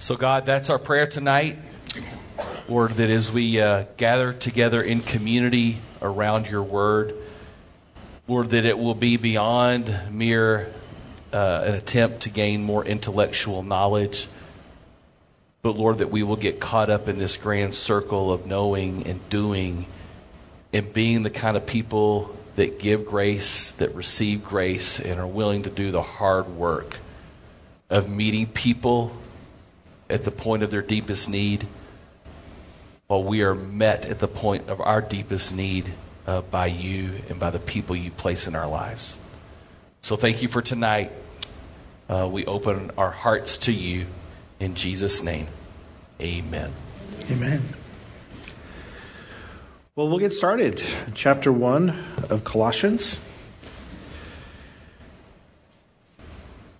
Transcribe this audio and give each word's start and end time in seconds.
So, 0.00 0.16
God, 0.16 0.46
that's 0.46 0.70
our 0.70 0.78
prayer 0.78 1.08
tonight. 1.08 1.58
Lord, 2.68 2.92
that 2.92 3.10
as 3.10 3.32
we 3.32 3.60
uh, 3.60 3.86
gather 3.96 4.32
together 4.32 4.80
in 4.80 5.00
community 5.00 5.78
around 6.00 6.46
your 6.46 6.62
word, 6.62 7.16
Lord, 8.28 8.50
that 8.50 8.64
it 8.64 8.78
will 8.78 8.94
be 8.94 9.16
beyond 9.16 9.92
mere 10.12 10.72
uh, 11.32 11.64
an 11.66 11.74
attempt 11.74 12.20
to 12.20 12.30
gain 12.30 12.62
more 12.62 12.84
intellectual 12.84 13.64
knowledge, 13.64 14.28
but 15.62 15.76
Lord, 15.76 15.98
that 15.98 16.12
we 16.12 16.22
will 16.22 16.36
get 16.36 16.60
caught 16.60 16.90
up 16.90 17.08
in 17.08 17.18
this 17.18 17.36
grand 17.36 17.74
circle 17.74 18.32
of 18.32 18.46
knowing 18.46 19.04
and 19.04 19.28
doing 19.30 19.84
and 20.72 20.92
being 20.92 21.24
the 21.24 21.30
kind 21.30 21.56
of 21.56 21.66
people 21.66 22.36
that 22.54 22.78
give 22.78 23.04
grace, 23.04 23.72
that 23.72 23.92
receive 23.96 24.44
grace, 24.44 25.00
and 25.00 25.18
are 25.18 25.26
willing 25.26 25.64
to 25.64 25.70
do 25.70 25.90
the 25.90 26.02
hard 26.02 26.46
work 26.50 26.98
of 27.90 28.08
meeting 28.08 28.46
people 28.46 29.12
at 30.10 30.24
the 30.24 30.30
point 30.30 30.62
of 30.62 30.70
their 30.70 30.82
deepest 30.82 31.28
need, 31.28 31.66
while 33.06 33.24
we 33.24 33.42
are 33.42 33.54
met 33.54 34.06
at 34.06 34.18
the 34.18 34.28
point 34.28 34.68
of 34.68 34.80
our 34.80 35.00
deepest 35.00 35.54
need 35.54 35.92
uh, 36.26 36.42
by 36.42 36.66
you 36.66 37.22
and 37.28 37.40
by 37.40 37.50
the 37.50 37.58
people 37.58 37.96
you 37.96 38.10
place 38.10 38.46
in 38.46 38.54
our 38.54 38.68
lives. 38.68 39.18
So 40.02 40.16
thank 40.16 40.42
you 40.42 40.48
for 40.48 40.62
tonight. 40.62 41.12
Uh, 42.08 42.28
we 42.30 42.46
open 42.46 42.90
our 42.96 43.10
hearts 43.10 43.58
to 43.58 43.72
you 43.72 44.06
in 44.60 44.74
Jesus' 44.74 45.22
name. 45.22 45.46
Amen. 46.20 46.72
Amen. 47.30 47.62
Well, 49.94 50.08
we'll 50.08 50.18
get 50.18 50.32
started. 50.32 50.82
Chapter 51.14 51.52
1 51.52 51.90
of 52.30 52.44
Colossians. 52.44 53.18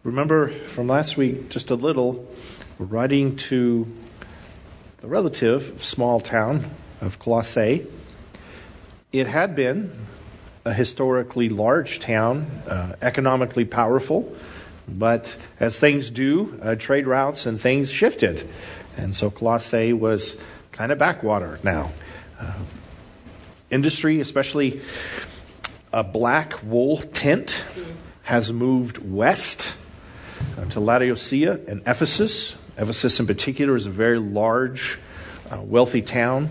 Remember 0.04 0.48
from 0.48 0.86
last 0.86 1.16
week, 1.16 1.50
just 1.50 1.70
a 1.70 1.74
little, 1.74 2.26
we're 2.78 2.86
writing 2.86 3.34
to 3.34 3.92
the 4.98 5.08
relative 5.08 5.82
small 5.82 6.20
town 6.20 6.70
of 7.00 7.18
Colossae. 7.18 7.84
It 9.10 9.26
had 9.26 9.56
been 9.56 9.90
a 10.64 10.72
historically 10.72 11.48
large 11.48 11.98
town, 11.98 12.46
uh, 12.68 12.94
economically 13.02 13.64
powerful, 13.64 14.32
but 14.86 15.36
as 15.58 15.76
things 15.76 16.08
do, 16.10 16.56
uh, 16.62 16.76
trade 16.76 17.08
routes 17.08 17.46
and 17.46 17.60
things 17.60 17.90
shifted. 17.90 18.48
And 18.96 19.14
so 19.14 19.28
Colossae 19.28 19.92
was 19.92 20.36
kind 20.70 20.92
of 20.92 20.98
backwater 20.98 21.58
now. 21.64 21.90
Uh, 22.38 22.52
industry, 23.70 24.20
especially 24.20 24.82
a 25.92 26.04
black 26.04 26.62
wool 26.62 26.98
tent, 26.98 27.64
has 28.22 28.52
moved 28.52 28.98
west 28.98 29.74
uh, 30.56 30.64
to 30.66 30.78
Laodicea 30.78 31.58
and 31.66 31.82
Ephesus. 31.84 32.54
Ephesus, 32.78 33.18
in 33.18 33.26
particular, 33.26 33.74
is 33.74 33.86
a 33.86 33.90
very 33.90 34.18
large, 34.18 34.98
uh, 35.50 35.60
wealthy 35.60 36.00
town. 36.00 36.48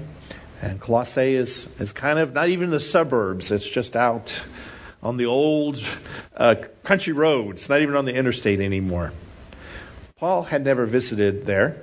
And 0.61 0.79
Colossae 0.81 1.35
is, 1.35 1.67
is 1.79 1.93
kind 1.93 2.19
of 2.19 2.33
not 2.33 2.49
even 2.49 2.69
the 2.69 2.79
suburbs, 2.79 3.51
it's 3.51 3.69
just 3.69 3.95
out 3.95 4.43
on 5.01 5.17
the 5.17 5.25
old 5.25 5.81
uh, 6.35 6.55
country 6.83 7.13
roads, 7.13 7.69
not 7.69 7.81
even 7.81 7.95
on 7.95 8.05
the 8.05 8.13
interstate 8.13 8.59
anymore. 8.59 9.13
Paul 10.17 10.43
had 10.43 10.65
never 10.65 10.85
visited 10.85 11.45
there, 11.45 11.77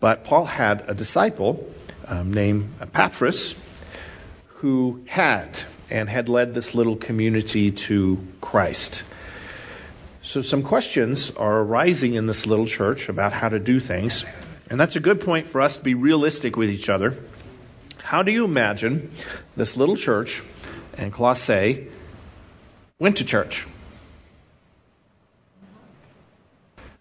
but 0.00 0.24
Paul 0.24 0.46
had 0.46 0.84
a 0.88 0.94
disciple 0.94 1.72
um, 2.06 2.32
named 2.32 2.74
Epaphras 2.80 3.54
who 4.46 5.02
had 5.06 5.60
and 5.88 6.08
had 6.08 6.28
led 6.28 6.54
this 6.54 6.74
little 6.74 6.96
community 6.96 7.70
to 7.70 8.26
Christ. 8.40 9.04
So, 10.26 10.42
some 10.42 10.64
questions 10.64 11.30
are 11.36 11.60
arising 11.60 12.14
in 12.14 12.26
this 12.26 12.46
little 12.46 12.66
church 12.66 13.08
about 13.08 13.32
how 13.32 13.48
to 13.48 13.60
do 13.60 13.78
things. 13.78 14.24
And 14.68 14.80
that's 14.80 14.96
a 14.96 15.00
good 15.00 15.20
point 15.20 15.46
for 15.46 15.60
us 15.60 15.76
to 15.76 15.84
be 15.84 15.94
realistic 15.94 16.56
with 16.56 16.68
each 16.68 16.88
other. 16.88 17.16
How 17.98 18.24
do 18.24 18.32
you 18.32 18.44
imagine 18.44 19.12
this 19.56 19.76
little 19.76 19.94
church 19.94 20.42
and 20.94 21.12
Colossae 21.12 21.86
went 22.98 23.18
to 23.18 23.24
church? 23.24 23.68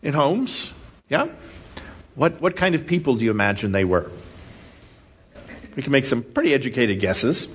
In 0.03 0.14
homes? 0.14 0.72
Yeah? 1.09 1.30
What, 2.14 2.40
what 2.41 2.56
kind 2.56 2.75
of 2.75 2.85
people 2.85 3.16
do 3.16 3.25
you 3.25 3.31
imagine 3.31 3.72
they 3.72 3.85
were? 3.85 4.12
We 5.75 5.81
can 5.81 5.91
make 5.91 6.06
some 6.06 6.22
pretty 6.22 6.53
educated 6.53 7.00
guesses. 7.00 7.47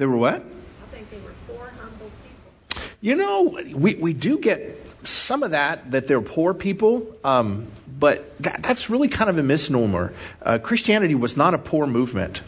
They 0.00 0.06
were 0.06 0.16
what? 0.16 0.36
I 0.36 0.96
think 0.96 1.10
they 1.10 1.18
were 1.18 1.34
poor, 1.46 1.70
humble 1.78 2.10
people. 2.22 2.82
You 3.02 3.16
know, 3.16 3.60
we, 3.74 3.96
we 3.96 4.14
do 4.14 4.38
get 4.38 4.88
some 5.04 5.42
of 5.42 5.50
that, 5.50 5.90
that 5.90 6.06
they're 6.06 6.22
poor 6.22 6.54
people, 6.54 7.06
um, 7.22 7.66
but 7.98 8.38
that, 8.38 8.62
that's 8.62 8.88
really 8.88 9.08
kind 9.08 9.28
of 9.28 9.36
a 9.36 9.42
misnomer. 9.42 10.14
Uh, 10.40 10.56
Christianity 10.56 11.14
was 11.14 11.36
not 11.36 11.52
a 11.52 11.58
poor 11.58 11.86
movement. 11.86 12.40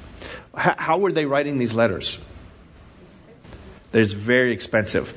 H- 0.57 0.77
how 0.79 0.97
were 0.97 1.13
they 1.13 1.27
writing 1.27 1.59
these 1.59 1.75
letters? 1.75 2.19
It's 3.93 4.13
very 4.13 4.53
expensive. 4.53 5.13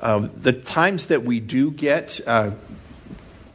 Um, 0.00 0.30
the 0.40 0.52
times 0.52 1.06
that 1.06 1.24
we 1.24 1.40
do 1.40 1.72
get 1.72 2.20
uh, 2.24 2.52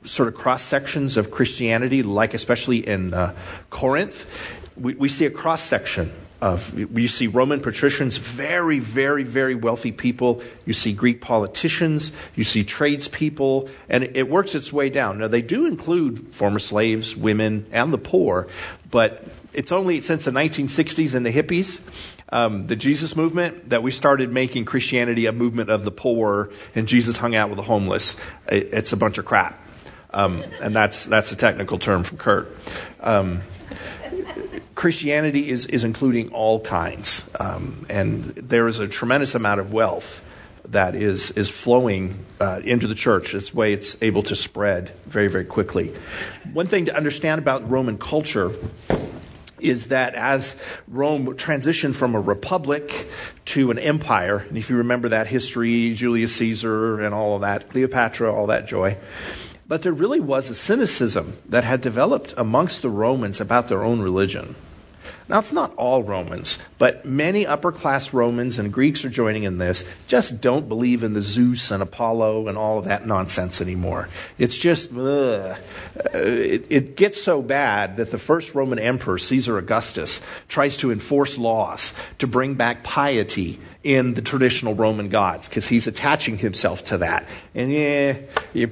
sort 0.03 0.27
of 0.27 0.35
cross 0.35 0.61
sections 0.61 1.15
of 1.15 1.31
Christianity, 1.31 2.03
like 2.03 2.33
especially 2.33 2.85
in 2.85 3.13
uh, 3.13 3.33
Corinth, 3.69 4.25
we, 4.75 4.93
we 4.95 5.07
see 5.07 5.23
a 5.23 5.31
cross 5.31 5.61
section 5.61 6.11
of 6.41 6.77
you 6.77 7.07
see 7.07 7.27
Roman 7.27 7.61
patricians, 7.61 8.17
very, 8.17 8.79
very, 8.79 9.23
very 9.23 9.55
wealthy 9.55 9.91
people. 9.91 10.41
You 10.65 10.73
see 10.73 10.93
Greek 10.93 11.21
politicians. 11.21 12.11
You 12.35 12.43
see 12.43 12.63
tradespeople, 12.63 13.69
and 13.89 14.03
it 14.03 14.29
works 14.29 14.53
its 14.53 14.73
way 14.73 14.89
down. 14.89 15.19
Now 15.19 15.27
they 15.27 15.41
do 15.41 15.65
include 15.65 16.33
former 16.33 16.59
slaves, 16.59 17.15
women, 17.15 17.65
and 17.71 17.93
the 17.93 17.97
poor, 17.97 18.47
but 18.91 19.25
it's 19.53 19.71
only 19.71 20.01
since 20.01 20.25
the 20.25 20.31
1960s 20.31 21.15
and 21.15 21.25
the 21.25 21.31
hippies. 21.31 21.79
Um, 22.29 22.67
the 22.67 22.75
Jesus 22.75 23.15
movement 23.15 23.69
that 23.69 23.83
we 23.83 23.91
started 23.91 24.31
making 24.31 24.65
Christianity 24.65 25.27
a 25.27 25.31
movement 25.31 25.69
of 25.69 25.85
the 25.85 25.91
poor, 25.91 26.49
and 26.73 26.87
Jesus 26.87 27.17
hung 27.17 27.35
out 27.35 27.49
with 27.49 27.57
the 27.57 27.63
homeless. 27.63 28.15
It, 28.49 28.69
it's 28.73 28.91
a 28.93 28.97
bunch 28.97 29.17
of 29.17 29.25
crap, 29.25 29.59
um, 30.11 30.43
and 30.61 30.75
that's 30.75 31.05
that's 31.05 31.31
a 31.31 31.35
technical 31.35 31.79
term 31.79 32.03
from 32.03 32.17
Kurt. 32.17 32.51
Um, 32.99 33.41
Christianity 34.75 35.49
is, 35.49 35.65
is 35.65 35.83
including 35.83 36.29
all 36.29 36.59
kinds, 36.59 37.23
um, 37.39 37.85
and 37.89 38.25
there 38.35 38.67
is 38.67 38.79
a 38.79 38.87
tremendous 38.87 39.33
amount 39.33 39.61
of 39.61 39.71
wealth 39.71 40.21
that 40.69 40.95
is 40.95 41.31
is 41.31 41.49
flowing 41.49 42.25
uh, 42.41 42.59
into 42.63 42.87
the 42.87 42.95
church. 42.95 43.31
This 43.31 43.53
way, 43.53 43.71
it's 43.73 43.95
able 44.01 44.23
to 44.23 44.35
spread 44.35 44.89
very 45.05 45.27
very 45.27 45.45
quickly. 45.45 45.93
One 46.51 46.67
thing 46.67 46.85
to 46.85 46.95
understand 46.95 47.39
about 47.39 47.69
Roman 47.69 47.97
culture 47.97 48.51
is 49.59 49.87
that 49.87 50.13
as 50.15 50.55
Rome 50.87 51.25
transitioned 51.37 51.95
from 51.95 52.13
a 52.13 52.19
republic 52.19 53.09
to 53.45 53.71
an 53.71 53.79
empire, 53.79 54.45
and 54.49 54.57
if 54.57 54.69
you 54.69 54.77
remember 54.77 55.09
that 55.09 55.27
history, 55.27 55.93
Julius 55.93 56.35
Caesar 56.35 56.99
and 56.99 57.15
all 57.15 57.35
of 57.35 57.41
that, 57.41 57.69
Cleopatra, 57.69 58.33
all 58.33 58.47
that 58.47 58.67
joy. 58.67 58.97
But 59.67 59.81
there 59.81 59.93
really 59.93 60.19
was 60.19 60.49
a 60.49 60.55
cynicism 60.55 61.37
that 61.47 61.63
had 61.63 61.81
developed 61.81 62.33
amongst 62.37 62.81
the 62.81 62.89
Romans 62.89 63.41
about 63.41 63.69
their 63.69 63.83
own 63.83 64.01
religion. 64.01 64.55
Now, 65.27 65.39
it's 65.39 65.51
not 65.51 65.73
all 65.75 66.03
Romans, 66.03 66.59
but 66.77 67.03
many 67.03 67.47
upper 67.47 67.71
class 67.71 68.13
Romans 68.13 68.59
and 68.59 68.71
Greeks 68.71 69.03
are 69.05 69.09
joining 69.09 69.41
in 69.41 69.57
this, 69.57 69.83
just 70.05 70.39
don't 70.39 70.69
believe 70.69 71.03
in 71.03 71.13
the 71.13 71.21
Zeus 71.21 71.71
and 71.71 71.81
Apollo 71.81 72.47
and 72.47 72.59
all 72.59 72.77
of 72.77 72.85
that 72.85 73.07
nonsense 73.07 73.59
anymore. 73.59 74.07
It's 74.37 74.55
just, 74.55 74.93
ugh. 74.93 75.57
It, 76.13 76.67
it 76.69 76.95
gets 76.95 77.19
so 77.19 77.41
bad 77.41 77.97
that 77.97 78.11
the 78.11 78.19
first 78.19 78.53
Roman 78.53 78.77
emperor, 78.77 79.17
Caesar 79.17 79.57
Augustus, 79.57 80.21
tries 80.47 80.77
to 80.77 80.91
enforce 80.91 81.39
laws 81.39 81.93
to 82.19 82.27
bring 82.27 82.53
back 82.53 82.83
piety 82.83 83.59
in 83.83 84.13
the 84.13 84.21
traditional 84.21 84.75
Roman 84.75 85.09
gods 85.09 85.49
because 85.49 85.65
he's 85.65 85.87
attaching 85.87 86.37
himself 86.37 86.85
to 86.85 86.99
that. 86.99 87.27
And 87.55 87.71
yeah, 87.71 88.17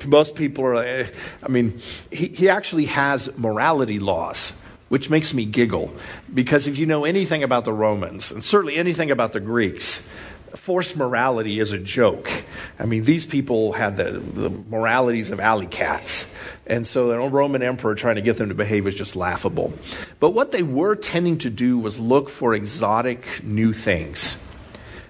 most 0.05 0.35
people 0.35 0.65
are, 0.65 0.75
eh, 0.75 1.07
I 1.41 1.47
mean, 1.47 1.79
he, 2.11 2.27
he 2.27 2.49
actually 2.49 2.85
has 2.85 3.35
morality 3.39 3.97
laws 3.97 4.53
which 4.93 5.09
makes 5.09 5.33
me 5.33 5.43
giggle. 5.43 5.91
Because 6.31 6.67
if 6.67 6.77
you 6.77 6.85
know 6.85 7.03
anything 7.03 7.41
about 7.41 7.65
the 7.65 7.73
Romans, 7.73 8.31
and 8.31 8.43
certainly 8.43 8.75
anything 8.75 9.09
about 9.09 9.33
the 9.33 9.39
Greeks, 9.39 10.07
forced 10.55 10.95
morality 10.95 11.59
is 11.59 11.71
a 11.71 11.79
joke. 11.79 12.29
I 12.77 12.85
mean, 12.85 13.03
these 13.03 13.25
people 13.25 13.73
had 13.73 13.97
the, 13.97 14.11
the 14.11 14.51
moralities 14.51 15.31
of 15.31 15.39
alley 15.39 15.65
cats. 15.65 16.27
And 16.67 16.85
so 16.85 17.07
the 17.07 17.17
Roman 17.17 17.63
emperor 17.63 17.95
trying 17.95 18.17
to 18.17 18.21
get 18.21 18.37
them 18.37 18.49
to 18.49 18.53
behave 18.53 18.85
was 18.85 18.93
just 18.93 19.15
laughable. 19.15 19.73
But 20.19 20.35
what 20.35 20.51
they 20.51 20.61
were 20.61 20.95
tending 20.95 21.39
to 21.39 21.49
do 21.49 21.79
was 21.79 21.97
look 21.97 22.29
for 22.29 22.53
exotic 22.53 23.43
new 23.43 23.73
things. 23.73 24.37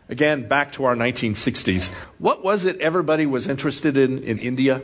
Again, 0.08 0.48
back 0.48 0.72
to 0.74 0.86
our 0.86 0.96
1960s. 0.96 1.90
What 2.20 2.42
was 2.42 2.64
it 2.64 2.80
everybody 2.80 3.26
was 3.26 3.50
interested 3.50 3.98
in 3.98 4.24
in 4.24 4.40
India? 4.40 4.82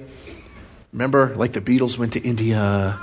Remember, 0.91 1.33
like 1.37 1.53
the 1.53 1.61
Beatles 1.61 1.97
went 1.97 2.11
to 2.13 2.19
India 2.19 2.99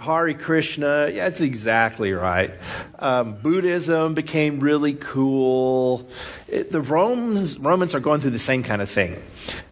Hare 0.00 0.34
Krishna, 0.34 1.08
yeah, 1.12 1.28
that's 1.28 1.40
exactly 1.40 2.12
right. 2.12 2.52
Um, 2.98 3.34
Buddhism 3.36 4.14
became 4.14 4.60
really 4.60 4.94
cool. 4.94 6.08
It, 6.48 6.70
the 6.70 6.80
Romans, 6.80 7.58
Romans 7.58 7.94
are 7.94 8.00
going 8.00 8.20
through 8.20 8.30
the 8.30 8.38
same 8.38 8.62
kind 8.62 8.82
of 8.82 8.90
thing. 8.90 9.22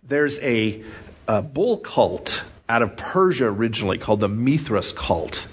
There's 0.02 0.38
a, 0.40 0.82
a 1.28 1.42
bull 1.42 1.78
cult 1.78 2.44
out 2.68 2.82
of 2.82 2.96
Persia 2.96 3.46
originally 3.46 3.98
called 3.98 4.20
the 4.20 4.28
Mithras 4.28 4.92
cult. 4.92 5.46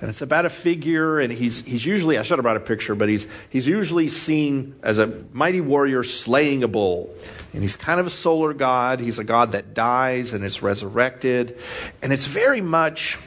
And 0.00 0.10
it's 0.10 0.22
about 0.22 0.44
a 0.44 0.50
figure, 0.50 1.18
and 1.18 1.32
he's, 1.32 1.62
he's 1.62 1.86
usually, 1.86 2.18
I 2.18 2.22
should 2.22 2.36
have 2.38 2.42
brought 2.42 2.56
a 2.56 2.60
picture, 2.60 2.94
but 2.94 3.08
he's, 3.08 3.26
he's 3.48 3.66
usually 3.66 4.08
seen 4.08 4.74
as 4.82 4.98
a 4.98 5.06
mighty 5.32 5.60
warrior 5.60 6.02
slaying 6.02 6.62
a 6.62 6.68
bull. 6.68 7.14
And 7.52 7.62
he's 7.62 7.76
kind 7.76 8.00
of 8.00 8.06
a 8.06 8.10
solar 8.10 8.52
god. 8.52 9.00
He's 9.00 9.18
a 9.18 9.24
god 9.24 9.52
that 9.52 9.72
dies 9.72 10.32
and 10.32 10.44
is 10.44 10.62
resurrected. 10.62 11.58
And 12.02 12.12
it's 12.12 12.26
very 12.26 12.60
much 12.60 13.18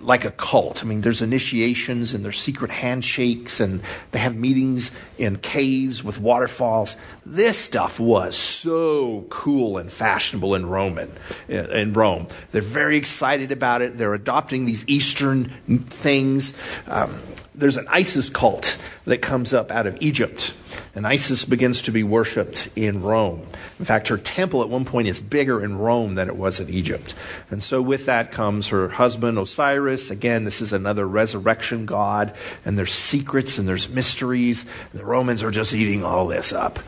like 0.00 0.24
a 0.24 0.30
cult. 0.30 0.82
I 0.82 0.86
mean, 0.86 1.00
there's 1.00 1.22
initiations 1.22 2.14
and 2.14 2.24
there's 2.24 2.38
secret 2.38 2.70
handshakes 2.70 3.60
and 3.60 3.82
they 4.12 4.18
have 4.18 4.36
meetings 4.36 4.90
in 5.18 5.38
caves 5.38 6.04
with 6.04 6.20
waterfalls. 6.20 6.96
This 7.26 7.58
stuff 7.58 7.98
was 7.98 8.36
so 8.36 9.26
cool 9.28 9.78
and 9.78 9.90
fashionable 9.90 10.54
in 10.54 10.66
Roman 10.66 11.12
in 11.48 11.92
Rome. 11.92 12.28
They're 12.52 12.62
very 12.62 12.96
excited 12.96 13.50
about 13.50 13.82
it. 13.82 13.98
They're 13.98 14.14
adopting 14.14 14.66
these 14.66 14.86
Eastern 14.88 15.50
things. 15.88 16.54
Um, 16.86 17.14
there's 17.58 17.76
an 17.76 17.88
Isis 17.88 18.28
cult 18.28 18.78
that 19.04 19.18
comes 19.18 19.52
up 19.52 19.70
out 19.70 19.86
of 19.86 20.00
Egypt. 20.00 20.54
And 20.94 21.06
Isis 21.06 21.44
begins 21.44 21.82
to 21.82 21.92
be 21.92 22.02
worshipped 22.02 22.68
in 22.76 23.02
Rome. 23.02 23.46
In 23.78 23.84
fact, 23.84 24.08
her 24.08 24.16
temple 24.16 24.62
at 24.62 24.68
one 24.68 24.84
point 24.84 25.08
is 25.08 25.20
bigger 25.20 25.62
in 25.62 25.76
Rome 25.76 26.14
than 26.14 26.28
it 26.28 26.36
was 26.36 26.60
in 26.60 26.68
Egypt. 26.68 27.14
And 27.50 27.62
so 27.62 27.82
with 27.82 28.06
that 28.06 28.32
comes 28.32 28.68
her 28.68 28.88
husband 28.88 29.38
Osiris. 29.38 30.10
Again, 30.10 30.44
this 30.44 30.60
is 30.60 30.72
another 30.72 31.06
resurrection 31.06 31.84
god. 31.84 32.34
And 32.64 32.78
there's 32.78 32.92
secrets 32.92 33.58
and 33.58 33.68
there's 33.68 33.88
mysteries. 33.88 34.64
The 34.94 35.04
Romans 35.04 35.42
are 35.42 35.50
just 35.50 35.74
eating 35.74 36.04
all 36.04 36.26
this 36.26 36.52
up. 36.52 36.78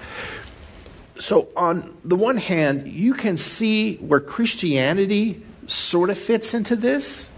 So, 1.18 1.48
on 1.54 1.98
the 2.02 2.16
one 2.16 2.38
hand, 2.38 2.88
you 2.88 3.12
can 3.12 3.36
see 3.36 3.96
where 3.96 4.20
Christianity 4.20 5.42
sort 5.66 6.08
of 6.08 6.16
fits 6.16 6.54
into 6.54 6.76
this. 6.76 7.28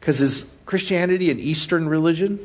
Because 0.00 0.20
is 0.20 0.50
Christianity 0.66 1.30
an 1.30 1.38
Eastern 1.38 1.88
religion? 1.88 2.44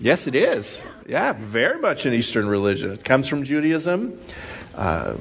Yes, 0.00 0.26
it 0.26 0.34
is. 0.34 0.80
Yeah, 1.06 1.32
very 1.32 1.80
much 1.80 2.06
an 2.06 2.12
Eastern 2.12 2.48
religion. 2.48 2.92
It 2.92 3.04
comes 3.04 3.26
from 3.26 3.44
Judaism. 3.44 4.20
Uh, 4.74 5.14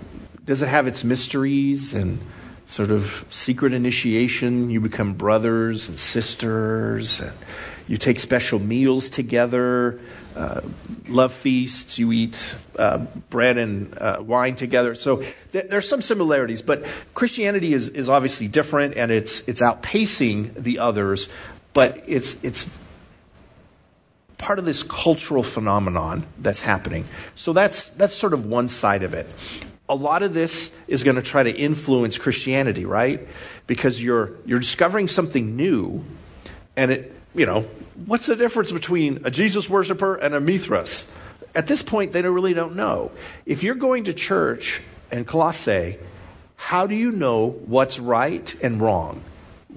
does 0.46 0.62
it 0.62 0.68
have 0.68 0.88
its 0.88 1.04
mysteries 1.04 1.94
and 1.94 2.19
sort 2.68 2.92
of 2.92 3.25
secret 3.30 3.74
initiation? 3.74 4.69
You 4.69 4.81
become 4.81 5.14
brothers 5.14 5.88
and 5.88 5.98
sisters. 5.98 7.22
And 7.22 7.34
you 7.88 7.98
take 7.98 8.19
special 8.19 8.60
meals 8.60 9.10
together, 9.10 10.00
uh, 10.36 10.62
love 11.07 11.34
feasts. 11.34 11.98
You 11.98 12.12
eat 12.12 12.56
uh, 12.78 13.00
bread 13.30 13.57
and 13.57 13.98
uh, 13.98 14.18
wine 14.22 14.56
together. 14.56 14.95
So 14.95 15.24
th- 15.51 15.69
there's 15.69 15.88
some 15.88 16.01
similarities, 16.01 16.62
but 16.62 16.86
Christianity 17.13 17.74
is, 17.74 17.89
is 17.89 18.10
obviously 18.10 18.48
different, 18.48 18.95
and 18.98 19.12
it's 19.12 19.42
it's 19.48 19.62
outpacing 19.62 20.54
the 20.54 20.80
others. 20.80 21.30
But 21.74 22.04
it's 22.07 22.44
it's 22.44 22.69
part 24.38 24.60
of 24.60 24.66
this 24.66 24.84
cultural 24.84 25.44
phenomenon 25.44 26.25
that's 26.38 26.62
happening. 26.62 27.06
So 27.36 27.54
that's, 27.54 27.89
that's 27.89 28.13
sort 28.13 28.34
of 28.34 28.45
one 28.45 28.69
side 28.69 29.04
of 29.04 29.13
it. 29.13 29.34
A 29.89 29.95
lot 29.95 30.22
of 30.22 30.34
this 30.34 30.72
is 30.88 31.04
going 31.04 31.16
to 31.16 31.22
try 31.22 31.44
to 31.44 31.51
influence 31.51 32.18
Christianity, 32.18 32.86
right? 32.86 33.28
Because 33.66 34.01
you're, 34.01 34.31
you're 34.45 34.60
discovering 34.60 35.07
something 35.07 35.56
new, 35.56 36.04
and 36.75 36.92
it, 36.92 37.16
you 37.34 37.45
know, 37.45 37.66
what's 38.06 38.28
the 38.28 38.36
difference 38.36 38.72
between 38.72 39.22
a 39.26 39.32
Jesus 39.32 39.70
worshiper 39.70 40.16
and 40.16 40.36
a 40.36 40.40
Mithras? 40.40 41.08
At 41.56 41.68
this 41.68 41.82
point, 41.82 42.12
they 42.12 42.22
don't, 42.22 42.34
really 42.34 42.54
don't 42.54 42.76
know. 42.76 43.12
If 43.46 43.64
you're 43.64 43.76
going 43.76 44.04
to 44.06 44.14
church 44.14 44.82
in 45.12 45.26
Colossae, 45.26 45.98
how 46.56 46.86
do 46.86 46.96
you 46.96 47.12
know 47.12 47.50
what's 47.50 48.00
right 48.00 48.56
and 48.62 48.82
wrong? 48.82 49.24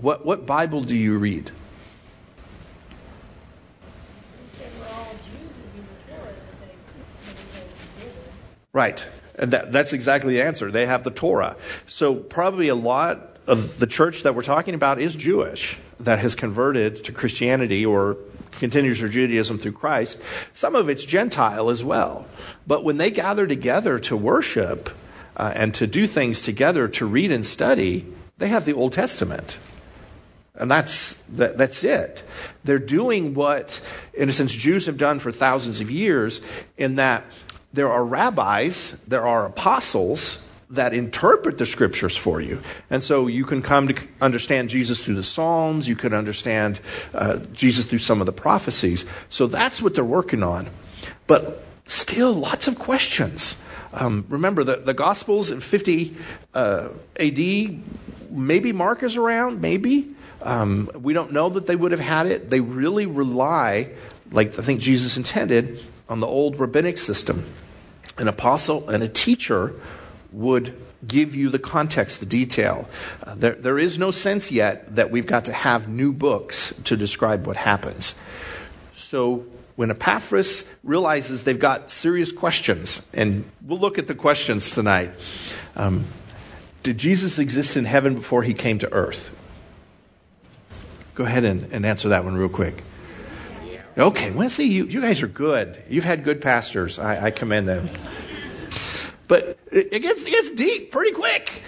What, 0.01 0.27
what 0.27 0.47
Bible 0.47 0.83
do 0.83 0.95
you 0.95 1.17
read? 1.19 1.51
Right. 8.73 9.05
And 9.37 9.53
that, 9.53 9.73
that's 9.73 9.93
exactly 9.93 10.35
the 10.35 10.43
answer. 10.43 10.71
They 10.71 10.87
have 10.87 11.03
the 11.03 11.11
Torah. 11.11 11.57
So, 11.87 12.15
probably 12.15 12.69
a 12.69 12.75
lot 12.75 13.37
of 13.47 13.79
the 13.79 13.87
church 13.87 14.23
that 14.23 14.35
we're 14.35 14.43
talking 14.43 14.75
about 14.75 15.01
is 15.01 15.17
Jewish 15.17 15.79
that 16.00 16.19
has 16.19 16.35
converted 16.35 17.05
to 17.05 17.12
Christianity 17.12 17.85
or 17.85 18.17
continues 18.52 19.00
their 19.00 19.08
Judaism 19.08 19.58
through 19.58 19.73
Christ. 19.73 20.19
Some 20.55 20.75
of 20.75 20.88
it's 20.88 21.05
Gentile 21.05 21.70
as 21.70 21.85
well. 21.85 22.26
But 22.67 22.85
when 22.85 22.97
they 22.97 23.11
gather 23.11 23.47
together 23.47 23.99
to 24.00 24.17
worship 24.17 24.91
uh, 25.37 25.52
and 25.55 25.75
to 25.75 25.87
do 25.87 26.06
things 26.06 26.43
together 26.43 26.88
to 26.88 27.06
read 27.06 27.31
and 27.31 27.47
study, 27.47 28.06
they 28.38 28.49
have 28.49 28.64
the 28.64 28.75
Old 28.75 28.93
Testament. 28.93 29.58
And 30.55 30.70
that's, 30.70 31.14
that, 31.31 31.56
that's 31.56 31.85
it. 31.85 32.23
They're 32.64 32.79
doing 32.79 33.35
what, 33.35 33.81
in 34.12 34.29
a 34.29 34.32
sense, 34.32 34.52
Jews 34.52 34.87
have 34.87 34.99
done 34.99 35.19
for 35.19 35.32
thousands 35.32 35.81
of 35.81 35.91
years, 35.91 36.41
in 36.76 36.97
that 36.97 37.25
there 37.73 37.91
are 37.91 38.05
rabbis, 38.05 38.97
there 39.06 39.26
are 39.26 39.47
apostles 39.47 40.38
that 40.71 40.95
interpret 40.95 41.59
the 41.59 41.67
scriptures 41.67 42.17
for 42.17 42.41
you. 42.41 42.63
And 42.91 43.03
so 43.03 43.27
you 43.27 43.45
can 43.45 43.61
come 43.61 43.89
to 43.89 44.09
understand 44.21 44.69
Jesus 44.71 45.05
through 45.05 45.17
the 45.17 45.25
Psalms, 45.25 45.89
you 45.89 45.97
can 45.97 46.15
understand 46.15 46.81
uh, 47.13 47.39
Jesus 47.53 47.87
through 47.87 47.99
some 47.99 48.21
of 48.21 48.27
the 48.27 48.33
prophecies. 48.33 49.05
So 49.29 49.47
that's 49.49 49.83
what 49.83 49.95
they're 49.95 50.05
working 50.05 50.43
on. 50.43 50.69
But 51.27 51.65
still, 51.87 52.33
lots 52.33 52.69
of 52.69 52.79
questions. 52.79 53.57
Um, 53.93 54.25
remember, 54.29 54.63
the, 54.63 54.77
the 54.77 54.95
Gospels 54.95 55.51
in 55.51 55.61
50 55.61 56.17
uh, 56.55 56.89
AD, 57.19 57.39
maybe 58.31 58.73
Mark 58.73 59.03
is 59.03 59.17
around, 59.17 59.61
maybe. 59.61 60.15
Um, 60.43 60.89
we 60.95 61.13
don't 61.13 61.33
know 61.33 61.49
that 61.51 61.67
they 61.67 61.77
would 61.77 61.91
have 61.91 62.01
had 62.01 62.27
it. 62.27 62.49
They 62.49 62.61
really 62.61 63.07
rely, 63.07 63.91
like 64.31 64.57
I 64.59 64.63
think 64.63 64.81
Jesus 64.81 65.17
intended, 65.17 65.83
on 66.09 66.21
the 66.21 66.27
old 66.27 66.59
rabbinic 66.59 66.99
system. 66.99 67.45
An 68.19 68.29
apostle 68.29 68.89
and 68.89 69.03
a 69.03 69.09
teacher 69.09 69.75
would 70.32 70.75
give 71.06 71.35
you 71.35 71.49
the 71.49 71.59
context, 71.59 72.21
the 72.21 72.27
detail. 72.27 72.88
Uh, 73.23 73.35
there, 73.35 73.55
there 73.55 73.79
is 73.79 73.99
no 73.99 74.11
sense 74.11 74.50
yet 74.50 74.94
that 74.97 75.11
we've 75.11 75.27
got 75.27 75.47
to 75.47 75.53
have 75.53 75.88
new 75.88 76.12
books 76.12 76.75
to 76.85 76.97
describe 76.97 77.47
what 77.47 77.56
happens. 77.56 78.15
So 78.94 79.47
when 79.77 79.91
Epaphras 79.91 80.65
realizes 80.85 81.44
they've 81.44 81.59
got 81.59 81.91
serious 81.91 82.32
questions, 82.32 83.05
and 83.14 83.50
we'll 83.64 83.78
look 83.78 83.99
at 83.99 84.07
the 84.07 84.14
questions 84.14 84.71
tonight. 84.71 85.12
Um, 85.75 86.05
did 86.83 86.99
Jesus 86.99 87.38
exist 87.38 87.76
in 87.76 87.85
heaven 87.85 88.14
before 88.14 88.43
he 88.43 88.55
came 88.55 88.78
to 88.81 88.93
earth? 88.93 89.35
Go 91.14 91.25
ahead 91.25 91.45
and, 91.45 91.62
and 91.73 91.85
answer 91.85 92.11
that 92.11 92.25
one 92.25 92.37
real 92.37 92.49
quick. 92.49 92.83
Okay, 93.99 94.31
well, 94.31 94.49
see, 94.49 94.66
you, 94.66 94.87
you 94.87 95.02
guys 95.02 95.21
are 95.23 95.28
good. 95.28 95.83
You've 95.88 96.05
had 96.05 96.25
good 96.25 96.40
pastors. 96.40 96.99
I, 96.99 97.26
I 97.26 97.31
commend 97.31 97.69
them. 97.69 97.90
But 99.31 99.61
it, 99.71 100.03
gets, 100.03 100.25
it 100.25 100.31
gets 100.31 100.51
deep 100.51 100.91
pretty 100.91 101.13
quick. 101.13 101.63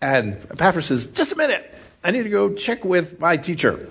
And 0.00 0.34
Epaphras 0.48 0.86
says, 0.86 1.06
Just 1.06 1.32
a 1.32 1.36
minute. 1.36 1.74
I 2.04 2.12
need 2.12 2.22
to 2.22 2.30
go 2.30 2.54
check 2.54 2.84
with 2.84 3.18
my 3.18 3.36
teacher. 3.36 3.88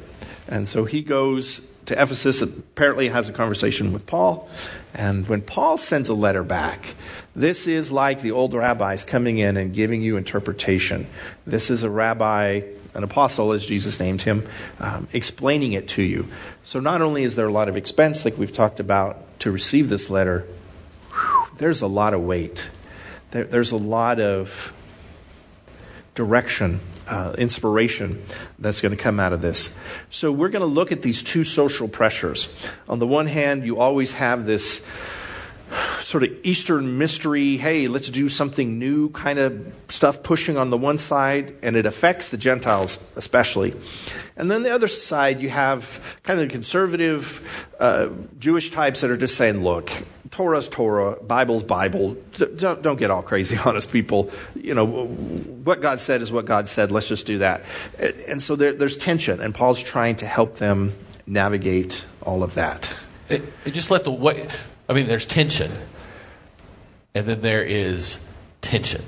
And 0.48 0.66
so 0.66 0.86
he 0.86 1.02
goes 1.02 1.62
to 1.88 2.02
Ephesus, 2.02 2.42
apparently 2.42 3.10
has 3.10 3.28
a 3.28 3.34
conversation 3.34 3.92
with 3.92 4.06
Paul. 4.06 4.50
And 4.94 5.28
when 5.28 5.42
Paul 5.42 5.78
sends 5.78 6.08
a 6.08 6.14
letter 6.14 6.44
back, 6.44 6.96
this 7.36 7.68
is 7.68 7.92
like 7.92 8.22
the 8.22 8.32
old 8.32 8.54
rabbis 8.54 9.04
coming 9.04 9.38
in 9.38 9.58
and 9.58 9.74
giving 9.74 10.02
you 10.02 10.16
interpretation. 10.16 11.06
This 11.46 11.70
is 11.70 11.84
a 11.84 11.90
rabbi 11.90 12.62
an 12.94 13.04
apostle, 13.04 13.52
as 13.52 13.66
Jesus 13.66 14.00
named 14.00 14.22
him, 14.22 14.48
um, 14.80 15.08
explaining 15.14 15.74
it 15.74 15.90
to 15.90 16.02
you. 16.02 16.28
So 16.64 16.80
not 16.80 17.02
only 17.02 17.24
is 17.24 17.36
there 17.36 17.48
a 17.48 17.52
lot 17.52 17.70
of 17.70 17.76
expense, 17.76 18.24
like 18.24 18.38
we've 18.38 18.54
talked 18.54 18.80
about, 18.80 19.40
to 19.42 19.52
receive 19.52 19.90
this 19.90 20.10
letter, 20.10 20.48
whew, 21.12 21.46
there's 21.58 21.82
a 21.82 21.88
lot 21.88 22.14
of 22.14 22.22
weight. 22.22 22.70
There, 23.32 23.44
there's 23.44 23.72
a 23.72 23.78
lot 23.78 24.20
of 24.20 24.74
direction, 26.16 26.80
uh, 27.08 27.34
inspiration 27.38 28.24
that's 28.58 28.82
going 28.82 28.96
to 28.96 29.02
come 29.02 29.20
out 29.20 29.34
of 29.34 29.42
this. 29.42 29.70
So 30.10 30.32
we're 30.32 30.50
going 30.50 30.62
to 30.62 30.66
look 30.66 30.92
at 30.92 31.02
these 31.02 31.24
two 31.24 31.44
social 31.44 31.88
pressures. 31.88 32.50
On 32.88 33.00
the 33.00 33.08
one 33.08 33.28
hand, 33.28 33.66
you 33.66 33.80
always 33.80 34.14
have 34.14 34.46
this 34.46 34.84
sort 36.02 36.24
of 36.24 36.32
Eastern 36.44 36.98
mystery, 36.98 37.58
hey, 37.58 37.88
let's 37.88 38.10
do 38.10 38.28
something 38.28 38.80
new 38.80 39.10
kind 39.12 39.38
of 39.38 39.74
stuff 39.88 40.24
pushing 40.24 40.58
on 40.58 40.72
the 40.72 40.78
one 40.78 40.98
side, 40.98 41.56
and 41.62 41.76
it 41.76 41.86
affects 41.86 42.30
the 42.30 42.38
Gentiles 42.38 42.98
especially. 43.16 43.76
And 44.36 44.50
then 44.50 44.64
the 44.64 44.74
other 44.74 44.88
side, 44.88 45.42
you 45.42 45.50
have 45.50 46.18
kind 46.24 46.40
of 46.40 46.50
conservative 46.50 47.48
uh, 47.80 48.10
Jewish 48.40 48.72
types 48.72 49.02
that 49.02 49.12
are 49.12 49.18
just 49.18 49.38
saying, 49.38 49.64
look, 49.64 49.92
Torah's 50.32 50.68
Torah, 50.68 51.16
Bible's 51.22 51.64
Bible. 51.64 52.16
Don't, 52.58 52.82
don't 52.82 53.00
get 53.00 53.10
all 53.10 53.22
crazy 53.22 53.58
on 53.66 53.76
us, 53.76 53.86
people. 53.86 54.32
You 54.56 54.74
know, 54.76 54.86
what 54.86 55.82
God 55.82 56.00
said 56.00 56.22
is 56.22 56.32
what 56.32 56.46
God 56.46 56.68
said. 56.68 56.92
Let's 56.92 57.08
just 57.08 57.26
do 57.26 57.40
that. 57.40 57.64
And- 58.00 58.40
so 58.40 58.56
there, 58.56 58.72
there's 58.74 58.96
tension, 58.96 59.42
and 59.42 59.54
Paul's 59.54 59.84
trying 59.84 60.16
to 60.18 60.26
help 60.26 60.56
them 60.56 60.94
navigate 61.28 62.06
all 62.22 62.42
of 62.42 62.54
that. 62.54 62.94
It, 63.28 63.44
it 63.66 63.74
just 63.74 63.92
let 63.92 64.06
the 64.06 64.12
way. 64.12 64.48
I 64.88 64.94
mean, 64.94 65.08
there's 65.08 65.26
tension, 65.26 65.72
and 67.14 67.28
then 67.28 67.42
there 67.42 67.64
is 67.64 68.26
tension, 68.62 69.04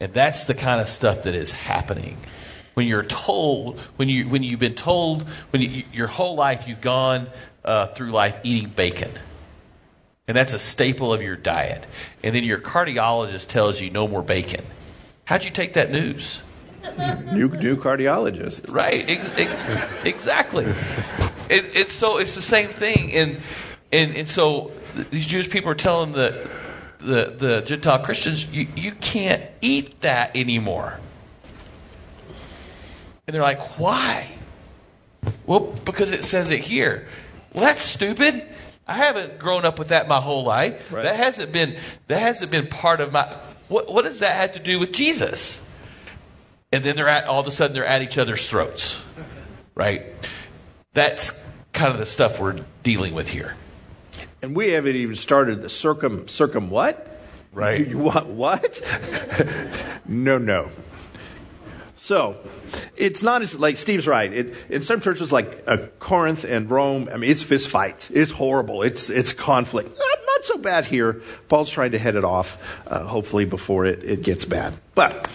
and 0.00 0.12
that's 0.12 0.44
the 0.44 0.54
kind 0.54 0.80
of 0.80 0.88
stuff 0.88 1.22
that 1.22 1.34
is 1.34 1.52
happening 1.52 2.18
when 2.78 2.86
you're 2.86 3.02
told 3.02 3.80
when 3.96 4.08
you 4.08 4.28
when 4.28 4.44
you've 4.44 4.60
been 4.60 4.76
told 4.76 5.22
when 5.50 5.62
you, 5.62 5.82
your 5.92 6.06
whole 6.06 6.36
life 6.36 6.68
you've 6.68 6.80
gone 6.80 7.26
uh, 7.64 7.86
through 7.88 8.12
life 8.12 8.38
eating 8.44 8.68
bacon, 8.68 9.10
and 10.28 10.36
that's 10.36 10.52
a 10.52 10.58
staple 10.58 11.12
of 11.12 11.22
your 11.22 11.34
diet, 11.34 11.86
and 12.22 12.34
then 12.34 12.44
your 12.44 12.58
cardiologist 12.58 13.48
tells 13.48 13.80
you 13.80 13.90
no 13.90 14.06
more 14.06 14.22
bacon. 14.22 14.64
How'd 15.24 15.44
you 15.44 15.50
take 15.50 15.72
that 15.72 15.90
news? 15.90 16.40
New, 17.32 17.48
new 17.48 17.76
cardiologist. 17.76 18.72
Right, 18.72 19.04
ex- 19.08 19.30
ex- 19.36 19.92
exactly. 20.04 20.64
It, 21.48 21.76
it's 21.76 21.92
so 21.92 22.18
it's 22.18 22.34
the 22.34 22.42
same 22.42 22.68
thing, 22.68 23.12
and 23.12 23.40
and 23.90 24.14
and 24.14 24.28
so 24.28 24.70
these 25.10 25.26
Jewish 25.26 25.50
people 25.50 25.70
are 25.70 25.74
telling 25.74 26.12
the 26.12 26.48
the, 27.00 27.34
the 27.36 27.60
Gentile 27.62 28.00
Christians, 28.00 28.46
you, 28.46 28.66
you 28.74 28.92
can't 28.92 29.42
eat 29.60 30.00
that 30.00 30.36
anymore. 30.36 30.98
And 33.26 33.34
they're 33.34 33.42
like, 33.42 33.78
why? 33.78 34.30
Well, 35.46 35.60
because 35.84 36.10
it 36.10 36.24
says 36.24 36.50
it 36.50 36.60
here. 36.60 37.06
Well, 37.52 37.64
that's 37.64 37.82
stupid. 37.82 38.46
I 38.88 38.94
haven't 38.94 39.38
grown 39.38 39.64
up 39.64 39.78
with 39.78 39.88
that 39.88 40.08
my 40.08 40.20
whole 40.20 40.42
life. 40.44 40.92
Right. 40.92 41.02
That 41.02 41.16
hasn't 41.16 41.52
been 41.52 41.76
that 42.08 42.20
hasn't 42.20 42.50
been 42.50 42.66
part 42.66 43.00
of 43.00 43.12
my. 43.12 43.36
What 43.68 43.92
what 43.92 44.04
does 44.04 44.20
that 44.20 44.34
have 44.34 44.54
to 44.54 44.58
do 44.58 44.80
with 44.80 44.92
Jesus? 44.92 45.64
and 46.70 46.84
then 46.84 46.96
they're 46.96 47.08
at 47.08 47.24
all 47.24 47.40
of 47.40 47.46
a 47.46 47.50
sudden 47.50 47.72
they're 47.72 47.82
at 47.86 48.02
each 48.02 48.18
other's 48.18 48.46
throats 48.46 49.00
right 49.74 50.02
that's 50.92 51.42
kind 51.72 51.90
of 51.90 51.98
the 51.98 52.04
stuff 52.04 52.38
we're 52.38 52.60
dealing 52.82 53.14
with 53.14 53.28
here 53.28 53.54
And 54.42 54.54
we 54.54 54.70
haven't 54.70 54.94
even 54.94 55.16
started 55.16 55.62
the 55.62 55.68
circum, 55.68 56.28
circum 56.28 56.70
what? 56.70 57.20
Right. 57.52 57.80
You, 57.80 57.86
you 57.86 57.98
want 57.98 58.26
what? 58.28 58.80
no, 60.06 60.38
no. 60.38 60.70
So, 61.96 62.36
it's 62.98 63.22
not 63.22 63.42
as, 63.42 63.58
like 63.58 63.76
Steve's 63.76 64.06
right. 64.06 64.32
It, 64.32 64.54
in 64.68 64.82
some 64.82 65.00
churches 65.00 65.30
like 65.30 65.62
uh, 65.66 65.78
Corinth 65.98 66.44
and 66.44 66.68
Rome, 66.68 67.08
I 67.12 67.16
mean, 67.16 67.30
it's 67.30 67.42
fist 67.42 67.68
fights. 67.68 68.10
It's 68.10 68.30
horrible. 68.30 68.82
It's, 68.82 69.08
it's 69.08 69.32
conflict. 69.32 69.88
Not, 69.90 70.18
not 70.26 70.44
so 70.44 70.58
bad 70.58 70.84
here. 70.84 71.22
Paul's 71.48 71.70
trying 71.70 71.92
to 71.92 71.98
head 71.98 72.16
it 72.16 72.24
off, 72.24 72.58
uh, 72.86 73.04
hopefully, 73.04 73.44
before 73.44 73.86
it, 73.86 74.02
it 74.02 74.22
gets 74.22 74.44
bad. 74.44 74.74
But 74.94 75.30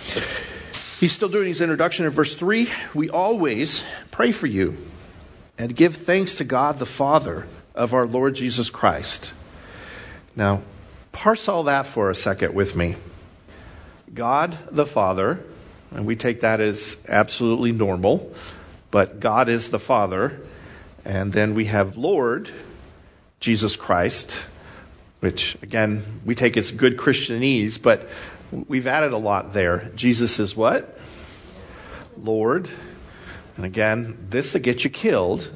he's 1.00 1.14
still 1.14 1.30
doing 1.30 1.48
his 1.48 1.62
introduction 1.62 2.06
in 2.06 2.12
verse 2.12 2.36
3. 2.36 2.70
We 2.94 3.10
always 3.10 3.84
pray 4.12 4.32
for 4.32 4.48
you 4.48 4.78
and 5.58 5.76
give 5.76 5.96
thanks 5.96 6.36
to 6.36 6.44
God 6.44 6.80
the 6.80 6.86
Father 6.86 7.48
of 7.74 7.94
our 7.94 8.06
Lord 8.06 8.36
Jesus 8.36 8.70
Christ. 8.70 9.34
Now, 10.36 10.62
parse 11.12 11.48
all 11.48 11.64
that 11.64 11.86
for 11.86 12.10
a 12.10 12.16
second 12.16 12.54
with 12.54 12.76
me. 12.76 12.96
God 14.14 14.58
the 14.70 14.86
Father, 14.86 15.44
and 15.94 16.06
we 16.06 16.16
take 16.16 16.42
that 16.42 16.60
as 16.60 16.98
absolutely 17.08 17.72
normal, 17.72 18.34
but 18.92 19.20
God 19.20 19.50
is 19.50 19.70
the 19.70 19.80
Father. 19.80 20.40
And 21.06 21.34
then 21.34 21.54
we 21.54 21.66
have 21.66 21.98
Lord 21.98 22.50
Jesus 23.40 23.76
Christ, 23.76 24.44
which 25.20 25.58
again, 25.62 26.22
we 26.26 26.36
take 26.36 26.56
as 26.58 26.72
good 26.72 26.98
Christianese, 26.98 27.82
but 27.82 28.10
we've 28.52 28.88
added 28.88 29.14
a 29.14 29.18
lot 29.18 29.54
there. 29.54 29.92
Jesus 29.96 30.40
is 30.40 30.56
what? 30.56 30.98
Lord. 32.18 32.70
And 33.56 33.66
again, 33.66 34.18
this 34.30 34.54
will 34.54 34.62
get 34.62 34.84
you 34.84 34.90
killed 34.90 35.52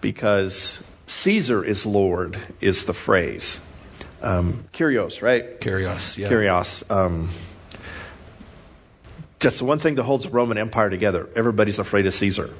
because 0.00 0.82
Caesar 1.06 1.64
is 1.64 1.84
Lord, 1.84 2.38
is 2.60 2.84
the 2.84 2.94
phrase. 2.94 3.60
Um, 4.22 4.64
Kyrios, 4.72 5.22
right? 5.22 5.60
Kyrios, 5.60 6.18
yeah. 6.18 6.28
Kyrios. 6.28 6.88
Um, 6.90 7.30
that's 9.38 9.58
the 9.58 9.64
one 9.64 9.78
thing 9.78 9.94
that 9.96 10.04
holds 10.04 10.24
the 10.24 10.30
Roman 10.30 10.58
Empire 10.58 10.90
together. 10.90 11.28
Everybody's 11.36 11.78
afraid 11.78 12.06
of 12.06 12.14
Caesar. 12.14 12.50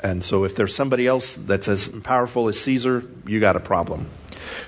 And 0.00 0.22
so 0.22 0.44
if 0.44 0.54
there's 0.54 0.74
somebody 0.74 1.06
else 1.06 1.34
that's 1.34 1.66
as 1.66 1.88
powerful 1.88 2.48
as 2.48 2.60
Caesar, 2.60 3.04
you 3.26 3.40
got 3.40 3.56
a 3.56 3.60
problem. 3.60 4.10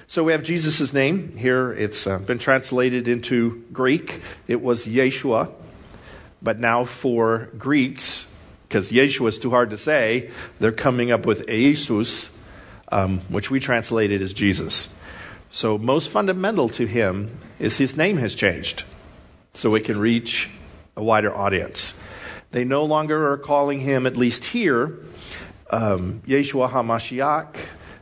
So 0.06 0.24
we 0.24 0.32
have 0.32 0.42
Jesus' 0.42 0.92
name 0.92 1.36
here. 1.36 1.72
It's 1.72 2.06
uh, 2.06 2.18
been 2.18 2.38
translated 2.38 3.06
into 3.06 3.64
Greek. 3.72 4.22
It 4.48 4.62
was 4.62 4.86
Yeshua. 4.86 5.52
But 6.42 6.58
now 6.58 6.84
for 6.84 7.50
Greeks, 7.58 8.26
because 8.68 8.90
Yeshua 8.90 9.28
is 9.28 9.38
too 9.38 9.50
hard 9.50 9.70
to 9.70 9.78
say, 9.78 10.30
they're 10.58 10.72
coming 10.72 11.10
up 11.10 11.26
with 11.26 11.46
Jesus, 11.46 12.30
um, 12.90 13.20
which 13.28 13.50
we 13.50 13.60
translated 13.60 14.22
as 14.22 14.32
Jesus. 14.32 14.88
So 15.50 15.78
most 15.78 16.08
fundamental 16.08 16.68
to 16.70 16.86
him 16.86 17.38
is 17.58 17.78
his 17.78 17.96
name 17.96 18.16
has 18.18 18.34
changed 18.34 18.84
so 19.54 19.74
it 19.74 19.84
can 19.84 19.98
reach 19.98 20.50
a 20.96 21.02
wider 21.02 21.34
audience. 21.34 21.94
They 22.52 22.64
no 22.64 22.84
longer 22.84 23.32
are 23.32 23.38
calling 23.38 23.80
him, 23.80 24.06
at 24.06 24.16
least 24.16 24.44
here, 24.46 24.98
um, 25.70 26.22
Yeshua 26.26 26.70
HaMashiach, 26.70 27.56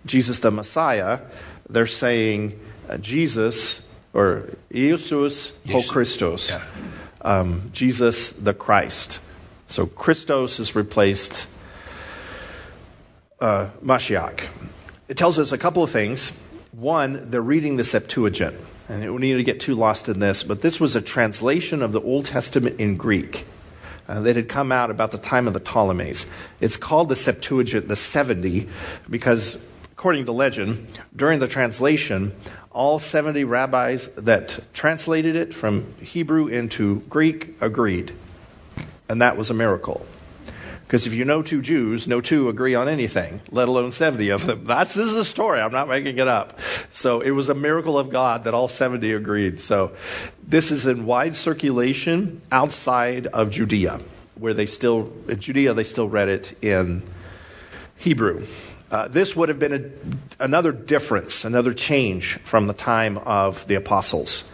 Jesus 0.06 0.38
the 0.40 0.50
Messiah. 0.50 1.20
They're 1.68 1.86
saying 1.86 2.58
uh, 2.88 2.98
Jesus 2.98 3.82
or 4.12 4.50
Jesus 4.70 5.58
Ho 5.70 5.82
Christos, 5.82 6.50
Yeah. 6.50 6.62
um, 7.22 7.70
Jesus 7.72 8.30
the 8.30 8.54
Christ. 8.54 9.18
So 9.66 9.86
Christos 9.86 10.60
is 10.60 10.76
replaced 10.76 11.48
uh, 13.40 13.70
Mashiach. 13.82 14.44
It 15.08 15.16
tells 15.16 15.38
us 15.38 15.52
a 15.52 15.58
couple 15.58 15.82
of 15.82 15.90
things. 15.90 16.32
One, 16.72 17.30
they're 17.30 17.42
reading 17.42 17.76
the 17.76 17.84
Septuagint. 17.84 18.56
And 18.88 19.14
we 19.14 19.20
need 19.20 19.36
to 19.36 19.42
get 19.42 19.60
too 19.60 19.74
lost 19.74 20.08
in 20.08 20.18
this, 20.18 20.42
but 20.42 20.60
this 20.60 20.78
was 20.78 20.94
a 20.94 21.00
translation 21.00 21.82
of 21.82 21.92
the 21.92 22.02
Old 22.02 22.26
Testament 22.26 22.78
in 22.78 22.96
Greek 22.96 23.46
uh, 24.08 24.20
that 24.20 24.36
had 24.36 24.48
come 24.48 24.70
out 24.70 24.90
about 24.90 25.10
the 25.10 25.18
time 25.18 25.46
of 25.46 25.54
the 25.54 25.60
Ptolemies. 25.60 26.26
It's 26.60 26.76
called 26.76 27.08
the 27.08 27.16
Septuagint, 27.16 27.88
the 27.88 27.96
70, 27.96 28.68
because 29.08 29.64
according 29.92 30.26
to 30.26 30.32
legend, 30.32 30.86
during 31.16 31.38
the 31.38 31.48
translation, 31.48 32.34
all 32.72 32.98
70 32.98 33.44
rabbis 33.44 34.08
that 34.16 34.60
translated 34.74 35.34
it 35.34 35.54
from 35.54 35.94
Hebrew 36.02 36.48
into 36.48 37.00
Greek 37.08 37.56
agreed. 37.62 38.12
And 39.08 39.22
that 39.22 39.36
was 39.38 39.48
a 39.48 39.54
miracle. 39.54 40.04
Because 40.94 41.08
if 41.08 41.12
you 41.12 41.24
know 41.24 41.42
two 41.42 41.60
Jews, 41.60 42.06
no 42.06 42.20
two 42.20 42.48
agree 42.48 42.76
on 42.76 42.88
anything, 42.88 43.40
let 43.50 43.66
alone 43.66 43.90
70 43.90 44.28
of 44.28 44.46
them. 44.46 44.64
That's 44.64 44.94
this 44.94 45.08
is 45.08 45.14
a 45.14 45.24
story. 45.24 45.60
I'm 45.60 45.72
not 45.72 45.88
making 45.88 46.18
it 46.18 46.28
up. 46.28 46.60
So 46.92 47.20
it 47.20 47.32
was 47.32 47.48
a 47.48 47.54
miracle 47.56 47.98
of 47.98 48.10
God 48.10 48.44
that 48.44 48.54
all 48.54 48.68
70 48.68 49.12
agreed. 49.12 49.60
So 49.60 49.90
this 50.46 50.70
is 50.70 50.86
in 50.86 51.04
wide 51.04 51.34
circulation 51.34 52.42
outside 52.52 53.26
of 53.26 53.50
Judea, 53.50 54.02
where 54.36 54.54
they 54.54 54.66
still, 54.66 55.12
in 55.26 55.40
Judea, 55.40 55.74
they 55.74 55.82
still 55.82 56.08
read 56.08 56.28
it 56.28 56.56
in 56.62 57.02
Hebrew. 57.96 58.46
Uh, 58.88 59.08
this 59.08 59.34
would 59.34 59.48
have 59.48 59.58
been 59.58 59.72
a, 60.38 60.44
another 60.44 60.70
difference, 60.70 61.44
another 61.44 61.74
change 61.74 62.38
from 62.44 62.68
the 62.68 62.72
time 62.72 63.18
of 63.18 63.66
the 63.66 63.74
apostles, 63.74 64.44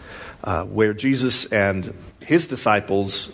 uh, 0.43 0.63
where 0.63 0.95
Jesus 0.95 1.45
and 1.45 1.93
his 2.19 2.47
disciples 2.47 3.31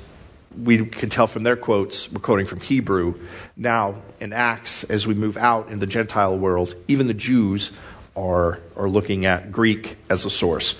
we 0.63 0.85
can 0.85 1.09
tell 1.09 1.27
from 1.27 1.43
their 1.43 1.55
quotes, 1.55 2.11
we're 2.11 2.21
quoting 2.21 2.45
from 2.45 2.61
Hebrew. 2.61 3.19
Now, 3.55 4.01
in 4.19 4.33
Acts, 4.33 4.83
as 4.83 5.05
we 5.05 5.13
move 5.13 5.37
out 5.37 5.69
in 5.69 5.79
the 5.79 5.87
Gentile 5.87 6.37
world, 6.37 6.75
even 6.87 7.07
the 7.07 7.13
Jews 7.13 7.71
are, 8.15 8.59
are 8.75 8.89
looking 8.89 9.25
at 9.25 9.51
Greek 9.51 9.97
as 10.09 10.25
a 10.25 10.29
source. 10.29 10.79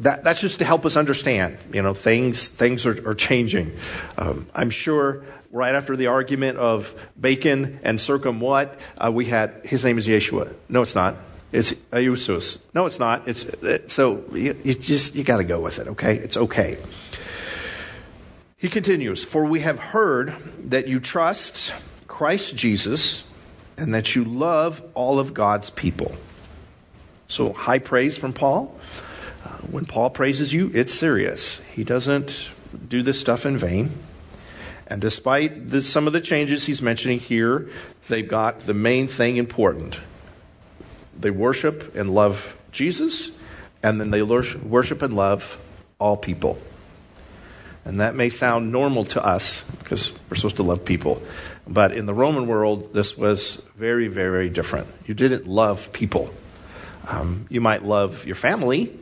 That, 0.00 0.24
that's 0.24 0.40
just 0.40 0.58
to 0.58 0.64
help 0.64 0.84
us 0.84 0.96
understand. 0.96 1.58
You 1.72 1.82
know, 1.82 1.94
things, 1.94 2.48
things 2.48 2.86
are, 2.86 3.08
are 3.08 3.14
changing. 3.14 3.76
Um, 4.18 4.46
I'm 4.54 4.70
sure 4.70 5.24
right 5.50 5.74
after 5.74 5.96
the 5.96 6.08
argument 6.08 6.58
of 6.58 6.94
Bacon 7.20 7.78
and 7.82 8.00
Circum 8.00 8.40
what, 8.40 8.78
uh, 8.98 9.12
we 9.12 9.26
had, 9.26 9.64
his 9.64 9.84
name 9.84 9.98
is 9.98 10.06
Yeshua. 10.06 10.52
No, 10.68 10.82
it's 10.82 10.94
not. 10.94 11.16
It's 11.52 11.72
Iesous. 11.92 12.58
No, 12.74 12.86
it's 12.86 12.98
not. 12.98 13.28
It's, 13.28 13.44
it, 13.44 13.90
so 13.90 14.24
you, 14.32 14.58
you 14.64 14.74
just, 14.74 15.14
you 15.14 15.22
got 15.22 15.36
to 15.36 15.44
go 15.44 15.60
with 15.60 15.78
it, 15.78 15.88
okay? 15.88 16.16
It's 16.16 16.36
okay. 16.36 16.78
He 18.62 18.68
continues, 18.68 19.24
For 19.24 19.44
we 19.44 19.58
have 19.62 19.80
heard 19.80 20.36
that 20.70 20.86
you 20.86 21.00
trust 21.00 21.74
Christ 22.06 22.54
Jesus 22.54 23.24
and 23.76 23.92
that 23.92 24.14
you 24.14 24.22
love 24.22 24.80
all 24.94 25.18
of 25.18 25.34
God's 25.34 25.68
people. 25.68 26.14
So, 27.26 27.52
high 27.52 27.80
praise 27.80 28.16
from 28.16 28.32
Paul. 28.32 28.78
Uh, 29.44 29.48
when 29.68 29.84
Paul 29.84 30.10
praises 30.10 30.52
you, 30.52 30.70
it's 30.74 30.94
serious. 30.94 31.58
He 31.72 31.82
doesn't 31.82 32.50
do 32.86 33.02
this 33.02 33.18
stuff 33.18 33.44
in 33.44 33.58
vain. 33.58 33.90
And 34.86 35.00
despite 35.00 35.70
this, 35.70 35.88
some 35.88 36.06
of 36.06 36.12
the 36.12 36.20
changes 36.20 36.64
he's 36.64 36.80
mentioning 36.80 37.18
here, 37.18 37.68
they've 38.08 38.28
got 38.28 38.60
the 38.60 38.74
main 38.74 39.08
thing 39.08 39.38
important 39.38 39.98
They 41.18 41.32
worship 41.32 41.96
and 41.96 42.14
love 42.14 42.56
Jesus, 42.70 43.32
and 43.82 44.00
then 44.00 44.12
they 44.12 44.22
worship 44.22 45.02
and 45.02 45.16
love 45.16 45.58
all 45.98 46.16
people. 46.16 46.58
And 47.84 48.00
that 48.00 48.14
may 48.14 48.30
sound 48.30 48.70
normal 48.70 49.04
to 49.06 49.24
us 49.24 49.64
because 49.80 50.18
we're 50.30 50.36
supposed 50.36 50.56
to 50.56 50.62
love 50.62 50.84
people. 50.84 51.22
But 51.66 51.92
in 51.92 52.06
the 52.06 52.14
Roman 52.14 52.46
world, 52.46 52.92
this 52.92 53.16
was 53.16 53.60
very, 53.76 54.08
very 54.08 54.48
different. 54.48 54.88
You 55.06 55.14
didn't 55.14 55.46
love 55.46 55.92
people. 55.92 56.32
Um, 57.08 57.46
you 57.48 57.60
might 57.60 57.84
love 57.84 58.26
your 58.26 58.36
family, 58.36 58.96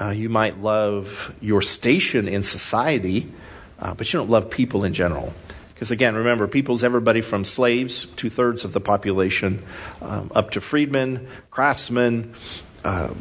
uh, 0.00 0.10
you 0.10 0.30
might 0.30 0.58
love 0.58 1.34
your 1.40 1.60
station 1.60 2.26
in 2.26 2.42
society, 2.42 3.30
uh, 3.78 3.92
but 3.94 4.10
you 4.10 4.18
don't 4.18 4.30
love 4.30 4.50
people 4.50 4.84
in 4.84 4.94
general. 4.94 5.34
Because 5.68 5.90
again, 5.90 6.14
remember, 6.14 6.48
people's 6.48 6.82
everybody 6.82 7.20
from 7.20 7.44
slaves, 7.44 8.06
two 8.16 8.30
thirds 8.30 8.64
of 8.64 8.72
the 8.72 8.80
population, 8.80 9.62
um, 10.00 10.30
up 10.34 10.52
to 10.52 10.60
freedmen, 10.60 11.28
craftsmen, 11.50 12.34
uh, 12.84 13.12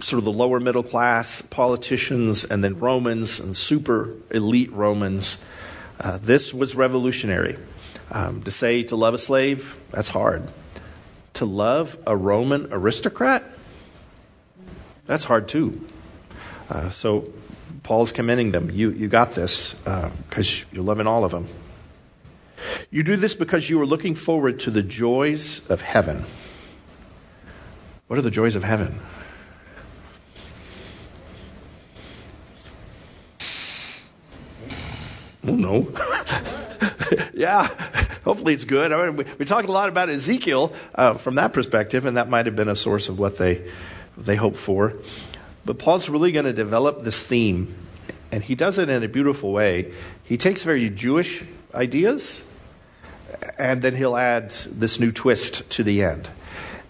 sort 0.00 0.18
of 0.18 0.24
the 0.24 0.32
lower 0.32 0.60
middle 0.60 0.82
class, 0.82 1.42
politicians, 1.42 2.44
and 2.44 2.62
then 2.62 2.78
Romans 2.78 3.40
and 3.40 3.56
super 3.56 4.14
elite 4.30 4.72
Romans. 4.72 5.38
Uh, 6.00 6.18
this 6.18 6.52
was 6.52 6.74
revolutionary. 6.74 7.56
Um, 8.10 8.42
to 8.42 8.50
say 8.50 8.82
to 8.84 8.96
love 8.96 9.14
a 9.14 9.18
slave, 9.18 9.78
that's 9.90 10.08
hard. 10.08 10.50
To 11.34 11.44
love 11.46 11.96
a 12.06 12.16
Roman 12.16 12.68
aristocrat, 12.70 13.44
that's 15.06 15.24
hard 15.24 15.48
too. 15.48 15.84
Uh, 16.70 16.90
so 16.90 17.32
Paul's 17.82 18.12
commending 18.12 18.52
them. 18.52 18.70
You, 18.70 18.90
you 18.90 19.08
got 19.08 19.32
this 19.32 19.74
because 19.74 20.62
uh, 20.62 20.66
you're 20.72 20.84
loving 20.84 21.06
all 21.06 21.24
of 21.24 21.32
them. 21.32 21.48
You 22.90 23.02
do 23.02 23.16
this 23.16 23.34
because 23.34 23.68
you 23.68 23.80
are 23.80 23.86
looking 23.86 24.14
forward 24.14 24.60
to 24.60 24.70
the 24.70 24.82
joys 24.82 25.68
of 25.68 25.82
heaven. 25.82 26.24
What 28.06 28.18
are 28.18 28.22
the 28.22 28.30
joys 28.30 28.54
of 28.54 28.64
heaven? 28.64 29.00
Oh, 35.46 35.54
no. 35.54 35.92
yeah, 37.34 37.68
hopefully 38.24 38.54
it's 38.54 38.64
good. 38.64 38.92
I 38.92 39.06
mean, 39.06 39.16
we, 39.16 39.24
we, 39.38 39.44
talked 39.44 39.68
a 39.68 39.72
lot 39.72 39.88
about 39.88 40.08
Ezekiel 40.08 40.72
uh, 40.94 41.14
from 41.14 41.34
that 41.36 41.52
perspective, 41.52 42.06
and 42.06 42.16
that 42.16 42.28
might 42.28 42.46
have 42.46 42.56
been 42.56 42.68
a 42.68 42.76
source 42.76 43.08
of 43.08 43.18
what 43.18 43.38
they, 43.38 43.70
they 44.16 44.36
hoped 44.36 44.56
for. 44.56 44.94
But 45.64 45.78
Paul's 45.78 46.08
really 46.08 46.32
going 46.32 46.46
to 46.46 46.52
develop 46.52 47.04
this 47.04 47.22
theme, 47.22 47.74
and 48.32 48.42
he 48.42 48.54
does 48.54 48.78
it 48.78 48.88
in 48.88 49.02
a 49.02 49.08
beautiful 49.08 49.52
way. 49.52 49.92
He 50.24 50.36
takes 50.36 50.62
very 50.62 50.88
Jewish 50.90 51.44
ideas, 51.74 52.44
and 53.58 53.82
then 53.82 53.96
he'll 53.96 54.16
add 54.16 54.50
this 54.50 54.98
new 54.98 55.12
twist 55.12 55.68
to 55.70 55.82
the 55.82 56.02
end. 56.02 56.30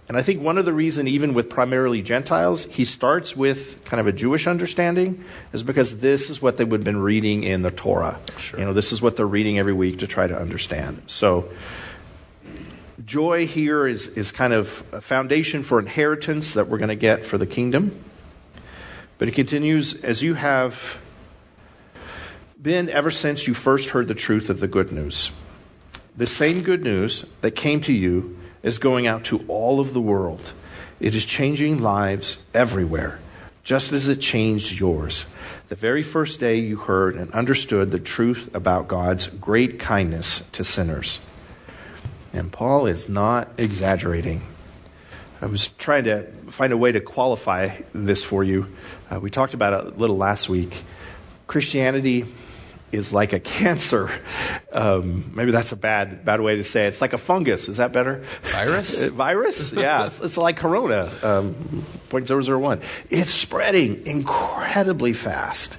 And 0.07 0.19
I 0.19 0.23
think 0.23 0.43
one 0.43 0.59
of 0.59 0.67
the 0.67 0.73
reason, 0.73 1.09
even 1.09 1.33
with 1.33 1.49
primarily 1.49 2.03
Gentiles, 2.03 2.65
he 2.67 2.85
starts 2.85 3.35
with 3.35 3.83
kind 3.85 4.01
of 4.01 4.07
a 4.07 4.13
Jewish 4.13 4.47
understanding, 4.47 5.25
is 5.53 5.63
because 5.63 5.99
this 5.99 6.29
is 6.29 6.43
what 6.43 6.59
they 6.59 6.65
would 6.65 6.81
have 6.81 6.85
been 6.85 7.01
reading 7.01 7.43
in 7.43 7.63
the 7.63 7.71
Torah. 7.71 8.21
Sure. 8.37 8.61
You 8.61 8.67
know, 8.67 8.75
this 8.75 8.93
is 8.93 9.01
what 9.01 9.17
they're 9.17 9.27
reading 9.27 9.59
every 9.59 9.73
week 9.73 10.01
to 10.01 10.07
try 10.07 10.27
to 10.27 10.39
understand. 10.39 11.03
So, 11.07 11.49
joy 13.05 13.47
here 13.47 13.87
is, 13.87 14.09
is 14.09 14.31
kind 14.31 14.53
of 14.53 14.85
a 14.93 15.01
foundation 15.01 15.63
for 15.63 15.79
inheritance 15.79 16.53
that 16.53 16.69
we're 16.69 16.79
going 16.79 16.89
to 16.89 16.97
get 16.97 17.25
for 17.25 17.39
the 17.39 17.47
kingdom. 17.47 18.05
But 19.17 19.29
it 19.29 19.33
continues, 19.33 19.95
as 20.03 20.23
you 20.23 20.35
have 20.35 20.99
been 22.61 22.91
ever 22.91 23.11
since 23.11 23.47
you 23.47 23.55
first 23.55 23.91
heard 23.91 24.09
the 24.09 24.15
truth 24.15 24.51
of 24.51 24.61
the 24.61 24.69
good 24.69 24.93
news. 24.93 25.31
The 26.17 26.27
same 26.27 26.63
good 26.63 26.83
news 26.83 27.25
that 27.41 27.53
came 27.53 27.81
to 27.83 27.93
you 27.93 28.39
is 28.65 28.79
going 28.79 29.07
out 29.07 29.23
to 29.25 29.45
all 29.47 29.79
of 29.79 29.93
the 29.93 30.01
world. 30.01 30.53
It 30.99 31.15
is 31.15 31.25
changing 31.25 31.81
lives 31.81 32.45
everywhere, 32.53 33.21
just 33.63 33.93
as 33.93 34.09
it 34.09 34.21
changed 34.21 34.81
yours. 34.81 35.27
The 35.69 35.77
very 35.77 36.03
first 36.03 36.41
day 36.41 36.57
you 36.57 36.77
heard 36.77 37.15
and 37.15 37.31
understood 37.33 37.91
the 37.91 38.01
truth 38.01 38.53
about 38.55 38.89
God's 38.89 39.29
great 39.29 39.79
kindness 39.79 40.43
to 40.53 40.65
sinners. 40.65 41.21
And 42.33 42.51
Paul 42.51 42.87
is 42.87 43.09
not 43.09 43.49
exaggerating. 43.59 44.43
I 45.41 45.47
was 45.47 45.69
trying 45.69 46.05
to 46.05 46.23
find 46.49 46.73
a 46.73 46.77
way 46.77 46.91
to 46.91 47.01
qualify 47.01 47.83
this 47.93 48.25
for 48.25 48.43
you. 48.43 48.75
Uh, 49.13 49.21
we 49.21 49.31
talked 49.31 49.53
about 49.53 49.73
it 49.75 49.95
a 49.95 49.97
little 49.99 50.17
last 50.17 50.49
week. 50.49 50.83
Christianity 51.47 52.25
is 52.95 53.13
like 53.13 53.33
a 53.33 53.41
cancer. 53.41 54.11
Um, 54.73 55.33
maybe 55.35 55.51
that's 55.51 55.73
a 55.73 55.77
bad 55.77 56.25
bad 56.25 56.41
way 56.41 56.57
to 56.57 56.65
say 56.65 56.87
it. 56.87 56.89
It's 56.89 57.01
like 57.01 57.13
a 57.13 57.19
fungus. 57.19 57.69
Is 57.69 57.77
that 57.79 57.93
better? 57.93 58.25
Virus? 58.43 58.95
Uh, 59.05 59.11
virus? 59.11 59.73
Yeah. 59.73 60.07
it's, 60.07 60.21
it's, 60.21 60.37
like 60.37 60.57
corona. 60.57 61.11
Um, 61.23 61.55
0.001. 62.11 62.81
It's 63.11 63.33
spreading 63.33 64.07
incredibly 64.07 65.13
fast. 65.13 65.79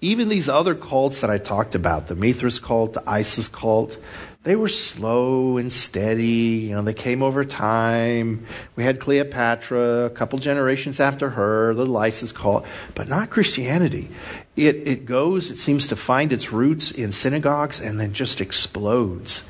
Even 0.00 0.28
these 0.28 0.48
other 0.48 0.74
cults 0.74 1.20
that 1.20 1.30
I 1.30 1.38
talked 1.38 1.74
about, 1.74 2.08
the 2.08 2.14
Mithras 2.14 2.58
cult, 2.58 2.94
the 2.94 3.08
Isis 3.08 3.48
cult, 3.48 3.98
they 4.42 4.56
were 4.56 4.68
slow 4.68 5.58
and 5.58 5.72
steady. 5.72 6.66
You 6.68 6.74
know, 6.74 6.82
they 6.82 6.94
came 6.94 7.22
over 7.22 7.44
time. 7.44 8.46
We 8.74 8.84
had 8.84 8.98
Cleopatra, 8.98 10.06
a 10.06 10.10
couple 10.10 10.38
generations 10.38 10.98
after 10.98 11.30
her, 11.30 11.74
the 11.74 11.86
Isis 11.94 12.32
cult, 12.32 12.64
but 12.94 13.06
not 13.08 13.28
Christianity. 13.28 14.10
It, 14.56 14.88
it 14.88 15.04
goes, 15.04 15.50
it 15.50 15.58
seems 15.58 15.88
to 15.88 15.96
find 15.96 16.32
its 16.32 16.52
roots 16.52 16.90
in 16.90 17.12
synagogues 17.12 17.80
and 17.80 18.00
then 18.00 18.14
just 18.14 18.40
explodes. 18.40 19.44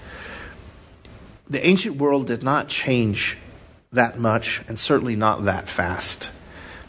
The 1.48 1.64
ancient 1.64 1.96
world 1.96 2.26
did 2.26 2.42
not 2.42 2.68
change 2.68 3.36
that 3.92 4.18
much, 4.18 4.62
and 4.68 4.78
certainly 4.78 5.16
not 5.16 5.44
that 5.44 5.68
fast. 5.68 6.30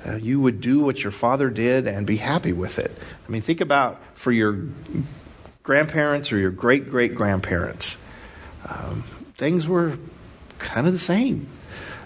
Uh, 0.06 0.16
you 0.16 0.40
would 0.40 0.62
do 0.62 0.80
what 0.80 1.04
your 1.04 1.12
father 1.12 1.50
did 1.50 1.88
and 1.88 2.08
be 2.08 2.18
happy 2.18 2.54
with 2.54 2.80
it. 2.80 2.96
I 3.28 3.32
mean, 3.32 3.42
think 3.42 3.62
about 3.62 4.02
for 4.16 4.32
your 4.32 4.68
grandparents 5.72 6.34
or 6.34 6.38
your 6.38 6.52
great 6.52 6.90
great 6.90 7.16
grandparents, 7.16 7.96
um, 8.68 9.06
things 9.38 9.70
were 9.70 9.98
kind 10.60 10.86
of 10.86 10.92
the 10.92 11.00
same. 11.00 11.48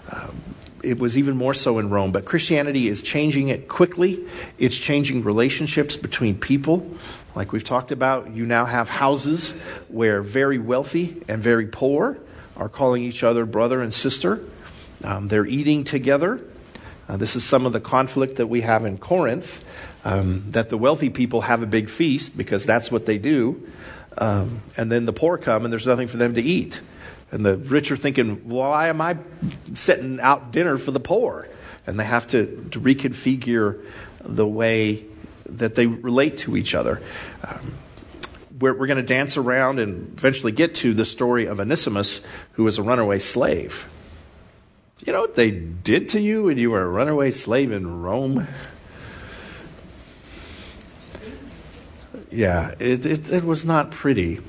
Um, 0.08 0.40
it 0.84 1.00
was 1.00 1.18
even 1.18 1.36
more 1.36 1.52
so 1.52 1.80
in 1.80 1.90
Rome, 1.90 2.12
but 2.12 2.24
Christianity 2.24 2.86
is 2.86 3.02
changing 3.02 3.48
it 3.48 3.66
quickly. 3.66 4.24
It's 4.56 4.76
changing 4.76 5.24
relationships 5.24 5.96
between 5.96 6.38
people. 6.38 6.88
Like 7.34 7.50
we've 7.50 7.64
talked 7.64 7.90
about, 7.90 8.30
you 8.30 8.46
now 8.46 8.66
have 8.66 8.88
houses 8.88 9.50
where 9.88 10.22
very 10.22 10.58
wealthy 10.60 11.20
and 11.26 11.42
very 11.42 11.66
poor 11.66 12.18
are 12.56 12.68
calling 12.68 13.02
each 13.02 13.24
other 13.24 13.46
brother 13.46 13.80
and 13.82 13.92
sister. 13.92 14.44
Um, 15.02 15.26
they're 15.26 15.44
eating 15.44 15.82
together. 15.82 16.40
Uh, 17.08 17.16
this 17.16 17.34
is 17.34 17.42
some 17.42 17.66
of 17.66 17.72
the 17.72 17.80
conflict 17.80 18.36
that 18.36 18.46
we 18.46 18.60
have 18.60 18.84
in 18.84 18.96
Corinth 18.96 19.64
um, 20.06 20.44
that 20.52 20.68
the 20.68 20.78
wealthy 20.78 21.10
people 21.10 21.40
have 21.40 21.64
a 21.64 21.66
big 21.66 21.90
feast 21.90 22.36
because 22.36 22.64
that's 22.64 22.92
what 22.92 23.06
they 23.06 23.18
do. 23.18 23.68
Um, 24.16 24.62
and 24.76 24.90
then 24.90 25.04
the 25.04 25.12
poor 25.12 25.36
come 25.36 25.64
and 25.64 25.72
there's 25.72 25.86
nothing 25.86 26.06
for 26.06 26.16
them 26.16 26.34
to 26.34 26.40
eat. 26.40 26.80
And 27.32 27.44
the 27.44 27.56
rich 27.56 27.90
are 27.90 27.96
thinking, 27.96 28.48
why 28.48 28.86
am 28.86 29.00
I 29.00 29.16
setting 29.74 30.20
out 30.20 30.52
dinner 30.52 30.78
for 30.78 30.92
the 30.92 31.00
poor? 31.00 31.48
And 31.88 31.98
they 31.98 32.04
have 32.04 32.28
to, 32.28 32.68
to 32.70 32.80
reconfigure 32.80 33.84
the 34.20 34.46
way 34.46 35.04
that 35.46 35.74
they 35.74 35.86
relate 35.86 36.38
to 36.38 36.56
each 36.56 36.76
other. 36.76 37.02
Um, 37.42 37.74
we're, 38.60 38.78
we're 38.78 38.86
going 38.86 38.98
to 38.98 39.02
dance 39.02 39.36
around 39.36 39.80
and 39.80 40.16
eventually 40.16 40.52
get 40.52 40.76
to 40.76 40.94
the 40.94 41.04
story 41.04 41.46
of 41.46 41.58
Onesimus, 41.58 42.20
who 42.52 42.62
was 42.62 42.78
a 42.78 42.82
runaway 42.82 43.18
slave. 43.18 43.88
You 45.04 45.12
know 45.12 45.20
what 45.20 45.34
they 45.34 45.50
did 45.50 46.10
to 46.10 46.20
you 46.20 46.44
when 46.44 46.58
you 46.58 46.70
were 46.70 46.82
a 46.82 46.88
runaway 46.88 47.32
slave 47.32 47.72
in 47.72 48.02
Rome? 48.02 48.46
Yeah, 52.30 52.74
it, 52.78 53.06
it, 53.06 53.30
it, 53.30 53.44
was 53.44 53.64
not 53.64 53.92
pretty. 53.92 54.40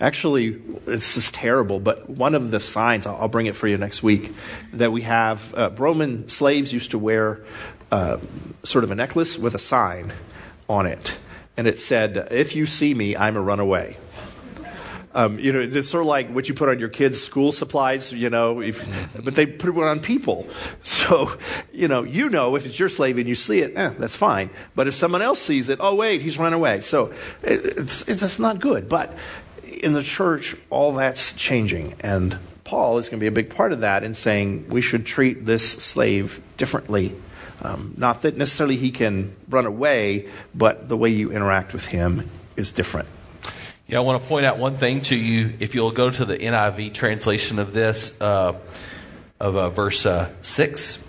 Actually, 0.00 0.60
it's 0.86 1.14
just 1.14 1.34
terrible, 1.34 1.78
but 1.78 2.10
one 2.10 2.34
of 2.34 2.50
the 2.50 2.58
signs, 2.58 3.06
I'll, 3.06 3.16
I'll 3.16 3.28
bring 3.28 3.46
it 3.46 3.54
for 3.54 3.68
you 3.68 3.78
next 3.78 4.02
week, 4.02 4.34
that 4.72 4.90
we 4.90 5.02
have 5.02 5.54
uh, 5.54 5.70
Roman 5.76 6.28
slaves 6.28 6.72
used 6.72 6.90
to 6.90 6.98
wear 6.98 7.44
uh, 7.92 8.18
sort 8.64 8.84
of 8.84 8.90
a 8.90 8.94
necklace 8.94 9.38
with 9.38 9.54
a 9.54 9.58
sign 9.58 10.12
on 10.68 10.86
it. 10.86 11.16
And 11.56 11.66
it 11.66 11.78
said, 11.78 12.28
If 12.30 12.56
you 12.56 12.66
see 12.66 12.94
me, 12.94 13.16
I'm 13.16 13.36
a 13.36 13.40
runaway. 13.40 13.96
Um, 15.12 15.40
you 15.40 15.52
know, 15.52 15.60
it's 15.60 15.88
sort 15.88 16.02
of 16.02 16.06
like 16.06 16.30
what 16.30 16.48
you 16.48 16.54
put 16.54 16.68
on 16.68 16.78
your 16.78 16.88
kids' 16.88 17.20
school 17.20 17.50
supplies, 17.50 18.12
you 18.12 18.30
know, 18.30 18.60
if, 18.60 18.86
but 19.14 19.34
they 19.34 19.44
put 19.44 19.70
it 19.70 19.76
on 19.76 20.00
people. 20.00 20.46
So, 20.82 21.36
you 21.72 21.88
know, 21.88 22.04
you 22.04 22.28
know 22.28 22.56
if 22.56 22.66
it's 22.66 22.78
your 22.78 22.88
slave 22.88 23.18
and 23.18 23.28
you 23.28 23.34
see 23.34 23.60
it, 23.60 23.76
eh, 23.76 23.92
that's 23.98 24.16
fine. 24.16 24.50
But 24.74 24.86
if 24.86 24.94
someone 24.94 25.22
else 25.22 25.40
sees 25.40 25.68
it, 25.68 25.78
oh, 25.80 25.94
wait, 25.94 26.22
he's 26.22 26.38
run 26.38 26.52
away. 26.52 26.80
So 26.80 27.12
it, 27.42 27.64
it's, 27.64 28.06
it's 28.08 28.20
just 28.20 28.38
not 28.38 28.60
good. 28.60 28.88
But 28.88 29.16
in 29.64 29.92
the 29.92 30.02
church, 30.02 30.56
all 30.68 30.92
that's 30.92 31.32
changing. 31.32 31.94
And 32.00 32.38
Paul 32.64 32.98
is 32.98 33.08
going 33.08 33.18
to 33.18 33.24
be 33.24 33.28
a 33.28 33.32
big 33.32 33.50
part 33.50 33.72
of 33.72 33.80
that 33.80 34.04
in 34.04 34.14
saying 34.14 34.68
we 34.68 34.80
should 34.80 35.06
treat 35.06 35.44
this 35.44 35.72
slave 35.72 36.40
differently. 36.56 37.14
Um, 37.62 37.94
not 37.96 38.22
that 38.22 38.36
necessarily 38.36 38.76
he 38.76 38.90
can 38.90 39.34
run 39.48 39.66
away, 39.66 40.28
but 40.54 40.88
the 40.88 40.96
way 40.96 41.10
you 41.10 41.32
interact 41.32 41.72
with 41.72 41.86
him 41.86 42.30
is 42.56 42.72
different. 42.72 43.08
Yeah, 43.90 43.96
I 43.96 44.00
want 44.02 44.22
to 44.22 44.28
point 44.28 44.46
out 44.46 44.56
one 44.56 44.76
thing 44.76 45.00
to 45.00 45.16
you. 45.16 45.52
If 45.58 45.74
you'll 45.74 45.90
go 45.90 46.10
to 46.12 46.24
the 46.24 46.38
NIV 46.38 46.94
translation 46.94 47.58
of 47.58 47.72
this, 47.72 48.20
uh, 48.20 48.56
of 49.40 49.56
uh, 49.56 49.70
verse 49.70 50.06
uh, 50.06 50.30
6. 50.42 51.04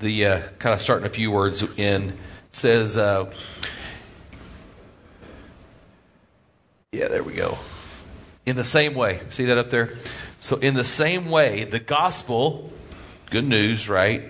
The 0.00 0.26
uh, 0.26 0.42
kind 0.58 0.74
of 0.74 0.82
starting 0.82 1.06
a 1.06 1.10
few 1.10 1.30
words 1.30 1.62
in 1.76 2.18
says, 2.50 2.96
uh, 2.96 3.32
yeah, 6.90 7.06
there 7.06 7.22
we 7.22 7.34
go. 7.34 7.56
In 8.44 8.56
the 8.56 8.64
same 8.64 8.94
way, 8.94 9.20
see 9.30 9.44
that 9.44 9.58
up 9.58 9.70
there? 9.70 9.96
So, 10.40 10.56
in 10.56 10.74
the 10.74 10.84
same 10.84 11.30
way, 11.30 11.62
the 11.62 11.78
gospel, 11.78 12.72
good 13.30 13.46
news, 13.46 13.88
right? 13.88 14.24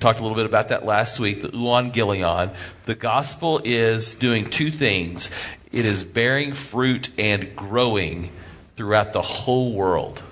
Talked 0.00 0.18
a 0.18 0.22
little 0.22 0.36
bit 0.36 0.46
about 0.46 0.68
that 0.68 0.86
last 0.86 1.20
week, 1.20 1.42
the 1.42 1.48
euangelion. 1.48 2.54
The 2.86 2.94
gospel 2.94 3.60
is 3.62 4.14
doing 4.14 4.48
two 4.48 4.70
things 4.70 5.30
it 5.72 5.84
is 5.84 6.04
bearing 6.04 6.54
fruit 6.54 7.10
and 7.18 7.54
growing 7.54 8.32
throughout 8.76 9.12
the 9.12 9.20
whole 9.20 9.74
world. 9.74 10.22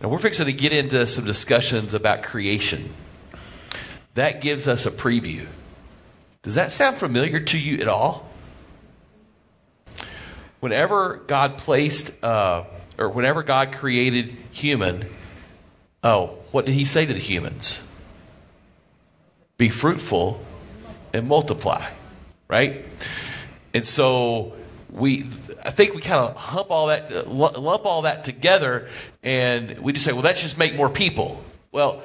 Now, 0.00 0.08
we're 0.08 0.18
fixing 0.18 0.46
to 0.46 0.52
get 0.52 0.72
into 0.72 1.06
some 1.06 1.24
discussions 1.24 1.94
about 1.94 2.24
creation. 2.24 2.92
That 4.14 4.40
gives 4.40 4.66
us 4.66 4.86
a 4.86 4.90
preview. 4.90 5.46
Does 6.42 6.56
that 6.56 6.72
sound 6.72 6.96
familiar 6.96 7.38
to 7.38 7.58
you 7.58 7.78
at 7.80 7.86
all? 7.86 8.28
Whenever 10.58 11.22
God 11.28 11.58
placed, 11.58 12.10
uh, 12.24 12.64
or 12.98 13.08
whenever 13.08 13.44
God 13.44 13.72
created 13.72 14.36
human, 14.50 15.08
oh, 16.02 16.38
what 16.50 16.66
did 16.66 16.74
He 16.74 16.84
say 16.84 17.06
to 17.06 17.14
the 17.14 17.20
humans? 17.20 17.85
Be 19.58 19.68
fruitful 19.68 20.40
and 21.12 21.26
multiply, 21.26 21.88
right? 22.48 22.84
And 23.72 23.86
so 23.86 24.54
we, 24.90 25.28
I 25.64 25.70
think 25.70 25.94
we 25.94 26.02
kind 26.02 26.28
of 26.28 26.36
hump 26.36 26.70
all 26.70 26.88
that, 26.88 27.12
uh, 27.12 27.24
lump 27.26 27.86
all 27.86 28.02
that 28.02 28.24
together, 28.24 28.88
and 29.22 29.78
we 29.78 29.92
just 29.92 30.04
say, 30.04 30.12
well, 30.12 30.22
let's 30.22 30.42
just 30.42 30.58
make 30.58 30.74
more 30.74 30.88
people. 30.88 31.42
Well, 31.72 32.02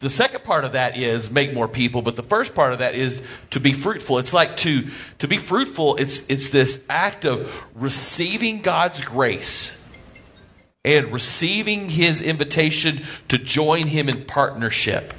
the 0.00 0.10
second 0.10 0.44
part 0.44 0.64
of 0.64 0.72
that 0.72 0.98
is 0.98 1.30
make 1.30 1.54
more 1.54 1.66
people, 1.66 2.02
but 2.02 2.14
the 2.14 2.22
first 2.22 2.54
part 2.54 2.74
of 2.74 2.80
that 2.80 2.94
is 2.94 3.22
to 3.50 3.60
be 3.60 3.72
fruitful. 3.72 4.18
It's 4.18 4.34
like 4.34 4.56
to 4.58 4.88
to 5.20 5.28
be 5.28 5.38
fruitful. 5.38 5.96
It's 5.96 6.28
it's 6.28 6.50
this 6.50 6.84
act 6.90 7.24
of 7.24 7.50
receiving 7.74 8.60
God's 8.60 9.00
grace 9.00 9.70
and 10.84 11.10
receiving 11.10 11.88
His 11.88 12.20
invitation 12.20 13.02
to 13.28 13.38
join 13.38 13.86
Him 13.86 14.10
in 14.10 14.26
partnership. 14.26 15.14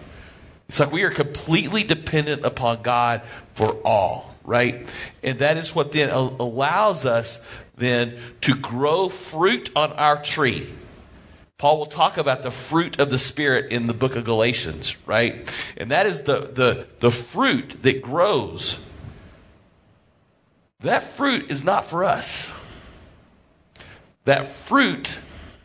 It's 0.67 0.79
like 0.79 0.91
we 0.91 1.03
are 1.03 1.11
completely 1.11 1.83
dependent 1.83 2.45
upon 2.45 2.81
God 2.81 3.21
for 3.53 3.73
all, 3.85 4.35
right? 4.43 4.87
And 5.23 5.39
that 5.39 5.57
is 5.57 5.75
what 5.75 5.91
then 5.91 6.09
allows 6.09 7.05
us 7.05 7.39
then 7.77 8.17
to 8.41 8.55
grow 8.55 9.09
fruit 9.09 9.69
on 9.75 9.91
our 9.93 10.21
tree. 10.21 10.69
Paul 11.57 11.77
will 11.77 11.85
talk 11.85 12.17
about 12.17 12.41
the 12.41 12.51
fruit 12.51 12.99
of 12.99 13.09
the 13.09 13.17
Spirit 13.17 13.71
in 13.71 13.87
the 13.87 13.93
book 13.93 14.15
of 14.15 14.25
Galatians, 14.25 14.97
right? 15.05 15.47
And 15.77 15.91
that 15.91 16.05
is 16.05 16.21
the, 16.21 16.41
the, 16.41 16.87
the 16.99 17.11
fruit 17.11 17.81
that 17.83 18.01
grows. 18.01 18.77
That 20.81 21.03
fruit 21.03 21.49
is 21.49 21.63
not 21.63 21.85
for 21.85 22.03
us. 22.03 22.51
That 24.25 24.47
fruit 24.47 25.17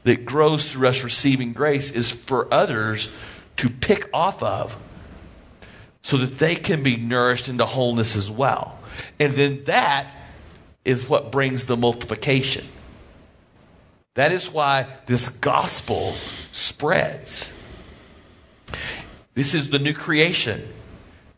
that 0.05 0.25
grows 0.25 0.71
through 0.71 0.89
us 0.89 1.03
receiving 1.03 1.53
grace 1.53 1.91
is 1.91 2.11
for 2.11 2.53
others 2.53 3.09
to 3.57 3.69
pick 3.69 4.09
off 4.13 4.43
of 4.43 4.77
so 6.03 6.17
that 6.17 6.39
they 6.39 6.55
can 6.57 6.83
be 6.83 6.97
nourished 6.97 7.49
into 7.49 7.65
wholeness 7.65 8.17
as 8.17 8.31
well. 8.31 8.79
And 9.19 9.33
then 9.33 9.65
that 9.65 10.15
is 10.85 11.09
what 11.09 11.31
brings 11.31 11.67
the 11.67 11.77
multiplication. 11.77 12.67
That 14.15 14.33
is 14.33 14.51
why 14.51 14.87
this 15.07 15.29
gospel 15.29 16.13
spreads. 16.53 17.53
This 19.35 19.55
is 19.55 19.71
the 19.71 19.79
new 19.79 19.95
creation. 19.95 20.67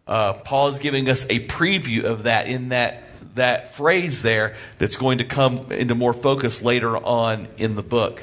Uh, 0.07 0.33
Paul 0.33 0.69
is 0.69 0.79
giving 0.79 1.09
us 1.09 1.25
a 1.27 1.47
preview 1.47 2.05
of 2.05 2.25
that 2.25 2.47
in 2.47 2.71
that 2.71 3.05
that 3.35 3.75
phrase 3.75 4.23
there 4.23 4.55
that's 4.79 4.97
going 4.97 5.19
to 5.19 5.25
come 5.25 5.73
into 5.73 5.95
more 5.95 6.13
focus 6.13 6.63
later 6.63 6.97
on 6.97 7.49
in 7.57 7.77
the 7.77 7.83
book. 7.83 8.23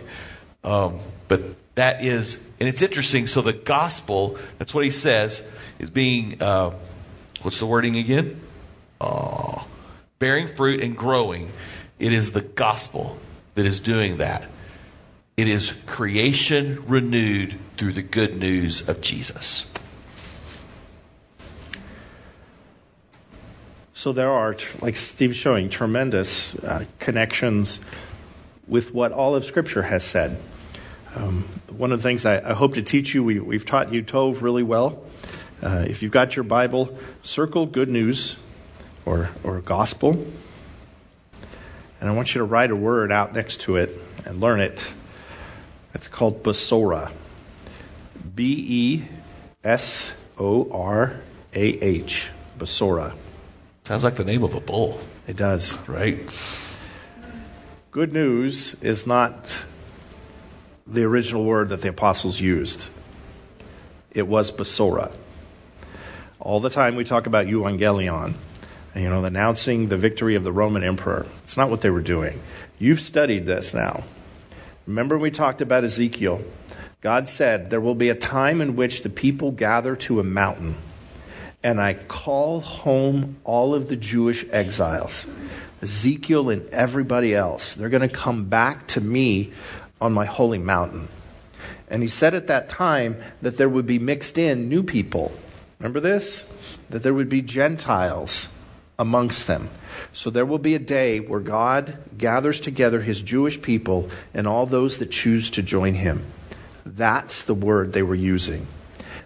Um, 0.64 1.00
but 1.28 1.42
that 1.76 2.04
is, 2.04 2.46
and 2.60 2.70
it's 2.70 2.82
interesting. 2.82 3.28
So 3.28 3.42
the 3.42 3.54
gospel, 3.54 4.38
that's 4.58 4.74
what 4.74 4.84
he 4.84 4.92
says, 4.92 5.42
is 5.80 5.90
being, 5.90 6.42
uh, 6.42 6.76
what's 7.42 7.60
the 7.60 7.66
wording 7.66 7.96
again? 7.96 8.40
Uh, 9.02 9.64
bearing 10.20 10.48
fruit 10.48 10.84
and 10.84 10.96
growing. 10.96 11.52
It 11.98 12.14
is 12.14 12.34
the 12.34 12.42
gospel 12.42 13.18
that 13.56 13.66
is 13.66 13.80
doing 13.80 14.18
that. 14.18 14.44
It 15.38 15.48
is 15.48 15.74
creation 15.86 16.84
renewed 16.86 17.58
through 17.78 17.94
the 17.94 18.02
good 18.02 18.38
news 18.38 18.88
of 18.88 19.00
Jesus. 19.00 19.72
So 23.94 24.14
there 24.14 24.32
are, 24.32 24.56
like 24.82 24.96
Steve's 24.96 25.36
showing, 25.36 25.70
tremendous 25.70 26.56
uh, 26.56 26.86
connections 27.00 27.80
with 28.68 28.94
what 28.94 29.12
all 29.12 29.36
of 29.36 29.44
Scripture 29.44 29.84
has 29.84 30.04
said. 30.04 30.38
Um, 31.16 31.44
one 31.70 31.92
of 31.92 32.00
the 32.00 32.04
things 32.04 32.26
I, 32.26 32.38
I, 32.40 32.54
hope 32.54 32.76
to 32.76 32.82
teach 32.82 33.14
you, 33.14 33.24
we, 33.24 33.56
have 33.56 33.66
taught 33.66 33.92
you 33.92 34.04
Tov 34.04 34.42
really 34.42 34.64
well. 34.64 35.04
Uh, 35.62 35.86
if 35.88 36.02
you've 36.02 36.12
got 36.12 36.36
your 36.36 36.44
Bible, 36.44 36.98
circle 37.22 37.66
good 37.66 37.90
news 37.90 38.38
or, 39.06 39.30
or 39.44 39.60
gospel. 39.60 40.26
And 42.00 42.10
I 42.10 42.14
want 42.14 42.34
you 42.34 42.40
to 42.40 42.46
write 42.46 42.72
a 42.72 42.76
word 42.76 43.12
out 43.12 43.34
next 43.34 43.62
to 43.62 43.76
it 43.76 43.98
and 44.26 44.40
learn 44.40 44.62
it. 44.62 44.94
It's 45.94 46.08
called 46.08 46.44
Besorah. 46.44 47.12
B 48.36 48.66
E 48.68 49.08
S 49.64 50.14
O 50.38 50.72
R 50.72 51.20
A 51.54 51.60
H. 51.60 52.30
Besorah. 52.58 53.16
Sounds 53.84 54.04
like 54.04 54.16
the 54.16 54.24
name 54.24 54.44
of 54.44 54.54
a 54.54 54.62
bull. 54.62 55.00
It 55.28 55.36
does. 55.36 55.78
Right? 55.90 56.20
Good 57.92 58.14
news 58.14 58.76
is 58.82 59.06
not 59.06 59.66
the 60.88 61.04
original 61.04 61.44
word 61.44 61.70
that 61.70 61.82
the 61.82 61.90
apostles 61.90 62.40
used, 62.40 62.90
it 64.12 64.28
was 64.28 64.52
Besorah. 64.52 65.12
All 66.40 66.62
the 66.62 66.70
time 66.70 66.96
we 66.96 67.04
talk 67.04 67.28
about 67.28 67.48
euangelion, 67.48 68.34
you 68.96 69.10
know, 69.10 69.26
announcing 69.26 69.90
the 69.90 69.98
victory 69.98 70.36
of 70.36 70.46
the 70.46 70.54
Roman 70.54 70.84
emperor. 70.84 71.26
It's 71.44 71.58
not 71.58 71.70
what 71.70 71.82
they 71.82 71.90
were 71.90 72.02
doing. 72.02 72.42
You've 72.78 73.02
studied 73.02 73.46
this 73.46 73.74
now. 73.74 74.06
Remember 74.88 75.18
we 75.18 75.32
talked 75.32 75.60
about 75.62 75.84
Ezekiel? 75.84 76.42
God 77.02 77.28
said, 77.28 77.70
There 77.70 77.82
will 77.82 77.94
be 77.94 78.08
a 78.08 78.16
time 78.16 78.62
in 78.62 78.78
which 78.78 79.02
the 79.02 79.10
people 79.10 79.52
gather 79.52 79.98
to 79.98 80.22
a 80.22 80.24
mountain, 80.24 80.78
and 81.62 81.82
I 81.82 81.94
call 81.94 82.62
home 82.62 83.36
all 83.44 83.76
of 83.76 83.90
the 83.90 83.98
Jewish 83.98 84.46
exiles. 84.50 85.26
Ezekiel 85.82 86.50
and 86.50 86.68
everybody 86.70 87.36
else. 87.36 87.74
They're 87.74 87.90
going 87.90 88.08
to 88.08 88.16
come 88.16 88.46
back 88.46 88.88
to 88.88 89.02
me 89.02 89.52
on 90.00 90.14
my 90.14 90.26
holy 90.26 90.58
mountain. 90.58 91.10
And 91.90 92.02
he 92.02 92.08
said 92.08 92.34
at 92.34 92.48
that 92.48 92.70
time 92.70 93.22
that 93.42 93.58
there 93.58 93.70
would 93.70 93.86
be 93.86 94.00
mixed 94.00 94.38
in 94.38 94.70
new 94.70 94.84
people. 94.84 95.34
Remember 95.80 96.02
this? 96.02 96.46
That 96.90 97.04
there 97.04 97.14
would 97.14 97.30
be 97.30 97.42
Gentiles 97.42 98.50
amongst 98.98 99.48
them. 99.48 99.70
So 100.12 100.30
there 100.30 100.46
will 100.46 100.60
be 100.60 100.76
a 100.76 100.80
day 100.80 101.22
where 101.22 101.40
God 101.40 101.98
gathers 102.18 102.60
together 102.60 103.02
his 103.02 103.22
Jewish 103.22 103.62
people 103.62 104.10
and 104.34 104.46
all 104.46 104.66
those 104.66 104.98
that 104.98 105.12
choose 105.12 105.50
to 105.52 105.64
join 105.64 105.94
him. 105.94 106.26
That's 106.86 107.44
the 107.44 107.54
word 107.54 107.94
they 107.94 108.04
were 108.04 108.16
using. 108.16 108.68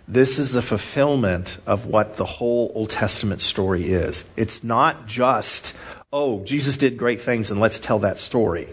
This 0.07 0.37
is 0.37 0.51
the 0.51 0.61
fulfillment 0.61 1.57
of 1.65 1.87
what 1.87 2.17
the 2.17 2.25
whole 2.25 2.71
Old 2.75 2.91
Testament 2.91 3.41
story 3.41 3.91
is. 3.91 4.23
It's 4.35 4.63
not 4.63 5.07
just, 5.07 5.73
oh, 6.11 6.43
Jesus 6.43 6.77
did 6.77 6.97
great 6.97 7.21
things 7.21 7.49
and 7.49 7.59
let's 7.59 7.79
tell 7.79 7.99
that 7.99 8.19
story. 8.19 8.67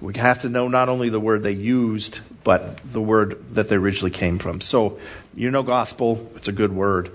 We 0.00 0.16
have 0.18 0.42
to 0.42 0.48
know 0.48 0.68
not 0.68 0.88
only 0.88 1.08
the 1.08 1.18
word 1.18 1.42
they 1.42 1.50
used, 1.52 2.20
but 2.48 2.78
the 2.82 3.02
word 3.02 3.44
that 3.52 3.68
they 3.68 3.76
originally 3.76 4.10
came 4.10 4.38
from. 4.38 4.62
So, 4.62 4.98
you 5.34 5.50
know, 5.50 5.62
gospel, 5.62 6.32
it's 6.34 6.48
a 6.48 6.52
good 6.52 6.72
word 6.72 7.10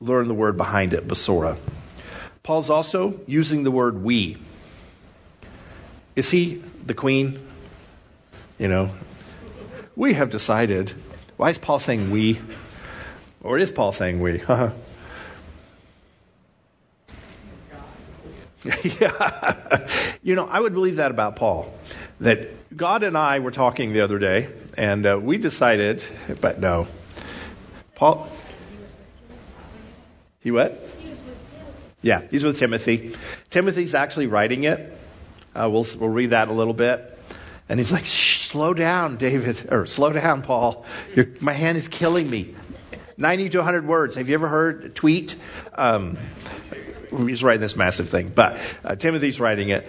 learn 0.00 0.26
the 0.26 0.34
word 0.34 0.56
behind 0.56 0.92
it, 0.94 1.06
Besorah. 1.06 1.56
Paul's 2.42 2.68
also 2.68 3.20
using 3.28 3.62
the 3.62 3.70
word 3.70 4.02
we. 4.02 4.36
Is 6.16 6.30
he 6.30 6.54
the 6.84 6.92
queen? 6.92 7.38
You 8.58 8.66
know, 8.66 8.90
we 9.94 10.14
have 10.14 10.28
decided. 10.28 10.92
Why 11.36 11.50
is 11.50 11.58
Paul 11.58 11.78
saying 11.78 12.10
we? 12.10 12.40
Or 13.40 13.58
is 13.58 13.70
Paul 13.70 13.92
saying 13.92 14.18
we? 14.18 14.42
Uh-huh. 14.48 14.72
yeah. 18.82 19.88
you 20.24 20.34
know, 20.34 20.48
I 20.48 20.58
would 20.58 20.74
believe 20.74 20.96
that 20.96 21.12
about 21.12 21.36
Paul. 21.36 21.72
That 22.18 22.57
God 22.76 23.02
and 23.02 23.16
I 23.16 23.38
were 23.38 23.50
talking 23.50 23.94
the 23.94 24.02
other 24.02 24.18
day, 24.18 24.48
and 24.76 25.06
uh, 25.06 25.18
we 25.20 25.38
decided, 25.38 26.04
but 26.40 26.60
no. 26.60 26.86
Paul, 27.94 28.28
he 30.40 30.50
what? 30.50 30.78
Yeah, 32.02 32.22
he's 32.30 32.44
with 32.44 32.58
Timothy. 32.58 33.16
Timothy's 33.50 33.94
actually 33.94 34.26
writing 34.26 34.64
it. 34.64 34.96
Uh, 35.54 35.68
we'll, 35.70 35.86
we'll 35.98 36.10
read 36.10 36.30
that 36.30 36.48
a 36.48 36.52
little 36.52 36.74
bit. 36.74 37.18
And 37.70 37.80
he's 37.80 37.90
like, 37.90 38.04
slow 38.06 38.74
down, 38.74 39.16
David, 39.16 39.72
or 39.72 39.86
slow 39.86 40.12
down, 40.12 40.42
Paul. 40.42 40.84
Your, 41.16 41.26
my 41.40 41.54
hand 41.54 41.78
is 41.78 41.88
killing 41.88 42.28
me. 42.28 42.54
90 43.16 43.48
to 43.48 43.58
100 43.58 43.86
words. 43.86 44.14
Have 44.14 44.28
you 44.28 44.34
ever 44.34 44.48
heard 44.48 44.84
a 44.84 44.88
tweet? 44.90 45.36
Um, 45.74 46.18
he's 47.10 47.42
writing 47.42 47.62
this 47.62 47.76
massive 47.76 48.10
thing, 48.10 48.28
but 48.28 48.60
uh, 48.84 48.94
Timothy's 48.94 49.40
writing 49.40 49.70
it. 49.70 49.88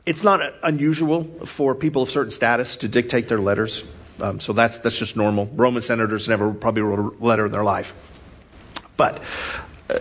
Uh, 0.00 0.10
it's 0.10 0.22
not 0.22 0.40
unusual 0.62 1.24
for 1.44 1.74
people 1.74 2.02
of 2.02 2.10
certain 2.10 2.30
status 2.30 2.76
to 2.76 2.88
dictate 2.88 3.28
their 3.28 3.40
letters. 3.40 3.84
Um, 4.20 4.40
so 4.40 4.52
that's, 4.52 4.78
that's 4.78 4.98
just 4.98 5.16
normal. 5.16 5.46
Roman 5.46 5.82
senators 5.82 6.28
never 6.28 6.52
probably 6.52 6.82
wrote 6.82 7.20
a 7.20 7.24
letter 7.24 7.46
in 7.46 7.52
their 7.52 7.64
life. 7.64 7.94
But 8.96 9.22
uh, 9.88 9.98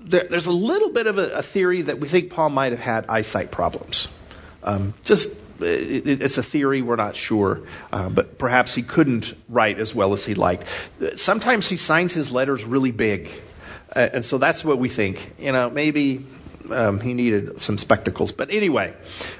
there, 0.00 0.26
there's 0.28 0.46
a 0.46 0.52
little 0.52 0.90
bit 0.90 1.06
of 1.06 1.18
a, 1.18 1.30
a, 1.34 1.42
theory 1.42 1.82
that 1.82 2.00
we 2.00 2.08
think 2.08 2.30
Paul 2.30 2.50
might 2.50 2.72
have 2.72 2.80
had 2.80 3.06
eyesight 3.08 3.52
problems. 3.52 4.08
Um, 4.64 4.94
just 5.04 5.30
it, 5.60 6.20
it's 6.20 6.36
a 6.36 6.42
theory, 6.42 6.82
we're 6.82 6.96
not 6.96 7.14
sure, 7.14 7.60
uh, 7.92 8.08
but 8.08 8.38
perhaps 8.38 8.74
he 8.74 8.82
couldn't 8.82 9.34
write 9.48 9.78
as 9.78 9.94
well 9.94 10.12
as 10.12 10.24
he 10.24 10.34
liked. 10.34 10.64
Sometimes 11.14 11.68
he 11.68 11.76
signs 11.76 12.12
his 12.12 12.32
letters 12.32 12.64
really 12.64 12.90
big, 12.90 13.30
uh, 13.94 14.08
and 14.14 14.24
so 14.24 14.38
that's 14.38 14.64
what 14.64 14.78
we 14.78 14.88
think. 14.88 15.34
You 15.38 15.52
know, 15.52 15.70
maybe 15.70 16.26
um, 16.70 17.00
he 17.00 17.14
needed 17.14 17.60
some 17.60 17.78
spectacles. 17.78 18.32
But 18.32 18.50
anyway, 18.50 18.94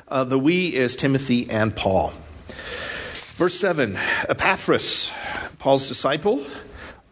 uh, 0.09 0.25
the 0.25 0.39
we 0.39 0.75
is 0.75 0.97
Timothy 0.97 1.49
and 1.51 1.75
Paul. 1.75 2.13
Verse 3.35 3.59
7 3.59 3.97
Epaphras, 4.29 5.11
Paul's 5.59 5.89
disciple, 5.89 6.45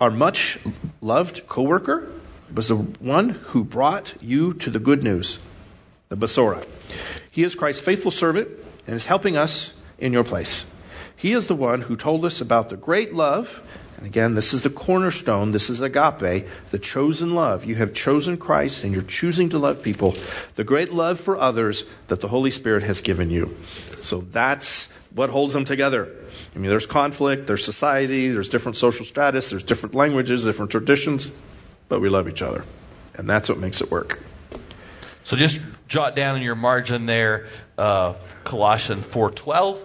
our 0.00 0.10
much 0.10 0.58
loved 1.00 1.46
co 1.48 1.62
worker, 1.62 2.10
was 2.54 2.68
the 2.68 2.76
one 2.76 3.30
who 3.30 3.64
brought 3.64 4.14
you 4.20 4.54
to 4.54 4.70
the 4.70 4.78
good 4.78 5.02
news, 5.02 5.38
the 6.08 6.16
Besorah. 6.16 6.66
He 7.30 7.42
is 7.42 7.54
Christ's 7.54 7.82
faithful 7.82 8.10
servant 8.10 8.48
and 8.86 8.96
is 8.96 9.06
helping 9.06 9.36
us 9.36 9.74
in 9.98 10.12
your 10.12 10.24
place. 10.24 10.66
He 11.14 11.32
is 11.32 11.46
the 11.46 11.54
one 11.54 11.82
who 11.82 11.96
told 11.96 12.24
us 12.24 12.40
about 12.40 12.68
the 12.68 12.76
great 12.76 13.14
love. 13.14 13.62
And 13.98 14.06
again, 14.06 14.36
this 14.36 14.54
is 14.54 14.62
the 14.62 14.70
cornerstone. 14.70 15.50
This 15.50 15.68
is 15.68 15.80
agape, 15.80 16.46
the 16.70 16.78
chosen 16.78 17.34
love. 17.34 17.64
You 17.64 17.74
have 17.74 17.92
chosen 17.92 18.36
Christ 18.36 18.84
and 18.84 18.92
you're 18.92 19.02
choosing 19.02 19.48
to 19.50 19.58
love 19.58 19.82
people. 19.82 20.14
The 20.54 20.62
great 20.62 20.92
love 20.92 21.18
for 21.18 21.36
others 21.36 21.84
that 22.06 22.20
the 22.20 22.28
Holy 22.28 22.52
Spirit 22.52 22.84
has 22.84 23.00
given 23.00 23.28
you. 23.28 23.58
So 24.00 24.20
that's 24.20 24.86
what 25.12 25.30
holds 25.30 25.52
them 25.52 25.64
together. 25.64 26.14
I 26.54 26.58
mean, 26.60 26.70
there's 26.70 26.86
conflict, 26.86 27.48
there's 27.48 27.64
society, 27.64 28.30
there's 28.30 28.48
different 28.48 28.76
social 28.76 29.04
status, 29.04 29.50
there's 29.50 29.64
different 29.64 29.96
languages, 29.96 30.44
different 30.44 30.70
traditions, 30.70 31.32
but 31.88 32.00
we 32.00 32.08
love 32.08 32.28
each 32.28 32.40
other. 32.40 32.64
And 33.16 33.28
that's 33.28 33.48
what 33.48 33.58
makes 33.58 33.80
it 33.80 33.90
work. 33.90 34.20
So 35.24 35.36
just 35.36 35.60
jot 35.88 36.14
down 36.14 36.36
in 36.36 36.42
your 36.42 36.54
margin 36.54 37.06
there 37.06 37.48
uh, 37.76 38.14
Colossians 38.44 39.06
4.12. 39.08 39.80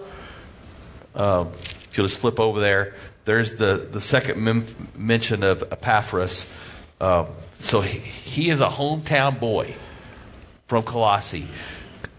Uh, 1.15 1.45
if 1.89 1.97
you'll 1.97 2.07
just 2.07 2.19
flip 2.19 2.39
over 2.39 2.59
there, 2.59 2.95
there's 3.25 3.55
the, 3.55 3.87
the 3.91 4.01
second 4.01 4.41
mem- 4.41 4.65
mention 4.95 5.43
of 5.43 5.63
Epaphras. 5.71 6.51
Uh, 6.99 7.25
so 7.59 7.81
he, 7.81 7.99
he 7.99 8.49
is 8.49 8.61
a 8.61 8.67
hometown 8.67 9.39
boy 9.39 9.75
from 10.67 10.83
Colossae. 10.83 11.47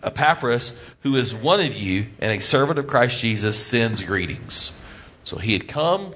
Epaphras, 0.02 0.72
who 1.00 1.16
is 1.16 1.34
one 1.34 1.60
of 1.60 1.74
you 1.74 2.06
and 2.20 2.32
a 2.32 2.40
servant 2.40 2.78
of 2.78 2.86
Christ 2.86 3.20
Jesus, 3.20 3.58
sends 3.58 4.02
greetings. 4.02 4.72
So 5.24 5.38
he 5.38 5.52
had 5.54 5.66
come, 5.66 6.14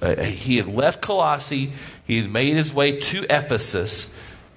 uh, 0.00 0.16
he 0.22 0.56
had 0.56 0.66
left 0.66 1.02
Colossae, 1.02 1.72
he 2.06 2.22
had 2.22 2.30
made 2.30 2.56
his 2.56 2.72
way 2.72 2.98
to 2.98 3.24
Ephesus 3.28 4.14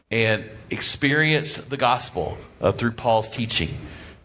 and 0.09 0.49
experienced 0.69 1.69
the 1.69 1.77
gospel 1.77 2.37
uh, 2.61 2.71
through 2.71 2.91
Paul's 2.91 3.29
teaching 3.29 3.77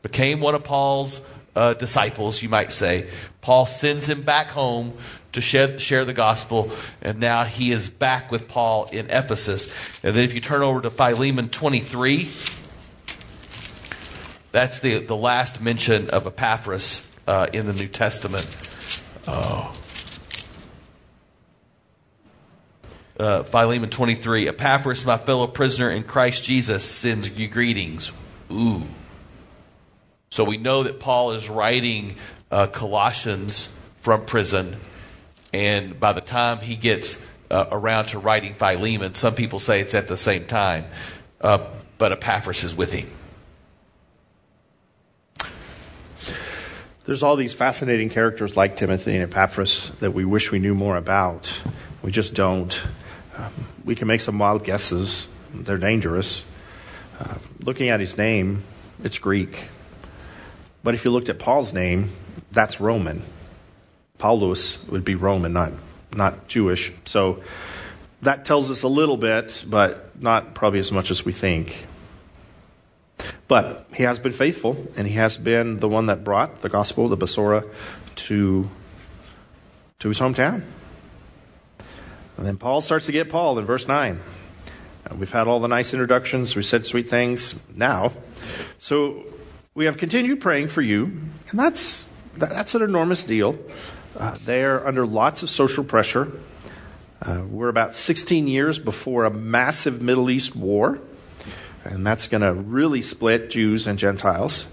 became 0.06 0.40
one 0.40 0.54
of 0.54 0.62
Paul's 0.62 1.20
uh, 1.56 1.74
disciples, 1.74 2.40
you 2.40 2.48
might 2.48 2.70
say. 2.70 3.11
Paul 3.40 3.66
sends 3.66 4.09
him 4.09 4.22
back 4.22 4.48
home 4.48 4.96
to 5.37 5.42
share, 5.42 5.79
share 5.79 6.07
the 6.07 6.14
gospel, 6.14 6.70
and 7.03 7.20
now 7.20 7.44
he 7.44 7.70
is 7.70 7.90
back 7.90 8.33
with 8.33 8.49
Paul 8.49 8.88
in 8.90 9.11
Ephesus. 9.11 9.72
And 10.03 10.16
then 10.16 10.25
if 10.25 10.33
you 10.33 10.40
turn 10.40 10.62
over 10.62 10.81
to 10.81 10.88
Philemon 10.88 11.51
23, 11.51 12.31
that's 14.51 14.81
the, 14.81 15.01
the 15.01 15.14
last 15.14 15.61
mention 15.61 16.09
of 16.09 16.27
Epaphras 16.27 17.12
uh, 17.27 17.49
in 17.53 17.66
the 17.66 17.75
New 17.75 17.87
Testament. 17.87 18.70
Oh. 19.29 19.79
Uh, 23.20 23.42
Philemon 23.42 23.90
23, 23.90 24.49
Epaphras, 24.49 25.05
my 25.05 25.18
fellow 25.18 25.46
prisoner 25.46 25.90
in 25.90 26.03
Christ 26.03 26.44
Jesus, 26.44 26.83
sends 26.83 27.29
you 27.29 27.46
greetings. 27.46 28.11
Ooh. 28.51 28.85
So 30.31 30.44
we 30.44 30.57
know 30.57 30.85
that 30.85 30.99
Paul 30.99 31.33
is 31.33 31.51
writing 31.51 32.16
uh, 32.51 32.68
Colossians 32.68 33.79
from 34.01 34.25
prison, 34.25 34.77
and 35.57 35.99
by 35.99 36.12
the 36.12 36.21
time 36.21 36.59
he 36.59 36.77
gets 36.77 37.25
uh, 37.51 37.64
around 37.71 38.09
to 38.09 38.19
writing 38.19 38.53
Philemon, 38.53 39.14
some 39.14 39.35
people 39.35 39.59
say 39.59 39.81
it's 39.81 39.95
at 39.95 40.07
the 40.07 40.16
same 40.16 40.45
time, 40.45 40.85
uh, 41.40 41.66
but 41.97 42.12
Epaphras 42.12 42.62
is 42.62 42.77
with 42.77 42.92
him. 42.92 43.11
There's 47.07 47.23
all 47.23 47.37
these 47.37 47.55
fascinating 47.55 48.11
characters 48.11 48.55
like 48.55 48.77
Timothy 48.77 49.14
and 49.14 49.33
Epaphras 49.33 49.90
that 50.01 50.11
we 50.11 50.27
wish 50.27 50.53
we 50.53 50.59
knew 50.59 50.75
more 50.75 50.99
about. 50.99 51.62
We 52.03 52.11
just 52.11 52.35
don't. 52.35 52.79
Um, 53.38 53.53
we 53.85 53.95
can 53.95 54.09
make 54.09 54.21
some 54.21 54.38
wild 54.38 54.62
guesses. 54.62 55.27
They're 55.55 55.79
dangerous. 55.79 56.45
Uh, 57.19 57.37
looking 57.61 57.88
at 57.88 58.01
his 58.01 58.19
name, 58.19 58.62
it's 59.03 59.19
Greek. 59.19 59.69
But 60.83 60.95
if 60.95 61.07
you 61.07 61.11
looked 61.11 61.31
at 61.31 61.38
Paul's 61.38 61.73
name, 61.73 62.11
that's 62.51 62.79
Roman. 62.79 63.23
Paulus 64.18 64.83
would 64.88 65.05
be 65.05 65.14
Roman, 65.14 65.52
not, 65.52 65.72
not 66.12 66.48
Jewish. 66.48 66.92
So 67.05 67.42
that 68.22 68.44
tells 68.44 68.70
us 68.70 68.83
a 68.83 68.88
little 68.88 69.16
bit, 69.16 69.64
but 69.66 70.20
not 70.20 70.55
probably 70.55 70.79
as 70.79 70.90
much 70.90 71.11
as 71.11 71.24
we 71.24 71.33
think. 71.33 71.87
But 73.48 73.87
he 73.94 74.02
has 74.02 74.18
been 74.18 74.33
faithful, 74.33 74.87
and 74.96 75.07
he 75.07 75.14
has 75.14 75.38
been 75.38 75.79
the 75.79 75.88
one 75.88 76.07
that 76.07 76.24
brought 76.24 76.62
the 76.62 76.68
gospel, 76.68 77.09
the 77.09 77.16
Besorah, 77.16 77.68
to, 78.16 78.68
to 80.00 80.09
his 80.09 80.18
hometown. 80.18 80.62
And 82.37 82.46
then 82.46 82.57
Paul 82.57 82.81
starts 82.81 83.07
to 83.07 83.12
get 83.12 83.31
Paul 83.31 83.59
in 83.59 83.64
verse 83.64 83.88
9. 83.88 84.20
And 85.07 85.20
we've 85.20 85.33
had 85.33 85.46
all 85.46 85.61
the 85.61 85.68
nice 85.68 85.94
introductions, 85.94 86.57
we 86.57 86.62
said 86.62 86.85
sweet 86.85 87.09
things. 87.09 87.55
Now, 87.74 88.12
so 88.79 89.24
we 89.74 89.85
have 89.85 89.96
continued 89.96 90.40
praying 90.40 90.68
for 90.68 90.83
you, 90.83 91.05
and 91.50 91.59
that's, 91.59 92.07
that's 92.37 92.74
an 92.74 92.83
enormous 92.83 93.22
deal. 93.22 93.59
Uh, 94.18 94.38
they 94.46 94.64
are 94.64 94.87
under 94.87 95.07
lots 95.07 95.42
of 95.42 95.50
social 95.50 95.85
pressure. 95.85 96.33
Uh, 97.20 97.42
we're 97.48 97.68
about 97.68 97.94
16 97.94 98.48
years 98.48 98.79
before 98.79 99.24
a 99.24 99.31
massive 99.31 100.00
Middle 100.00 100.31
East 100.31 100.57
war, 100.57 100.98
and 101.85 102.07
that's 102.07 102.26
going 102.26 102.40
to 102.40 102.55
really 102.55 103.02
split 103.02 103.50
Jews 103.50 103.87
and 103.87 103.98
Gentiles. 103.98 104.66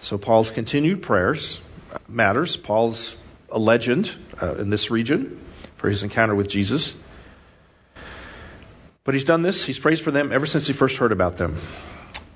So 0.00 0.18
Paul's 0.18 0.50
continued 0.50 1.02
prayers 1.02 1.60
matters. 2.08 2.56
Paul's 2.56 3.16
a 3.50 3.58
legend 3.58 4.12
uh, 4.42 4.54
in 4.56 4.70
this 4.70 4.90
region 4.90 5.40
for 5.76 5.88
his 5.88 6.02
encounter 6.02 6.34
with 6.34 6.48
Jesus. 6.48 6.94
But 9.04 9.14
he's 9.14 9.24
done 9.24 9.42
this, 9.42 9.66
he's 9.66 9.78
prayed 9.78 10.00
for 10.00 10.10
them 10.10 10.32
ever 10.32 10.46
since 10.46 10.66
he 10.66 10.72
first 10.72 10.96
heard 10.96 11.12
about 11.12 11.36
them. 11.36 11.58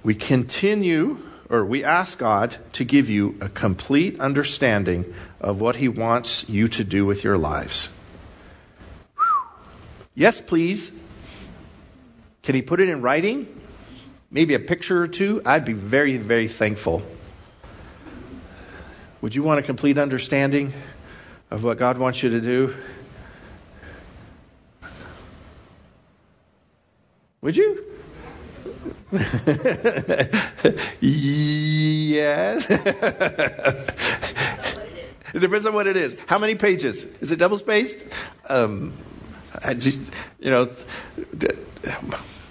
We 0.03 0.15
continue 0.15 1.19
or 1.49 1.65
we 1.65 1.85
ask 1.85 2.19
God 2.19 2.57
to 2.73 2.85
give 2.85 3.09
you 3.09 3.37
a 3.41 3.49
complete 3.49 4.19
understanding 4.21 5.13
of 5.41 5.61
what 5.61 5.77
He 5.77 5.89
wants 5.89 6.49
you 6.49 6.69
to 6.69 6.85
do 6.85 7.07
with 7.07 7.23
your 7.23 7.39
lives. 7.39 7.89
Yes, 10.15 10.41
please. 10.41 10.91
Can 12.43 12.55
He 12.55 12.63
put 12.63 12.81
it 12.81 12.89
in 12.89 13.03
writing? 13.03 13.47
Maybe 14.31 14.55
a 14.55 14.59
picture 14.59 15.03
or 15.03 15.07
two? 15.07 15.41
I'd 15.45 15.65
be 15.65 15.73
very, 15.73 16.17
very 16.17 16.49
thankful. 16.49 17.03
Would 19.21 19.35
you 19.35 19.43
want 19.43 19.61
a 19.61 19.63
complete 19.63 19.99
understanding 19.99 20.73
of 21.51 21.65
what 21.65 21.79
God 21.79 21.99
wants 21.99 22.23
you 22.23 22.31
to 22.31 22.41
do? 22.41 22.75
Would 27.41 27.57
you? 27.57 27.96
yes. 31.01 32.67
it 35.35 35.41
depends 35.41 35.67
on 35.67 35.75
what 35.75 35.87
it 35.87 35.97
is. 35.97 36.17
How 36.27 36.39
many 36.39 36.57
pages? 36.57 37.05
Is 37.21 37.31
it 37.31 37.37
double 37.37 37.59
spaced? 37.59 38.05
Um, 38.49 38.93
I 39.63 39.75
just, 39.75 40.01
you 40.41 40.51
know, 40.51 40.69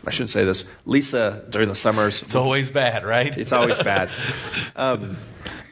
I 0.05 0.11
shouldn't 0.11 0.29
say 0.29 0.45
this. 0.45 0.63
Lisa, 0.85 1.43
during 1.49 1.67
the 1.67 1.75
summers. 1.75 2.21
It's 2.21 2.35
always 2.35 2.69
bad, 2.69 3.03
right? 3.03 3.35
It's 3.37 3.51
always 3.51 3.77
bad. 3.77 4.09
Um, 4.77 5.15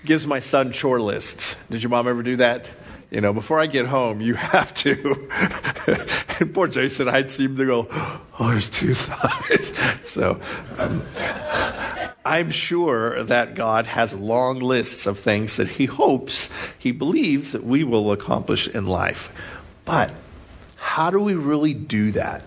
gives 0.05 0.25
my 0.25 0.39
son 0.39 0.71
chore 0.71 1.01
lists. 1.01 1.57
Did 1.69 1.83
your 1.83 1.89
mom 1.89 2.07
ever 2.07 2.23
do 2.23 2.37
that? 2.37 2.69
You 3.13 3.21
know, 3.21 3.31
before 3.31 3.59
I 3.59 3.67
get 3.67 3.85
home, 3.85 4.21
you 4.21 4.33
have 4.33 4.73
to. 4.75 5.29
and 6.39 6.53
poor 6.53 6.67
Jason, 6.67 7.07
I'd 7.07 7.29
seem 7.29 7.55
to 7.57 7.65
go, 7.65 7.87
oh, 7.91 8.49
there's 8.49 8.69
two 8.69 8.93
thighs. 8.95 9.71
So, 10.09 10.41
um, 10.79 11.03
I'm 12.25 12.49
sure 12.49 13.23
that 13.23 13.53
God 13.53 13.85
has 13.85 14.15
long 14.15 14.59
lists 14.59 15.05
of 15.05 15.19
things 15.19 15.57
that 15.57 15.69
He 15.69 15.85
hopes, 15.85 16.49
He 16.79 16.91
believes 16.91 17.51
that 17.51 17.63
we 17.63 17.83
will 17.83 18.11
accomplish 18.11 18.67
in 18.67 18.87
life. 18.87 19.31
But 19.85 20.11
how 20.77 21.11
do 21.11 21.19
we 21.19 21.35
really 21.35 21.75
do 21.75 22.11
that? 22.13 22.41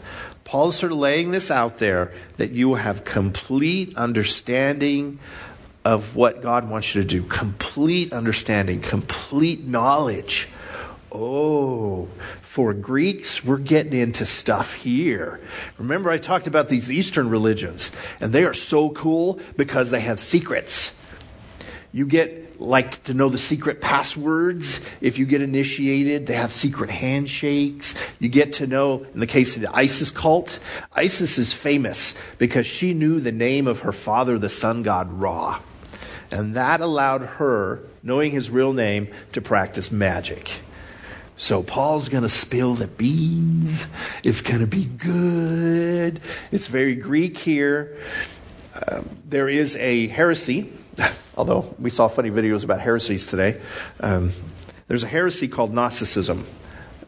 Paul's 0.44 0.76
sort 0.76 0.92
of 0.92 0.98
laying 0.98 1.30
this 1.30 1.50
out 1.50 1.78
there 1.78 2.12
that 2.38 2.50
you 2.50 2.74
have 2.74 3.04
complete 3.04 3.96
understanding 3.96 5.18
of 5.84 6.16
what 6.16 6.42
God 6.42 6.68
wants 6.68 6.94
you 6.94 7.02
to 7.02 7.08
do, 7.08 7.22
complete 7.22 8.12
understanding, 8.12 8.80
complete 8.80 9.66
knowledge. 9.66 10.48
Oh, 11.12 12.08
for 12.42 12.74
Greeks, 12.74 13.44
we're 13.44 13.58
getting 13.58 13.92
into 13.92 14.26
stuff 14.26 14.74
here. 14.74 15.40
Remember, 15.78 16.10
I 16.10 16.18
talked 16.18 16.46
about 16.46 16.68
these 16.68 16.90
Eastern 16.90 17.30
religions, 17.30 17.92
and 18.20 18.32
they 18.32 18.44
are 18.44 18.54
so 18.54 18.90
cool 18.90 19.40
because 19.56 19.90
they 19.90 20.00
have 20.00 20.18
secrets. 20.18 20.94
You 21.92 22.06
get 22.06 22.60
like 22.60 23.02
to 23.04 23.14
know 23.14 23.28
the 23.28 23.38
secret 23.38 23.80
passwords 23.80 24.80
if 25.00 25.18
you 25.18 25.26
get 25.26 25.42
initiated. 25.42 26.26
They 26.26 26.34
have 26.34 26.52
secret 26.52 26.90
handshakes. 26.90 27.94
You 28.18 28.28
get 28.28 28.54
to 28.54 28.66
know, 28.66 29.06
in 29.14 29.20
the 29.20 29.26
case 29.26 29.56
of 29.56 29.62
the 29.62 29.74
Isis 29.74 30.10
cult, 30.10 30.58
Isis 30.92 31.38
is 31.38 31.52
famous 31.52 32.14
because 32.38 32.66
she 32.66 32.94
knew 32.94 33.20
the 33.20 33.32
name 33.32 33.66
of 33.66 33.80
her 33.80 33.92
father, 33.92 34.38
the 34.38 34.48
sun 34.48 34.82
god 34.82 35.12
Ra. 35.12 35.60
And 36.30 36.56
that 36.56 36.80
allowed 36.80 37.22
her, 37.22 37.80
knowing 38.02 38.32
his 38.32 38.50
real 38.50 38.72
name, 38.72 39.08
to 39.32 39.40
practice 39.40 39.92
magic. 39.92 40.60
So 41.36 41.62
Paul's 41.62 42.08
going 42.08 42.22
to 42.22 42.30
spill 42.30 42.74
the 42.74 42.86
beans. 42.86 43.86
It's 44.24 44.40
going 44.40 44.60
to 44.60 44.66
be 44.66 44.84
good. 44.84 46.20
It's 46.50 46.66
very 46.66 46.94
Greek 46.94 47.36
here. 47.36 47.98
Um, 48.88 49.08
there 49.26 49.48
is 49.48 49.76
a 49.76 50.06
heresy, 50.06 50.72
although 51.36 51.74
we 51.78 51.90
saw 51.90 52.08
funny 52.08 52.30
videos 52.30 52.64
about 52.64 52.80
heresies 52.80 53.26
today. 53.26 53.60
Um, 54.00 54.32
there's 54.88 55.02
a 55.02 55.08
heresy 55.08 55.46
called 55.48 55.74
Gnosticism 55.74 56.46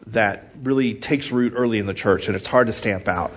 that 0.07 0.49
really 0.61 0.93
takes 0.93 1.31
root 1.31 1.53
early 1.55 1.79
in 1.79 1.87
the 1.87 1.93
church, 1.93 2.27
and 2.27 2.35
it's 2.35 2.47
hard 2.47 2.67
to 2.67 2.73
stamp 2.73 3.07
out. 3.07 3.31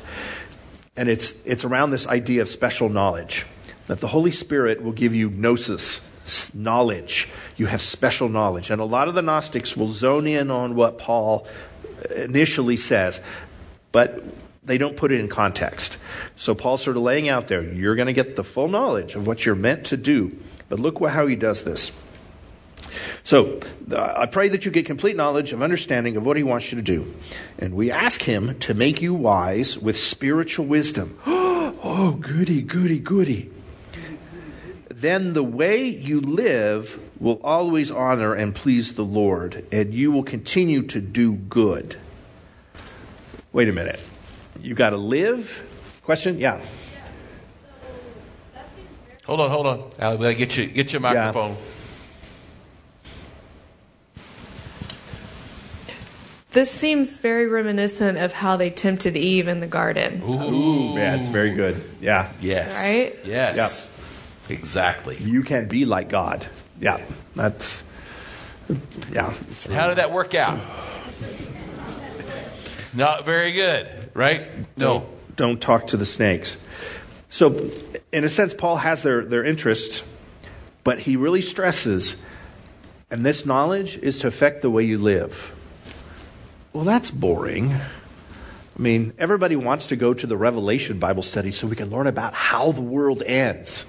And 0.96 1.08
it's, 1.08 1.34
it's 1.46 1.64
around 1.64 1.90
this 1.90 2.06
idea 2.06 2.42
of 2.42 2.50
special 2.50 2.90
knowledge 2.90 3.46
that 3.86 4.00
the 4.00 4.08
Holy 4.08 4.30
Spirit 4.30 4.82
will 4.82 4.92
give 4.92 5.14
you 5.14 5.30
gnosis, 5.30 6.02
knowledge. 6.54 7.28
You 7.56 7.66
have 7.66 7.82
special 7.82 8.28
knowledge. 8.28 8.70
And 8.70 8.80
a 8.80 8.84
lot 8.84 9.08
of 9.08 9.14
the 9.14 9.22
Gnostics 9.22 9.76
will 9.76 9.90
zone 9.90 10.26
in 10.26 10.50
on 10.50 10.74
what 10.74 10.98
Paul 10.98 11.46
uh, 12.10 12.14
initially 12.14 12.76
says, 12.76 13.20
but 13.90 14.22
they 14.64 14.78
don't 14.78 14.96
put 14.96 15.10
it 15.10 15.20
in 15.20 15.28
context. 15.28 15.98
So 16.36 16.54
Paul's 16.54 16.82
sort 16.82 16.96
of 16.96 17.02
laying 17.02 17.28
out 17.28 17.48
there, 17.48 17.62
you're 17.62 17.96
going 17.96 18.06
to 18.06 18.12
get 18.12 18.36
the 18.36 18.44
full 18.44 18.68
knowledge 18.68 19.14
of 19.14 19.26
what 19.26 19.44
you're 19.44 19.54
meant 19.54 19.86
to 19.86 19.96
do. 19.96 20.36
But 20.68 20.78
look 20.78 21.04
how 21.06 21.26
he 21.26 21.36
does 21.36 21.64
this. 21.64 21.92
So 23.24 23.60
I 23.96 24.26
pray 24.26 24.48
that 24.48 24.64
you 24.64 24.70
get 24.70 24.86
complete 24.86 25.16
knowledge 25.16 25.52
of 25.52 25.62
understanding 25.62 26.16
of 26.16 26.26
what 26.26 26.36
he 26.36 26.42
wants 26.42 26.70
you 26.70 26.76
to 26.76 26.82
do. 26.82 27.14
And 27.58 27.74
we 27.74 27.90
ask 27.90 28.22
him 28.22 28.58
to 28.60 28.74
make 28.74 29.00
you 29.00 29.14
wise 29.14 29.78
with 29.78 29.96
spiritual 29.96 30.66
wisdom. 30.66 31.18
oh, 31.26 32.16
goody, 32.20 32.62
goody, 32.62 32.98
goody 32.98 33.50
then 35.02 35.34
the 35.34 35.42
way 35.42 35.84
you 35.84 36.20
live 36.20 36.98
will 37.20 37.40
always 37.42 37.90
honor 37.90 38.34
and 38.34 38.54
please 38.54 38.94
the 38.94 39.04
Lord, 39.04 39.66
and 39.70 39.92
you 39.92 40.10
will 40.10 40.22
continue 40.22 40.82
to 40.82 41.00
do 41.00 41.34
good. 41.34 41.96
Wait 43.52 43.68
a 43.68 43.72
minute. 43.72 44.00
You 44.60 44.74
got 44.74 44.90
to 44.90 44.96
live? 44.96 46.00
Question? 46.02 46.38
Yeah. 46.38 46.64
Hold 49.24 49.40
on, 49.40 49.50
hold 49.50 49.66
on. 49.66 49.90
I'll 49.98 50.16
get 50.16 50.56
you 50.56 50.66
get 50.66 50.92
your 50.92 51.00
microphone. 51.00 51.50
Yeah. 51.50 51.56
This 56.52 56.70
seems 56.70 57.18
very 57.18 57.46
reminiscent 57.46 58.18
of 58.18 58.32
how 58.32 58.56
they 58.56 58.68
tempted 58.68 59.16
Eve 59.16 59.48
in 59.48 59.60
the 59.60 59.66
garden. 59.66 60.22
Ooh, 60.22 60.94
yeah, 60.94 61.16
it's 61.16 61.28
very 61.28 61.54
good. 61.54 61.82
Yeah. 62.00 62.30
Yes. 62.40 62.76
Right? 62.76 63.18
Yes. 63.24 63.56
Yep. 63.56 63.91
Exactly. 64.48 65.16
You 65.18 65.42
can 65.42 65.68
be 65.68 65.84
like 65.84 66.08
God. 66.08 66.46
Yeah, 66.80 67.04
that's 67.34 67.82
yeah. 69.12 69.34
Really 69.64 69.74
How 69.74 69.88
did 69.88 69.98
that 69.98 70.12
work 70.12 70.34
out? 70.34 70.58
Not 72.94 73.24
very 73.24 73.52
good, 73.52 73.88
right? 74.14 74.42
No. 74.76 75.00
Don't, 75.00 75.36
don't 75.36 75.60
talk 75.60 75.88
to 75.88 75.96
the 75.96 76.06
snakes. 76.06 76.56
So, 77.30 77.70
in 78.12 78.24
a 78.24 78.28
sense, 78.28 78.52
Paul 78.52 78.76
has 78.76 79.02
their, 79.02 79.24
their 79.24 79.44
interest, 79.44 80.04
but 80.84 80.98
he 80.98 81.16
really 81.16 81.40
stresses, 81.40 82.16
and 83.10 83.24
this 83.24 83.46
knowledge 83.46 83.96
is 83.96 84.18
to 84.18 84.26
affect 84.26 84.60
the 84.60 84.68
way 84.68 84.84
you 84.84 84.98
live. 84.98 85.54
Well, 86.74 86.84
that's 86.84 87.10
boring. 87.10 87.72
I 87.72 88.82
mean, 88.82 89.14
everybody 89.18 89.56
wants 89.56 89.88
to 89.88 89.96
go 89.96 90.12
to 90.12 90.26
the 90.26 90.36
Revelation 90.36 90.98
Bible 90.98 91.22
study 91.22 91.50
so 91.50 91.66
we 91.66 91.76
can 91.76 91.90
learn 91.90 92.06
about 92.06 92.34
how 92.34 92.72
the 92.72 92.80
world 92.82 93.22
ends. 93.22 93.86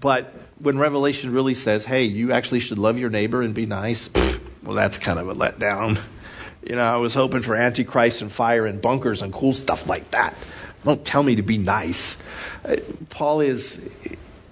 But 0.00 0.32
when 0.58 0.78
Revelation 0.78 1.32
really 1.32 1.54
says, 1.54 1.84
hey, 1.84 2.04
you 2.04 2.32
actually 2.32 2.60
should 2.60 2.78
love 2.78 2.98
your 2.98 3.10
neighbor 3.10 3.42
and 3.42 3.54
be 3.54 3.66
nice, 3.66 4.10
well, 4.62 4.74
that's 4.74 4.98
kind 4.98 5.18
of 5.18 5.28
a 5.28 5.34
letdown. 5.34 5.98
You 6.62 6.76
know, 6.76 6.84
I 6.84 6.96
was 6.98 7.14
hoping 7.14 7.42
for 7.42 7.56
Antichrist 7.56 8.22
and 8.22 8.30
fire 8.30 8.66
and 8.66 8.80
bunkers 8.80 9.22
and 9.22 9.32
cool 9.32 9.52
stuff 9.52 9.86
like 9.88 10.10
that. 10.10 10.36
Don't 10.84 11.04
tell 11.04 11.22
me 11.22 11.36
to 11.36 11.42
be 11.42 11.58
nice. 11.58 12.16
Uh, 12.64 12.76
Paul 13.10 13.40
is, 13.40 13.80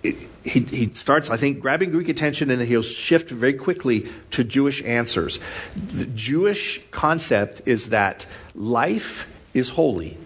he, 0.02 0.60
he 0.60 0.90
starts, 0.94 1.30
I 1.30 1.36
think, 1.36 1.60
grabbing 1.60 1.90
Greek 1.90 2.08
attention 2.08 2.50
and 2.50 2.60
then 2.60 2.66
he'll 2.66 2.82
shift 2.82 3.30
very 3.30 3.54
quickly 3.54 4.10
to 4.32 4.42
Jewish 4.42 4.82
answers. 4.82 5.38
The 5.76 6.06
Jewish 6.06 6.80
concept 6.90 7.62
is 7.66 7.90
that 7.90 8.26
life 8.54 9.32
is 9.54 9.70
holy. 9.70 10.16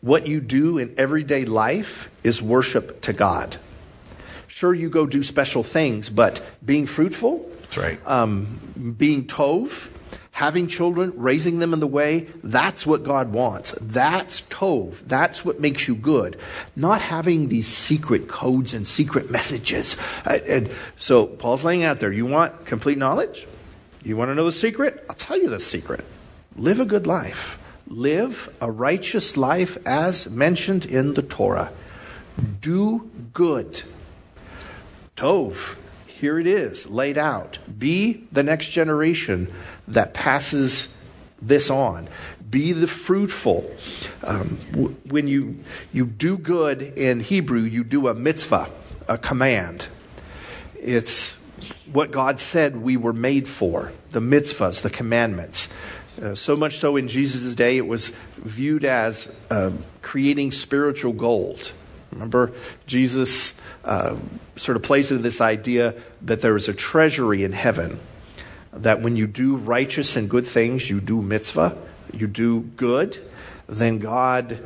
What 0.00 0.26
you 0.26 0.40
do 0.40 0.78
in 0.78 0.94
everyday 0.98 1.44
life 1.44 2.10
is 2.22 2.42
worship 2.42 3.00
to 3.02 3.12
God. 3.12 3.56
Sure, 4.52 4.74
you 4.74 4.90
go 4.90 5.06
do 5.06 5.22
special 5.22 5.62
things, 5.62 6.10
but 6.10 6.42
being 6.62 6.84
fruitful, 6.84 7.50
that's 7.62 7.78
right. 7.78 7.98
Um, 8.06 8.94
being 8.98 9.26
tov, 9.26 9.88
having 10.30 10.66
children, 10.66 11.14
raising 11.16 11.58
them 11.58 11.72
in 11.72 11.80
the 11.80 11.86
way, 11.86 12.28
that's 12.44 12.86
what 12.86 13.02
God 13.02 13.32
wants. 13.32 13.74
That's 13.80 14.42
tov. 14.42 14.98
That's 15.06 15.42
what 15.42 15.58
makes 15.58 15.88
you 15.88 15.94
good. 15.94 16.38
Not 16.76 17.00
having 17.00 17.48
these 17.48 17.66
secret 17.66 18.28
codes 18.28 18.74
and 18.74 18.86
secret 18.86 19.30
messages. 19.30 19.96
Uh, 20.26 20.38
and 20.46 20.70
so 20.96 21.26
Paul's 21.26 21.64
laying 21.64 21.82
out 21.82 21.98
there, 21.98 22.12
you 22.12 22.26
want 22.26 22.66
complete 22.66 22.98
knowledge? 22.98 23.46
You 24.04 24.18
want 24.18 24.32
to 24.32 24.34
know 24.34 24.44
the 24.44 24.52
secret? 24.52 25.02
I'll 25.08 25.16
tell 25.16 25.38
you 25.38 25.48
the 25.48 25.60
secret. 25.60 26.04
Live 26.56 26.78
a 26.78 26.84
good 26.84 27.06
life. 27.06 27.58
Live 27.86 28.54
a 28.60 28.70
righteous 28.70 29.38
life 29.38 29.78
as 29.86 30.28
mentioned 30.28 30.84
in 30.84 31.14
the 31.14 31.22
Torah. 31.22 31.72
Do 32.60 33.10
good. 33.32 33.82
Tov, 35.22 35.76
here 36.08 36.36
it 36.40 36.48
is, 36.48 36.88
laid 36.88 37.16
out. 37.16 37.58
Be 37.78 38.24
the 38.32 38.42
next 38.42 38.70
generation 38.70 39.52
that 39.86 40.14
passes 40.14 40.88
this 41.40 41.70
on. 41.70 42.08
Be 42.50 42.72
the 42.72 42.88
fruitful. 42.88 43.70
Um, 44.24 44.58
w- 44.72 44.96
when 45.08 45.28
you, 45.28 45.60
you 45.92 46.06
do 46.06 46.36
good 46.36 46.82
in 46.82 47.20
Hebrew, 47.20 47.60
you 47.60 47.84
do 47.84 48.08
a 48.08 48.14
mitzvah, 48.14 48.68
a 49.06 49.16
command. 49.16 49.86
It's 50.80 51.36
what 51.92 52.10
God 52.10 52.40
said 52.40 52.82
we 52.82 52.96
were 52.96 53.12
made 53.12 53.48
for 53.48 53.92
the 54.10 54.18
mitzvahs, 54.18 54.82
the 54.82 54.90
commandments. 54.90 55.68
Uh, 56.20 56.34
so 56.34 56.56
much 56.56 56.78
so 56.78 56.96
in 56.96 57.06
Jesus' 57.06 57.54
day, 57.54 57.76
it 57.76 57.86
was 57.86 58.08
viewed 58.38 58.84
as 58.84 59.32
uh, 59.50 59.70
creating 60.02 60.50
spiritual 60.50 61.12
gold. 61.12 61.70
Remember, 62.10 62.52
Jesus 62.86 63.54
uh, 63.84 64.16
sort 64.56 64.76
of 64.76 64.82
plays 64.82 65.10
into 65.10 65.22
this 65.22 65.40
idea 65.40 65.94
that 66.22 66.40
there 66.40 66.56
is 66.56 66.68
a 66.68 66.74
treasury 66.74 67.44
in 67.44 67.52
heaven. 67.52 67.98
That 68.72 69.02
when 69.02 69.16
you 69.16 69.26
do 69.26 69.56
righteous 69.56 70.16
and 70.16 70.28
good 70.28 70.46
things, 70.46 70.88
you 70.88 71.00
do 71.00 71.20
mitzvah, 71.20 71.76
you 72.12 72.26
do 72.26 72.60
good, 72.60 73.18
then 73.66 73.98
God 73.98 74.58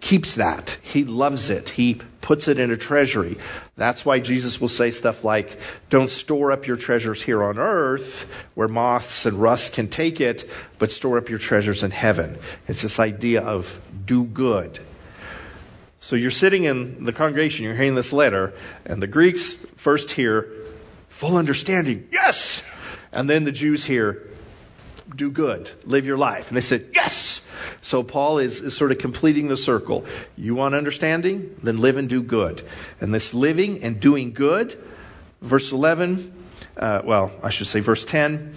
keeps 0.00 0.34
that. 0.34 0.78
He 0.82 1.04
loves 1.04 1.50
it. 1.50 1.70
He 1.70 2.00
puts 2.20 2.48
it 2.48 2.58
in 2.58 2.70
a 2.70 2.76
treasury. 2.76 3.38
That's 3.76 4.04
why 4.04 4.18
Jesus 4.18 4.60
will 4.60 4.68
say 4.68 4.90
stuff 4.90 5.24
like, 5.24 5.58
Don't 5.90 6.10
store 6.10 6.52
up 6.52 6.66
your 6.66 6.76
treasures 6.76 7.22
here 7.22 7.42
on 7.42 7.58
earth 7.58 8.30
where 8.54 8.68
moths 8.68 9.26
and 9.26 9.40
rust 9.40 9.72
can 9.72 9.88
take 9.88 10.20
it, 10.20 10.48
but 10.78 10.92
store 10.92 11.18
up 11.18 11.28
your 11.28 11.38
treasures 11.38 11.82
in 11.82 11.90
heaven. 11.90 12.38
It's 12.68 12.82
this 12.82 13.00
idea 13.00 13.42
of 13.42 13.80
do 14.04 14.24
good 14.24 14.78
so 16.04 16.16
you're 16.16 16.30
sitting 16.30 16.64
in 16.64 17.06
the 17.06 17.14
congregation, 17.14 17.64
you're 17.64 17.74
hearing 17.74 17.94
this 17.94 18.12
letter, 18.12 18.52
and 18.84 19.00
the 19.00 19.06
Greeks 19.06 19.54
first 19.76 20.10
hear 20.10 20.46
full 21.08 21.38
understanding, 21.38 22.06
yes! 22.12 22.62
And 23.10 23.30
then 23.30 23.44
the 23.44 23.52
Jews 23.52 23.86
hear, 23.86 24.28
do 25.16 25.30
good, 25.30 25.70
live 25.86 26.04
your 26.04 26.18
life. 26.18 26.48
And 26.48 26.58
they 26.58 26.60
said, 26.60 26.88
Yes! 26.92 27.40
So 27.80 28.02
Paul 28.02 28.36
is, 28.36 28.60
is 28.60 28.76
sort 28.76 28.92
of 28.92 28.98
completing 28.98 29.48
the 29.48 29.56
circle. 29.56 30.04
You 30.36 30.54
want 30.54 30.74
understanding? 30.74 31.56
Then 31.62 31.78
live 31.78 31.96
and 31.96 32.06
do 32.06 32.22
good. 32.22 32.62
And 33.00 33.14
this 33.14 33.32
living 33.32 33.82
and 33.82 33.98
doing 33.98 34.34
good, 34.34 34.78
verse 35.40 35.72
11, 35.72 36.34
uh, 36.76 37.00
well, 37.02 37.32
I 37.42 37.48
should 37.48 37.66
say 37.66 37.80
verse 37.80 38.04
10, 38.04 38.54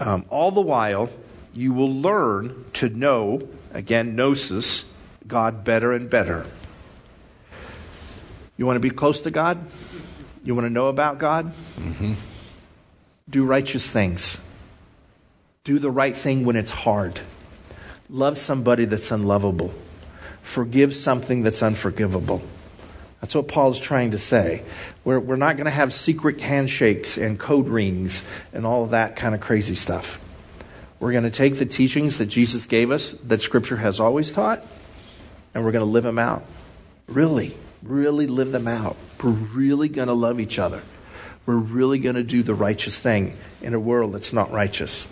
um, 0.00 0.24
all 0.30 0.50
the 0.50 0.62
while 0.62 1.10
you 1.54 1.72
will 1.72 1.94
learn 1.94 2.64
to 2.72 2.88
know, 2.88 3.48
again, 3.72 4.16
gnosis, 4.16 4.84
God 5.28 5.62
better 5.62 5.92
and 5.92 6.10
better. 6.10 6.44
You 8.58 8.66
want 8.66 8.76
to 8.76 8.80
be 8.80 8.90
close 8.90 9.22
to 9.22 9.30
God? 9.30 9.58
You 10.44 10.54
want 10.54 10.66
to 10.66 10.70
know 10.70 10.88
about 10.88 11.18
God? 11.18 11.54
Mm-hmm. 11.76 12.14
Do 13.30 13.44
righteous 13.44 13.88
things. 13.88 14.38
Do 15.64 15.78
the 15.78 15.90
right 15.90 16.16
thing 16.16 16.44
when 16.44 16.56
it's 16.56 16.70
hard. 16.70 17.20
Love 18.10 18.36
somebody 18.36 18.84
that's 18.84 19.10
unlovable. 19.10 19.72
Forgive 20.42 20.94
something 20.96 21.42
that's 21.42 21.62
unforgivable. 21.62 22.42
That's 23.20 23.34
what 23.34 23.48
Paul's 23.48 23.78
trying 23.78 24.12
to 24.12 24.18
say. 24.18 24.62
We're, 25.04 25.20
we're 25.20 25.36
not 25.36 25.56
going 25.56 25.66
to 25.66 25.70
have 25.70 25.92
secret 25.92 26.40
handshakes 26.40 27.16
and 27.16 27.38
code 27.38 27.68
rings 27.68 28.24
and 28.52 28.66
all 28.66 28.84
of 28.84 28.90
that 28.90 29.16
kind 29.16 29.34
of 29.34 29.40
crazy 29.40 29.74
stuff. 29.74 30.20
We're 30.98 31.12
going 31.12 31.24
to 31.24 31.30
take 31.30 31.58
the 31.58 31.66
teachings 31.66 32.18
that 32.18 32.26
Jesus 32.26 32.66
gave 32.66 32.90
us, 32.90 33.12
that 33.24 33.40
Scripture 33.40 33.76
has 33.76 34.00
always 34.00 34.32
taught, 34.32 34.62
and 35.54 35.64
we're 35.64 35.72
going 35.72 35.84
to 35.84 35.90
live 35.90 36.04
them 36.04 36.18
out. 36.18 36.44
Really, 37.06 37.54
really 37.82 38.26
live 38.26 38.52
them 38.52 38.68
out. 38.68 38.96
We're 39.22 39.30
really 39.30 39.88
going 39.88 40.08
to 40.08 40.14
love 40.14 40.40
each 40.40 40.58
other. 40.58 40.82
We're 41.46 41.56
really 41.56 41.98
going 41.98 42.16
to 42.16 42.22
do 42.22 42.42
the 42.42 42.54
righteous 42.54 42.98
thing 42.98 43.36
in 43.62 43.74
a 43.74 43.80
world 43.80 44.12
that's 44.12 44.32
not 44.32 44.50
righteous 44.50 45.08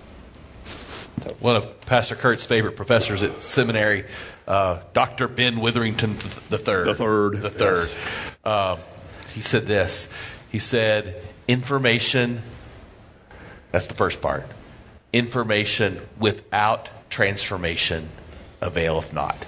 one 1.41 1.57
of 1.57 1.81
Pastor 1.83 2.15
Kurt's 2.15 2.45
favorite 2.45 2.77
professors 2.77 3.23
at 3.23 3.41
seminary, 3.41 4.05
uh, 4.47 4.81
Dr. 4.93 5.29
Ben 5.29 5.61
Witherington 5.61 6.15
the 6.15 6.59
third. 6.59 6.87
The 6.87 6.95
third. 6.95 7.43
The 7.43 7.51
third. 7.51 7.89
Yes. 7.89 8.39
Uh, 8.45 8.77
he 9.35 9.41
said 9.41 9.67
this. 9.67 10.09
He 10.51 10.59
said, 10.59 11.23
"Information." 11.49 12.43
That's 13.73 13.87
the 13.87 13.95
first 13.95 14.23
part. 14.23 14.47
Information 15.13 16.01
without 16.19 16.89
transformation 17.11 18.09
availeth 18.61 19.13
not. 19.13 19.45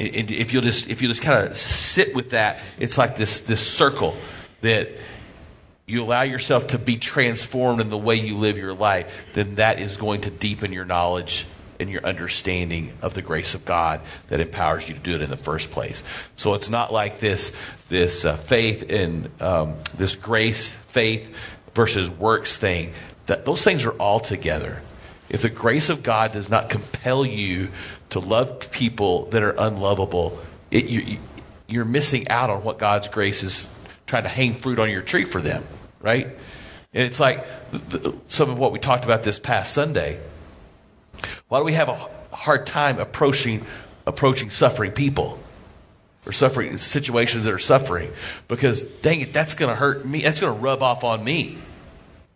If 0.00 0.52
you'll 0.52 0.62
just 0.62 0.88
if 0.88 1.02
you 1.02 1.08
just 1.08 1.22
kind 1.22 1.46
of 1.46 1.56
sit 1.56 2.14
with 2.14 2.30
that, 2.30 2.60
it's 2.78 2.96
like 2.96 3.16
this 3.16 3.40
this 3.40 3.60
circle 3.60 4.16
that 4.62 4.88
you 5.86 6.02
allow 6.02 6.22
yourself 6.22 6.68
to 6.68 6.78
be 6.78 6.96
transformed 6.96 7.80
in 7.80 7.90
the 7.90 7.98
way 7.98 8.14
you 8.14 8.36
live 8.36 8.56
your 8.56 8.72
life, 8.72 9.12
then 9.34 9.56
that 9.56 9.80
is 9.80 9.96
going 9.96 10.22
to 10.22 10.30
deepen 10.30 10.72
your 10.72 10.84
knowledge 10.84 11.46
and 11.80 11.90
your 11.90 12.04
understanding 12.04 12.92
of 13.02 13.14
the 13.14 13.22
grace 13.22 13.54
of 13.54 13.64
God 13.64 14.00
that 14.28 14.40
empowers 14.40 14.86
you 14.88 14.94
to 14.94 15.00
do 15.00 15.14
it 15.14 15.22
in 15.22 15.30
the 15.30 15.36
first 15.36 15.70
place. 15.70 16.04
So 16.36 16.54
it's 16.54 16.68
not 16.70 16.92
like 16.92 17.20
this 17.20 17.54
this 17.88 18.24
uh, 18.24 18.36
faith 18.36 18.88
and 18.88 19.30
um, 19.40 19.74
this 19.96 20.14
grace, 20.14 20.68
faith 20.68 21.34
versus 21.74 22.08
works 22.08 22.56
thing. 22.56 22.94
That 23.26 23.44
those 23.44 23.64
things 23.64 23.84
are 23.84 23.92
all 23.92 24.20
together. 24.20 24.82
If 25.28 25.42
the 25.42 25.48
grace 25.48 25.90
of 25.90 26.02
God 26.02 26.32
does 26.32 26.48
not 26.48 26.70
compel 26.70 27.24
you 27.24 27.68
to 28.10 28.20
love 28.20 28.70
people 28.70 29.26
that 29.26 29.42
are 29.42 29.54
unlovable, 29.58 30.38
it, 30.70 30.86
you, 30.86 31.18
you're 31.66 31.84
missing 31.84 32.28
out 32.28 32.50
on 32.50 32.62
what 32.62 32.78
God's 32.78 33.08
grace 33.08 33.42
is 33.42 33.72
trying 34.06 34.24
to 34.24 34.28
hang 34.28 34.54
fruit 34.54 34.78
on 34.78 34.90
your 34.90 35.02
tree 35.02 35.24
for 35.24 35.40
them 35.40 35.64
right? 36.00 36.26
And 36.92 37.04
it's 37.04 37.20
like 37.20 37.46
some 38.26 38.50
of 38.50 38.58
what 38.58 38.72
we 38.72 38.78
talked 38.78 39.04
about 39.04 39.22
this 39.22 39.38
past 39.38 39.72
Sunday. 39.72 40.18
Why 41.48 41.58
do 41.58 41.64
we 41.64 41.74
have 41.74 41.88
a 41.88 41.94
hard 42.34 42.66
time 42.66 42.98
approaching 42.98 43.64
approaching 44.06 44.50
suffering 44.50 44.92
people 44.92 45.38
or 46.26 46.32
suffering 46.32 46.78
situations 46.78 47.44
that 47.44 47.52
are 47.52 47.58
suffering? 47.58 48.10
Because 48.48 48.82
dang 48.82 49.20
it, 49.20 49.32
that's 49.32 49.54
going 49.54 49.68
to 49.68 49.76
hurt 49.76 50.04
me. 50.04 50.22
That's 50.22 50.40
going 50.40 50.54
to 50.54 50.60
rub 50.60 50.82
off 50.82 51.04
on 51.04 51.22
me. 51.22 51.58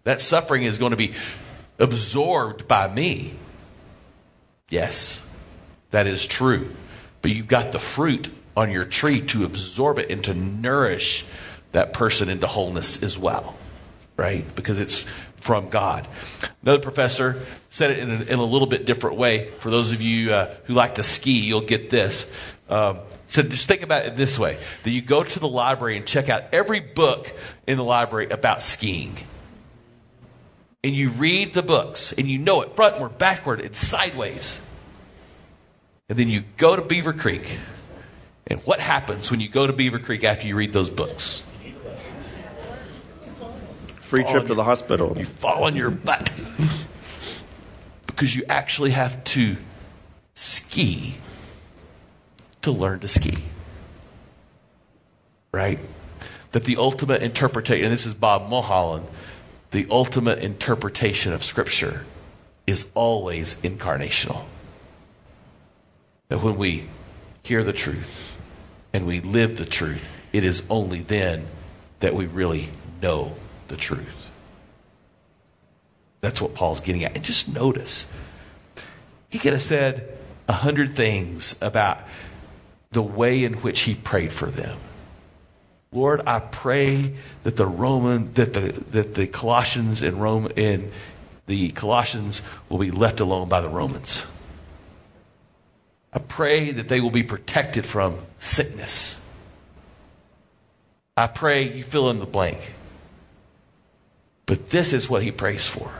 That 0.05 0.21
suffering 0.21 0.65
is 0.65 0.79
going 0.79 0.91
to 0.91 0.97
be 0.97 1.15
absorbed 1.79 2.69
by 2.69 2.93
me. 2.93 3.35
Yes, 4.69 5.27
that 5.95 6.09
is 6.09 6.27
true. 6.27 6.71
But 7.23 7.31
you've 7.31 7.47
got 7.47 7.71
the 7.71 7.79
fruit 7.79 8.29
on 8.57 8.73
your 8.73 8.85
tree 8.85 9.21
to 9.29 9.45
absorb 9.45 10.01
it 10.01 10.11
and 10.11 10.25
to 10.25 10.35
nourish 10.35 11.25
that 11.71 11.93
person 11.93 12.29
into 12.29 12.49
wholeness 12.49 13.01
as 13.01 13.17
well, 13.17 13.57
right? 14.17 14.45
Because 14.57 14.81
it's 14.81 15.05
from 15.37 15.69
God. 15.69 16.09
Another 16.63 16.83
professor 16.83 17.41
said 17.71 17.93
it 17.93 18.01
in 18.01 18.11
a, 18.11 18.23
in 18.25 18.39
a 18.41 18.45
little 18.45 18.67
bit 18.67 18.87
different 18.87 19.19
way. 19.19 19.51
For 19.51 19.71
those 19.71 19.93
of 19.93 20.03
you 20.03 20.33
uh, 20.33 20.57
who 20.65 20.75
like 20.75 20.97
to 20.97 21.05
ski, 21.05 21.39
you'll 21.39 21.61
get 21.61 21.91
this. 21.91 22.29
Um, 22.69 22.99
so 23.29 23.43
just 23.43 23.69
think 23.69 23.83
about 23.83 24.05
it 24.05 24.17
this 24.17 24.37
way 24.37 24.59
that 24.83 24.91
you 24.91 25.01
go 25.01 25.23
to 25.23 25.39
the 25.39 25.49
library 25.49 25.97
and 25.97 26.05
check 26.05 26.29
out 26.29 26.43
every 26.53 26.81
book 26.81 27.33
in 27.69 27.77
the 27.77 27.85
library 27.85 28.31
about 28.31 28.63
skiing. 28.63 29.17
And 30.83 30.93
you 30.93 31.11
read 31.11 31.55
the 31.55 31.63
books 31.63 32.13
and 32.13 32.29
you 32.29 32.39
know 32.39 32.63
it 32.63 32.75
frontward, 32.75 33.17
backward, 33.17 33.61
and 33.61 33.77
sideways. 33.77 34.61
And 36.15 36.21
then 36.21 36.29
you 36.29 36.45
go 36.59 36.77
to 36.77 36.83
Beaver 36.83 37.13
Creek. 37.13 37.59
And 38.47 38.61
what 38.61 38.79
happens 38.79 39.33
when 39.33 39.41
you 39.41 39.49
go 39.49 39.67
to 39.67 39.73
Beaver 39.73 39.99
Creek 39.99 40.23
after 40.23 40.47
you 40.47 40.55
read 40.55 40.73
those 40.73 40.89
books? 40.89 41.43
Free 43.97 44.23
trip 44.23 44.47
to 44.47 44.55
the 44.55 44.63
hospital. 44.63 45.19
You 45.19 45.25
fall 45.25 45.65
on 45.65 45.75
your 45.75 45.91
butt. 45.91 46.31
because 48.07 48.37
you 48.37 48.45
actually 48.49 48.93
have 48.93 49.25
to 49.25 49.57
ski 50.35 51.17
to 52.63 52.71
learn 52.71 53.01
to 53.01 53.09
ski. 53.09 53.39
Right? 55.51 55.81
That 56.53 56.63
the 56.63 56.77
ultimate 56.77 57.25
interpretation, 57.25 57.87
and 57.87 57.93
this 57.93 58.07
is 58.07 58.15
Bob 58.15 58.49
Mulholland, 58.49 59.09
the 59.73 59.85
ultimate 59.91 60.39
interpretation 60.39 61.33
of 61.33 61.43
Scripture 61.43 62.07
is 62.69 62.89
always 62.95 63.57
incarnational. 63.65 64.45
That 66.35 66.43
when 66.43 66.57
we 66.57 66.87
hear 67.45 67.63
the 67.63 67.73
truth 67.73 68.37
and 68.93 69.07
we 69.07 69.21
live 69.21 69.57
the 69.57 69.65
truth, 69.65 70.09
it 70.33 70.43
is 70.43 70.65
only 70.69 71.01
then 71.01 71.47
that 72.01 72.13
we 72.13 72.27
really 72.27 72.71
know 73.01 73.37
the 73.69 73.77
truth. 73.77 74.31
That's 76.23 76.41
what 76.41 76.57
Paul's 76.57 76.81
getting 76.81 77.05
at. 77.05 77.15
And 77.15 77.25
just 77.25 77.47
notice, 77.47 78.13
he 79.29 79.39
could 79.39 79.53
have 79.53 79.63
said 79.63 80.19
a 80.49 80.55
hundred 80.55 80.97
things 80.97 81.57
about 81.61 82.01
the 82.91 83.01
way 83.01 83.45
in 83.45 83.55
which 83.59 83.83
he 83.83 83.95
prayed 83.95 84.33
for 84.33 84.47
them. 84.47 84.81
Lord, 85.93 86.21
I 86.27 86.41
pray 86.41 87.15
that 87.45 87.55
the 87.55 87.67
Roman 87.67 88.35
that 88.35 88.55
the 88.55 88.73
that 88.91 89.15
the 89.15 89.29
Colossians 89.29 90.03
in 90.03 90.19
Rome 90.19 90.49
in 90.57 90.91
the 91.47 91.71
Colossians 91.71 92.43
will 92.69 92.79
be 92.79 92.91
left 92.91 93.21
alone 93.21 93.49
by 93.49 93.61
the 93.61 93.69
Romans. 93.69 94.27
I 96.15 96.21
pray 96.21 96.71
that 96.71 96.89
they 96.89 97.01
will 97.01 97.11
be 97.11 97.25
protected 97.25 97.85
from 97.85 98.19
sickness. 98.39 99.21
I 101.17 101.27
pray 101.27 101.73
you 101.73 101.83
fill 101.83 102.09
in 102.11 102.21
the 102.21 102.27
blank. 102.27 102.75
But 104.47 104.71
this 104.71 104.93
is 104.93 105.11
what 105.11 105.23
he 105.23 105.33
prays 105.33 105.67
for. 105.67 105.91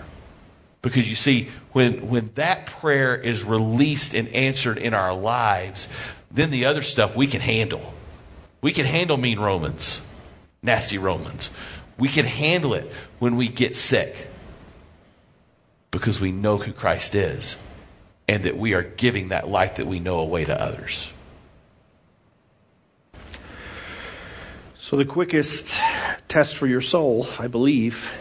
Because 0.83 1.09
you 1.09 1.17
see, 1.17 1.49
when, 1.73 2.09
when 2.09 2.31
that 2.35 2.67
prayer 2.67 3.17
is 3.17 3.43
released 3.43 4.15
and 4.15 4.29
answered 4.29 4.79
in 4.79 4.95
our 4.95 5.15
lives, 5.15 5.89
then 6.31 6.51
the 6.51 6.67
other 6.67 6.83
stuff 6.83 7.17
we 7.17 7.27
can 7.27 7.41
handle. 7.41 7.95
We 8.61 8.73
can 8.73 8.87
handle 8.87 9.17
mean 9.17 9.41
Romans, 9.41 10.07
nasty 10.63 10.99
Romans. 10.99 11.51
We 11.99 12.09
can 12.09 12.27
handle 12.27 12.75
it 12.75 12.91
when 13.19 13.37
we 13.37 13.49
get 13.49 13.75
sick 13.77 14.29
because 15.91 16.21
we 16.21 16.33
know 16.33 16.59
who 16.59 16.73
Christ 16.73 17.15
is 17.15 17.57
and 18.29 18.45
that 18.45 18.57
we 18.57 18.75
are 18.75 18.83
giving 18.83 19.29
that 19.29 19.49
life 19.49 19.77
that 19.77 19.87
we 19.87 19.99
know 20.01 20.19
away 20.19 20.45
to 20.45 20.61
others. 20.61 21.11
So, 24.77 24.97
the 24.97 25.05
quickest 25.05 25.79
test 26.29 26.57
for 26.57 26.67
your 26.67 26.81
soul, 26.81 27.27
I 27.39 27.47
believe, 27.47 28.13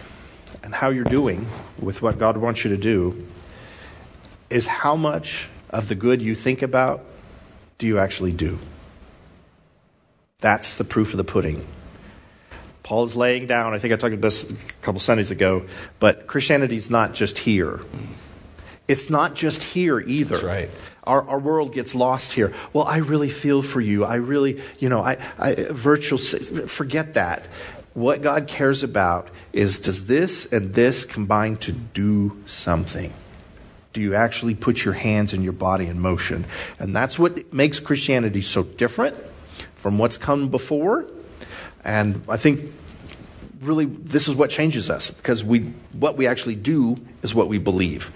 and 0.64 0.74
how 0.74 0.90
you're 0.90 1.04
doing 1.04 1.48
with 1.80 2.02
what 2.02 2.18
God 2.18 2.38
wants 2.38 2.64
you 2.64 2.70
to 2.70 2.78
do 2.78 3.28
is 4.50 4.68
how 4.68 4.96
much 4.96 5.50
of 5.70 5.90
the 5.90 5.96
good 5.96 6.22
you 6.22 6.36
think 6.36 6.62
about 6.62 7.04
do 7.80 7.88
you 7.88 8.00
actually 8.00 8.32
do? 8.32 8.60
That's 10.40 10.76
the 10.76 10.84
proof 10.84 11.12
of 11.12 11.18
the 11.18 11.24
pudding. 11.24 11.66
Paul 12.84 13.06
is 13.06 13.16
laying 13.16 13.48
down, 13.48 13.74
I 13.74 13.80
think 13.80 13.94
I 13.94 13.98
talked 13.98 14.14
about 14.14 14.22
this 14.22 14.50
a 14.50 14.56
couple 14.82 15.00
Sundays 15.00 15.32
ago, 15.32 15.66
but 16.00 16.28
Christianity 16.28 16.76
is 16.76 16.90
not 16.90 17.14
just 17.14 17.40
here. 17.40 17.80
It's 18.88 19.10
not 19.10 19.34
just 19.34 19.64
here 19.64 20.00
either. 20.00 20.36
That's 20.36 20.44
right. 20.44 20.80
Our, 21.06 21.28
our 21.28 21.40
world 21.40 21.74
gets 21.74 21.96
lost 21.96 22.34
here. 22.34 22.54
Well, 22.72 22.86
I 22.86 22.98
really 22.98 23.30
feel 23.30 23.62
for 23.62 23.82
you. 23.82 24.06
I 24.06 24.16
really, 24.16 24.62
you 24.80 24.90
know, 24.90 25.02
I, 25.02 25.18
I 25.38 25.56
virtual, 25.56 26.18
forget 26.18 27.14
that 27.14 27.46
what 27.94 28.22
God 28.22 28.48
cares 28.48 28.84
about 28.84 29.30
is 29.52 29.80
does 29.80 30.06
this 30.06 30.46
and 30.48 30.74
this 30.74 31.06
combine 31.06 31.58
to 31.58 31.72
do 31.72 32.42
something? 32.46 33.14
Do 33.94 34.02
you 34.02 34.16
actually 34.16 34.56
put 34.56 34.84
your 34.84 34.96
hands 34.96 35.34
and 35.34 35.44
your 35.44 35.54
body 35.54 35.86
in 35.86 36.00
motion? 36.00 36.46
And 36.80 36.96
that's 36.96 37.20
what 37.20 37.54
makes 37.54 37.80
Christianity 37.80 38.42
so 38.42 38.64
different 38.64 39.16
from 39.76 40.00
what's 40.00 40.18
come 40.18 40.50
before. 40.50 41.06
And 41.84 42.24
I 42.28 42.38
think 42.38 42.74
really 43.62 43.86
this 43.86 44.28
is 44.28 44.36
what 44.36 44.50
changes 44.50 44.90
us 44.90 45.12
because 45.12 45.44
we 45.44 45.62
what 45.94 46.18
we 46.18 46.28
actually 46.28 46.56
do 46.56 46.98
is 47.22 47.36
what 47.36 47.48
we 47.48 47.60
believe. 47.60 48.12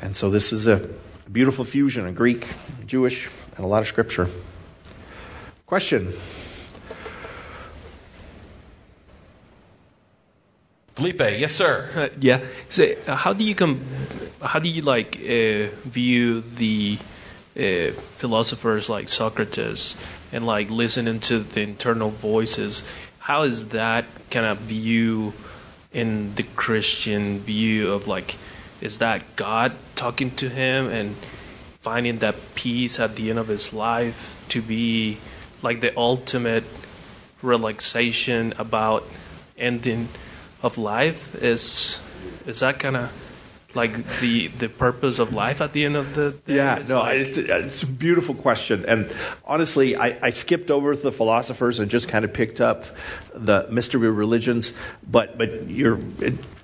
And 0.00 0.16
so 0.16 0.30
this 0.30 0.52
is 0.52 0.66
a 0.66 0.88
beautiful 1.30 1.64
fusion 1.64 2.06
of 2.06 2.14
Greek, 2.14 2.48
Jewish, 2.86 3.28
and 3.56 3.64
a 3.64 3.68
lot 3.68 3.82
of 3.82 3.88
scripture. 3.88 4.28
Question. 5.66 6.12
Felipe, 10.94 11.20
yes, 11.20 11.54
sir. 11.54 11.88
Uh, 11.94 12.08
yeah. 12.18 12.40
So, 12.70 12.94
uh, 13.06 13.14
how 13.14 13.32
do 13.32 13.44
you 13.44 13.54
com- 13.54 13.84
How 14.42 14.58
do 14.58 14.68
you 14.68 14.82
like 14.82 15.16
uh, 15.16 15.68
view 15.84 16.40
the 16.40 16.98
uh, 17.56 17.92
philosophers 18.16 18.88
like 18.88 19.08
Socrates 19.08 19.96
and 20.32 20.46
like 20.46 20.70
listening 20.70 21.20
to 21.20 21.40
the 21.40 21.60
internal 21.60 22.10
voices? 22.10 22.82
How 23.18 23.42
is 23.42 23.68
that 23.68 24.06
kind 24.30 24.46
of 24.46 24.58
view 24.58 25.34
in 25.92 26.34
the 26.36 26.42
Christian 26.42 27.40
view 27.40 27.92
of 27.92 28.08
like, 28.08 28.36
is 28.80 28.98
that 28.98 29.36
God 29.36 29.72
talking 30.00 30.30
to 30.36 30.48
him 30.48 30.88
and 30.88 31.14
finding 31.82 32.18
that 32.20 32.34
peace 32.54 32.98
at 32.98 33.16
the 33.16 33.28
end 33.28 33.38
of 33.38 33.48
his 33.48 33.72
life 33.72 34.36
to 34.48 34.62
be 34.62 35.18
like 35.62 35.80
the 35.82 35.92
ultimate 35.96 36.64
relaxation 37.42 38.54
about 38.58 39.04
ending 39.58 40.08
of 40.62 40.78
life 40.78 41.34
is 41.42 41.98
is 42.46 42.60
that 42.60 42.78
kind 42.78 42.96
of 42.96 43.12
like 43.74 43.92
the 44.20 44.48
the 44.48 44.68
purpose 44.68 45.18
of 45.18 45.32
life 45.32 45.60
at 45.60 45.72
the 45.72 45.84
end 45.84 45.96
of 45.96 46.14
the 46.14 46.32
day? 46.46 46.56
Yeah, 46.56 46.76
It's 46.80 46.90
no, 46.90 47.00
like- 47.00 47.20
it's, 47.20 47.38
it's 47.38 47.82
a 47.82 47.86
beautiful 47.86 48.34
question. 48.34 48.84
And 48.88 49.12
honestly, 49.44 49.96
I, 49.96 50.18
I 50.22 50.30
skipped 50.30 50.70
over 50.70 50.96
the 50.96 51.12
philosophers 51.12 51.78
and 51.78 51.90
just 51.90 52.08
kind 52.08 52.24
of 52.24 52.32
picked 52.32 52.60
up 52.60 52.84
the 53.34 53.68
mystery 53.70 54.10
religions. 54.10 54.72
But 55.08 55.38
but 55.38 55.68
you're, 55.70 56.00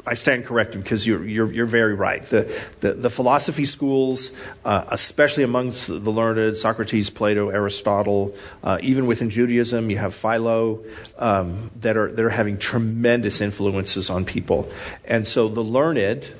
I 0.06 0.14
stand 0.14 0.44
corrected 0.44 0.82
because 0.82 1.06
you're, 1.06 1.26
you're, 1.26 1.50
you're 1.50 1.66
very 1.66 1.94
right. 1.94 2.22
The, 2.22 2.56
the, 2.80 2.94
the 2.94 3.10
philosophy 3.10 3.64
schools, 3.64 4.30
uh, 4.64 4.84
especially 4.88 5.42
amongst 5.42 5.88
the 5.88 5.98
learned, 5.98 6.56
Socrates, 6.56 7.10
Plato, 7.10 7.48
Aristotle, 7.48 8.34
uh, 8.62 8.78
even 8.82 9.06
within 9.06 9.30
Judaism, 9.30 9.90
you 9.90 9.98
have 9.98 10.14
Philo, 10.14 10.84
um, 11.18 11.70
that, 11.80 11.96
are, 11.96 12.12
that 12.12 12.24
are 12.24 12.30
having 12.30 12.56
tremendous 12.56 13.40
influences 13.40 14.08
on 14.08 14.24
people. 14.24 14.70
And 15.04 15.26
so 15.26 15.48
the 15.48 15.64
learned, 15.64 16.32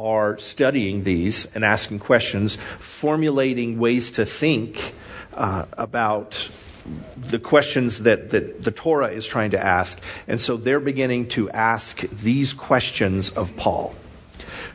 are 0.00 0.38
studying 0.38 1.04
these 1.04 1.44
and 1.54 1.62
asking 1.62 1.98
questions, 1.98 2.56
formulating 2.78 3.78
ways 3.78 4.10
to 4.12 4.24
think 4.24 4.94
uh, 5.34 5.66
about 5.76 6.48
the 7.16 7.38
questions 7.38 8.00
that, 8.00 8.30
that 8.30 8.62
the 8.64 8.70
Torah 8.70 9.08
is 9.08 9.26
trying 9.26 9.50
to 9.50 9.62
ask. 9.62 10.00
And 10.26 10.40
so 10.40 10.56
they're 10.56 10.80
beginning 10.80 11.28
to 11.28 11.50
ask 11.50 12.00
these 12.00 12.52
questions 12.52 13.30
of 13.30 13.56
Paul. 13.56 13.94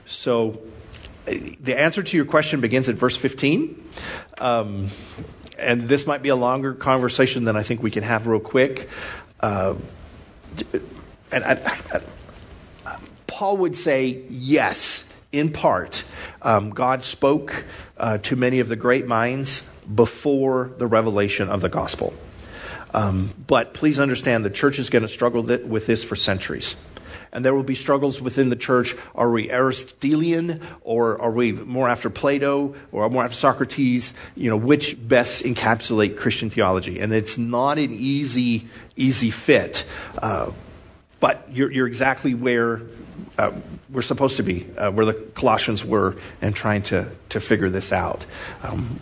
So 0.05 0.61
the 1.25 1.79
answer 1.79 2.03
to 2.03 2.17
your 2.17 2.25
question 2.25 2.61
begins 2.61 2.89
at 2.89 2.95
verse 2.95 3.17
15. 3.17 3.83
Um, 4.37 4.89
and 5.57 5.87
this 5.87 6.05
might 6.05 6.21
be 6.21 6.29
a 6.29 6.35
longer 6.35 6.73
conversation 6.73 7.45
than 7.45 7.55
I 7.55 7.63
think 7.63 7.81
we 7.81 7.91
can 7.91 8.03
have 8.03 8.27
real 8.27 8.39
quick. 8.39 8.89
Uh, 9.39 9.75
and 11.31 11.43
I, 11.43 11.79
I, 12.85 12.97
Paul 13.27 13.57
would 13.57 13.75
say, 13.75 14.23
yes, 14.29 15.05
in 15.31 15.51
part. 15.51 16.03
Um, 16.41 16.69
God 16.69 17.03
spoke 17.03 17.65
uh, 17.97 18.19
to 18.19 18.35
many 18.35 18.59
of 18.59 18.69
the 18.69 18.75
great 18.75 19.07
minds 19.07 19.67
before 19.93 20.71
the 20.77 20.87
revelation 20.87 21.49
of 21.49 21.61
the 21.61 21.69
gospel. 21.69 22.13
Um, 22.93 23.33
but 23.45 23.73
please 23.73 23.99
understand 23.99 24.45
the 24.45 24.49
church 24.49 24.79
is 24.79 24.89
going 24.89 25.01
to 25.01 25.09
struggle 25.09 25.43
with 25.43 25.85
this 25.85 26.03
for 26.03 26.15
centuries. 26.15 26.75
And 27.33 27.43
there 27.43 27.53
will 27.53 27.63
be 27.63 27.75
struggles 27.75 28.21
within 28.21 28.47
the 28.47 28.55
church. 28.55 28.95
Are 29.13 29.29
we 29.29 29.51
Aristotelian 29.51 30.61
or 30.81 31.21
are 31.21 31.31
we 31.31 31.51
more 31.51 31.89
after 31.89 32.09
Plato 32.09 32.75
or 32.93 33.09
more 33.09 33.25
after 33.25 33.35
Socrates? 33.35 34.13
You 34.35 34.49
know, 34.49 34.55
which 34.55 34.95
best 35.05 35.43
encapsulate 35.43 36.17
Christian 36.17 36.49
theology? 36.49 37.01
And 37.01 37.13
it's 37.13 37.37
not 37.37 37.77
an 37.77 37.91
easy, 37.91 38.69
easy 38.95 39.31
fit. 39.31 39.85
Uh, 40.17 40.51
but 41.19 41.45
you're, 41.51 41.69
you're 41.69 41.87
exactly 41.87 42.33
where 42.33 42.83
uh, 43.37 43.51
we're 43.89 44.01
supposed 44.01 44.37
to 44.37 44.43
be, 44.43 44.65
uh, 44.77 44.91
where 44.91 45.05
the 45.05 45.13
Colossians 45.13 45.83
were, 45.83 46.15
and 46.41 46.55
trying 46.55 46.83
to, 46.83 47.09
to 47.29 47.41
figure 47.41 47.69
this 47.69 47.91
out. 47.91 48.25
Um, 48.63 49.01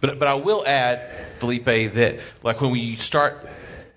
But, 0.00 0.18
but 0.18 0.28
I 0.28 0.34
will 0.34 0.64
add, 0.66 1.10
Felipe, 1.38 1.64
that 1.64 2.20
like 2.42 2.60
when 2.60 2.70
we 2.70 2.96
start 2.96 3.46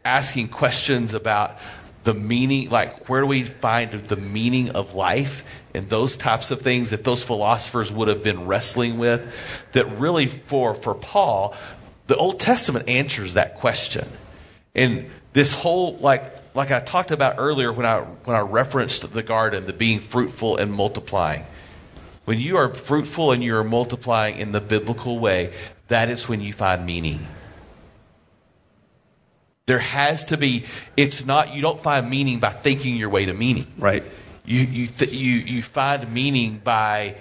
asking 0.04 0.50
questions 0.50 1.14
about 1.14 1.58
the 2.04 2.14
meaning, 2.14 2.70
like 2.70 3.08
where 3.08 3.22
do 3.22 3.28
we 3.28 3.44
find 3.44 3.92
the 4.08 4.16
meaning 4.18 4.72
of 4.72 4.94
life 4.94 5.44
and 5.74 5.90
those 5.90 6.18
types 6.18 6.52
of 6.52 6.62
things 6.62 6.90
that 6.92 7.04
those 7.04 7.24
philosophers 7.24 7.92
would 7.92 8.08
have 8.08 8.22
been 8.22 8.46
wrestling 8.46 8.98
with, 8.98 9.66
that 9.72 9.86
really 9.98 10.28
for, 10.28 10.76
for 10.76 10.94
Paul, 10.94 11.56
the 12.08 12.16
Old 12.16 12.40
Testament 12.40 12.90
answers 12.90 13.34
that 13.34 13.56
question. 13.56 14.08
And 14.76 15.10
this 15.32 15.54
whole, 15.54 15.98
like, 15.98 16.24
like 16.56 16.72
I 16.72 16.80
talked 16.80 17.12
about 17.12 17.36
earlier 17.38 17.72
when 17.72 17.86
I, 17.86 18.02
when 18.02 18.36
I 18.36 18.42
referenced 18.42 19.12
the 19.14 19.24
garden, 19.24 19.66
the 19.66 19.74
being 19.74 20.00
fruitful 20.00 20.58
and 20.58 20.72
multiplying. 20.72 21.46
When 22.26 22.40
you 22.40 22.58
are 22.58 22.74
fruitful 22.74 23.32
and 23.32 23.44
you 23.44 23.56
are 23.58 23.64
multiplying 23.64 24.38
in 24.38 24.52
the 24.52 24.62
biblical 24.62 25.20
way, 25.20 25.54
that 25.88 26.10
is 26.10 26.28
when 26.28 26.42
you 26.42 26.54
find 26.54 26.86
meaning. 26.86 27.28
There 29.66 29.80
has 29.80 30.26
to 30.26 30.38
be, 30.38 30.66
it's 30.98 31.26
not, 31.26 31.54
you 31.54 31.62
don't 31.62 31.82
find 31.82 32.10
meaning 32.10 32.40
by 32.40 32.50
thinking 32.50 32.96
your 32.96 33.10
way 33.10 33.26
to 33.26 33.34
meaning. 33.34 33.68
right. 33.78 34.04
You, 34.46 34.60
you, 34.60 34.88
th- 34.88 35.14
you, 35.14 35.32
you 35.32 35.64
find 35.64 36.14
meaning 36.14 36.60
by 36.62 37.16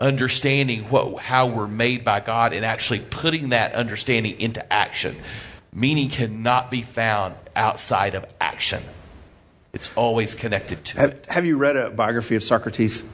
understanding 0.00 0.84
what, 0.90 1.22
how 1.22 1.46
we're 1.46 1.68
made 1.68 2.04
by 2.04 2.18
God 2.18 2.52
and 2.52 2.64
actually 2.64 2.98
putting 2.98 3.50
that 3.50 3.74
understanding 3.74 4.40
into 4.40 4.72
action. 4.72 5.16
Meaning 5.72 6.08
cannot 6.08 6.70
be 6.70 6.82
found 6.82 7.36
outside 7.54 8.16
of 8.16 8.24
action. 8.40 8.82
It's 9.72 9.88
always 9.96 10.34
connected 10.34 10.84
to 10.84 10.98
it. 10.98 11.00
Have, 11.00 11.24
have 11.26 11.44
you 11.44 11.56
read 11.56 11.76
a 11.76 11.90
biography 11.90 12.36
of 12.36 12.42
Socrates? 12.42 13.04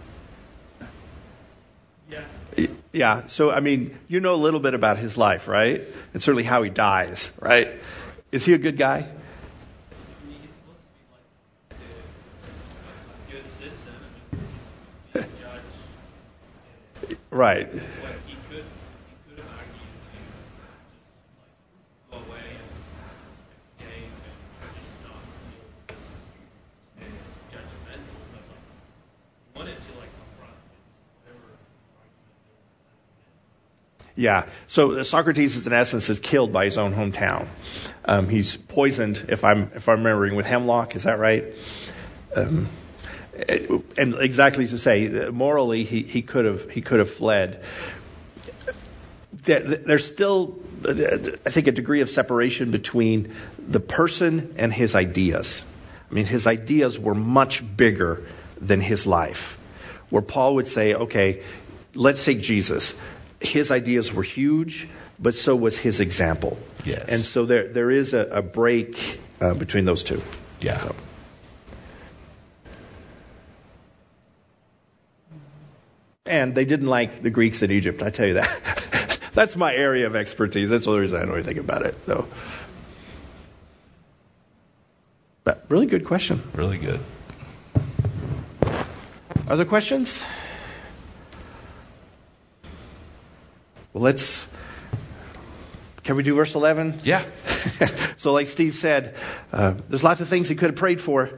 Yeah. 2.92 3.26
So 3.26 3.50
I 3.50 3.60
mean, 3.60 3.98
you 4.08 4.20
know 4.20 4.34
a 4.34 4.36
little 4.36 4.60
bit 4.60 4.74
about 4.74 4.98
his 4.98 5.16
life, 5.16 5.48
right? 5.48 5.82
And 6.12 6.22
certainly 6.22 6.44
how 6.44 6.62
he 6.62 6.70
dies, 6.70 7.32
right? 7.40 7.70
Is 8.32 8.44
he 8.44 8.52
a 8.52 8.58
good 8.58 8.76
guy? 8.76 9.06
Right. 17.30 17.68
Yeah. 34.20 34.44
So 34.66 34.98
uh, 34.98 35.02
Socrates, 35.02 35.56
is, 35.56 35.66
in 35.66 35.72
essence, 35.72 36.10
is 36.10 36.20
killed 36.20 36.52
by 36.52 36.66
his 36.66 36.76
own 36.76 36.92
hometown. 36.92 37.48
Um, 38.04 38.28
he's 38.28 38.58
poisoned, 38.58 39.24
if 39.30 39.44
I'm 39.44 39.72
if 39.74 39.88
I'm 39.88 39.96
remembering, 39.96 40.34
with 40.34 40.44
hemlock. 40.44 40.94
Is 40.94 41.04
that 41.04 41.18
right? 41.18 41.42
Um, 42.36 42.68
eh, 43.34 43.78
and 43.96 44.14
exactly 44.16 44.64
as 44.64 44.72
you 44.72 44.78
say, 44.78 45.06
uh, 45.06 45.32
morally, 45.32 45.84
he, 45.84 46.02
he 46.02 46.20
could 46.20 46.44
have 46.44 46.68
he 46.70 46.82
could 46.82 46.98
have 46.98 47.08
fled. 47.08 47.64
There's 49.32 50.06
still, 50.06 50.58
uh, 50.86 50.90
I 51.46 51.50
think, 51.50 51.66
a 51.66 51.72
degree 51.72 52.02
of 52.02 52.10
separation 52.10 52.70
between 52.70 53.34
the 53.58 53.80
person 53.80 54.54
and 54.58 54.70
his 54.70 54.94
ideas. 54.94 55.64
I 56.10 56.14
mean, 56.14 56.26
his 56.26 56.46
ideas 56.46 56.98
were 56.98 57.14
much 57.14 57.64
bigger 57.74 58.22
than 58.60 58.82
his 58.82 59.06
life. 59.06 59.56
Where 60.10 60.20
Paul 60.20 60.56
would 60.56 60.68
say, 60.68 60.92
okay, 60.92 61.42
let's 61.94 62.22
take 62.22 62.42
Jesus. 62.42 62.94
His 63.40 63.70
ideas 63.70 64.12
were 64.12 64.22
huge, 64.22 64.88
but 65.18 65.34
so 65.34 65.56
was 65.56 65.78
his 65.78 66.00
example. 66.00 66.58
Yes. 66.84 67.06
And 67.08 67.20
so 67.20 67.46
there, 67.46 67.68
there 67.68 67.90
is 67.90 68.12
a, 68.14 68.26
a 68.26 68.42
break 68.42 69.20
uh, 69.40 69.54
between 69.54 69.84
those 69.84 70.02
two. 70.02 70.22
Yeah. 70.60 70.78
So. 70.78 70.94
And 76.26 76.54
they 76.54 76.64
didn't 76.64 76.86
like 76.86 77.22
the 77.22 77.30
Greeks 77.30 77.62
in 77.62 77.70
Egypt, 77.70 78.02
I 78.02 78.10
tell 78.10 78.26
you 78.26 78.34
that. 78.34 79.20
That's 79.32 79.56
my 79.56 79.74
area 79.74 80.06
of 80.06 80.14
expertise. 80.14 80.68
That's 80.68 80.84
the 80.84 80.90
only 80.90 81.00
reason 81.02 81.20
I 81.20 81.24
know 81.24 81.34
anything 81.34 81.58
about 81.58 81.86
it. 81.86 82.04
So, 82.04 82.26
But 85.44 85.64
really 85.68 85.86
good 85.86 86.04
question. 86.04 86.42
Really 86.54 86.78
good. 86.78 87.00
Other 89.48 89.64
questions? 89.64 90.22
Well, 93.92 94.04
let's. 94.04 94.46
Can 96.04 96.16
we 96.16 96.22
do 96.22 96.34
verse 96.34 96.54
11? 96.54 97.00
Yeah. 97.02 97.24
so, 98.16 98.32
like 98.32 98.46
Steve 98.46 98.74
said, 98.74 99.14
uh, 99.52 99.74
there's 99.88 100.04
lots 100.04 100.20
of 100.20 100.28
things 100.28 100.48
he 100.48 100.54
could 100.54 100.70
have 100.70 100.76
prayed 100.76 101.00
for, 101.00 101.30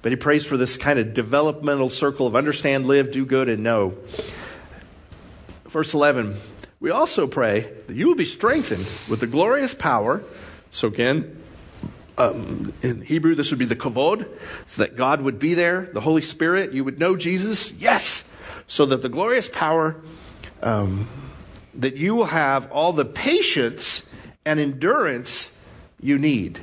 but 0.00 0.10
he 0.10 0.16
prays 0.16 0.44
for 0.44 0.56
this 0.56 0.76
kind 0.76 0.98
of 0.98 1.12
developmental 1.12 1.90
circle 1.90 2.26
of 2.26 2.34
understand, 2.34 2.86
live, 2.86 3.12
do 3.12 3.26
good, 3.26 3.48
and 3.48 3.62
know. 3.62 3.96
Verse 5.66 5.92
11, 5.92 6.36
we 6.80 6.90
also 6.90 7.26
pray 7.26 7.70
that 7.86 7.94
you 7.94 8.06
will 8.06 8.16
be 8.16 8.24
strengthened 8.24 8.88
with 9.08 9.20
the 9.20 9.26
glorious 9.26 9.74
power. 9.74 10.22
So, 10.72 10.88
again, 10.88 11.40
um, 12.16 12.72
in 12.82 13.02
Hebrew, 13.02 13.34
this 13.34 13.50
would 13.50 13.58
be 13.58 13.66
the 13.66 13.76
kavod, 13.76 14.26
so 14.66 14.82
that 14.82 14.96
God 14.96 15.20
would 15.20 15.38
be 15.38 15.52
there, 15.52 15.90
the 15.92 16.00
Holy 16.00 16.22
Spirit, 16.22 16.72
you 16.72 16.82
would 16.82 16.98
know 16.98 17.14
Jesus, 17.14 17.72
yes, 17.74 18.24
so 18.66 18.86
that 18.86 19.02
the 19.02 19.08
glorious 19.08 19.48
power, 19.48 19.96
um, 20.62 21.06
that 21.74 21.96
you 21.96 22.14
will 22.14 22.26
have 22.26 22.70
all 22.72 22.92
the 22.92 23.04
patience 23.04 24.08
and 24.44 24.58
endurance 24.58 25.50
you 26.00 26.18
need. 26.18 26.60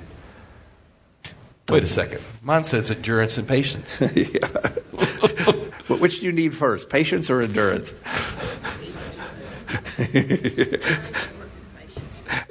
Wait 1.70 1.84
a 1.84 1.88
second. 1.88 2.22
Mine 2.41 2.64
says 2.64 2.89
endurance 2.89 3.38
and 3.38 3.47
patience. 3.47 3.99
Which 5.88 6.20
do 6.20 6.26
you 6.26 6.32
need 6.32 6.55
first, 6.55 6.89
patience 6.89 7.30
or 7.30 7.41
endurance? 7.41 7.93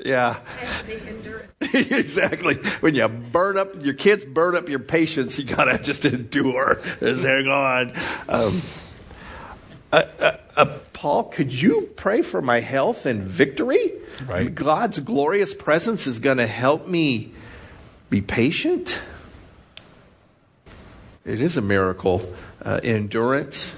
yeah. 0.05 0.39
Has 0.59 0.81
to 0.81 0.87
be 0.87 0.95
endurance. 1.07 1.53
exactly. 1.61 2.55
When 2.81 2.95
you 2.95 3.09
burn 3.09 3.57
up 3.57 3.85
your 3.85 3.95
kids, 3.95 4.25
burn 4.25 4.55
up 4.57 4.69
your 4.69 4.79
patience. 4.79 5.39
You 5.39 5.45
gotta 5.45 5.79
just 5.79 6.05
endure. 6.05 6.81
Just 7.01 7.23
hang 7.23 7.47
on. 7.47 7.93
Um, 8.29 8.63
uh, 9.93 10.03
uh, 10.21 10.37
uh, 10.57 10.79
Paul, 10.93 11.25
could 11.25 11.53
you 11.53 11.91
pray 11.97 12.23
for 12.23 12.43
my 12.43 12.61
health 12.61 13.07
and 13.07 13.23
victory? 13.23 13.93
Right. 14.27 14.55
God's 14.55 14.99
glorious 14.99 15.55
presence 15.55 16.07
is 16.07 16.19
going 16.19 16.39
to 16.39 16.47
help 16.47 16.87
me 16.87 17.33
be 18.11 18.21
patient. 18.21 19.01
It 21.25 21.41
is 21.41 21.57
a 21.57 21.63
miracle. 21.63 22.35
Uh, 22.63 22.81
endurance. 22.83 23.75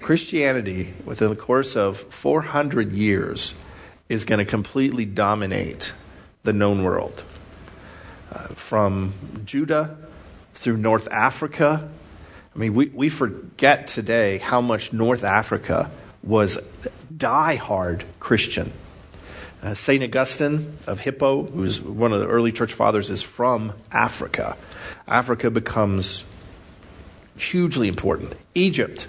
Christianity, 0.00 0.94
within 1.04 1.28
the 1.28 1.36
course 1.36 1.76
of 1.76 1.98
400 1.98 2.92
years, 2.92 3.54
is 4.08 4.24
going 4.24 4.38
to 4.38 4.44
completely 4.44 5.04
dominate 5.04 5.92
the 6.42 6.52
known 6.52 6.82
world. 6.82 7.22
Uh, 8.32 8.46
from 8.54 9.12
Judah 9.44 9.96
through 10.54 10.76
North 10.76 11.08
Africa. 11.10 11.90
I 12.60 12.64
mean, 12.64 12.74
we, 12.74 12.86
we 12.88 13.08
forget 13.08 13.86
today 13.86 14.36
how 14.36 14.60
much 14.60 14.92
North 14.92 15.24
Africa 15.24 15.90
was 16.22 16.58
die-hard 17.16 18.04
Christian. 18.20 18.70
Uh, 19.62 19.72
St. 19.72 20.04
Augustine 20.04 20.76
of 20.86 21.00
Hippo, 21.00 21.44
who's 21.44 21.80
one 21.80 22.12
of 22.12 22.20
the 22.20 22.26
early 22.26 22.52
church 22.52 22.74
fathers, 22.74 23.08
is 23.08 23.22
from 23.22 23.72
Africa. 23.90 24.58
Africa 25.08 25.50
becomes 25.50 26.26
hugely 27.38 27.88
important. 27.88 28.34
Egypt, 28.54 29.08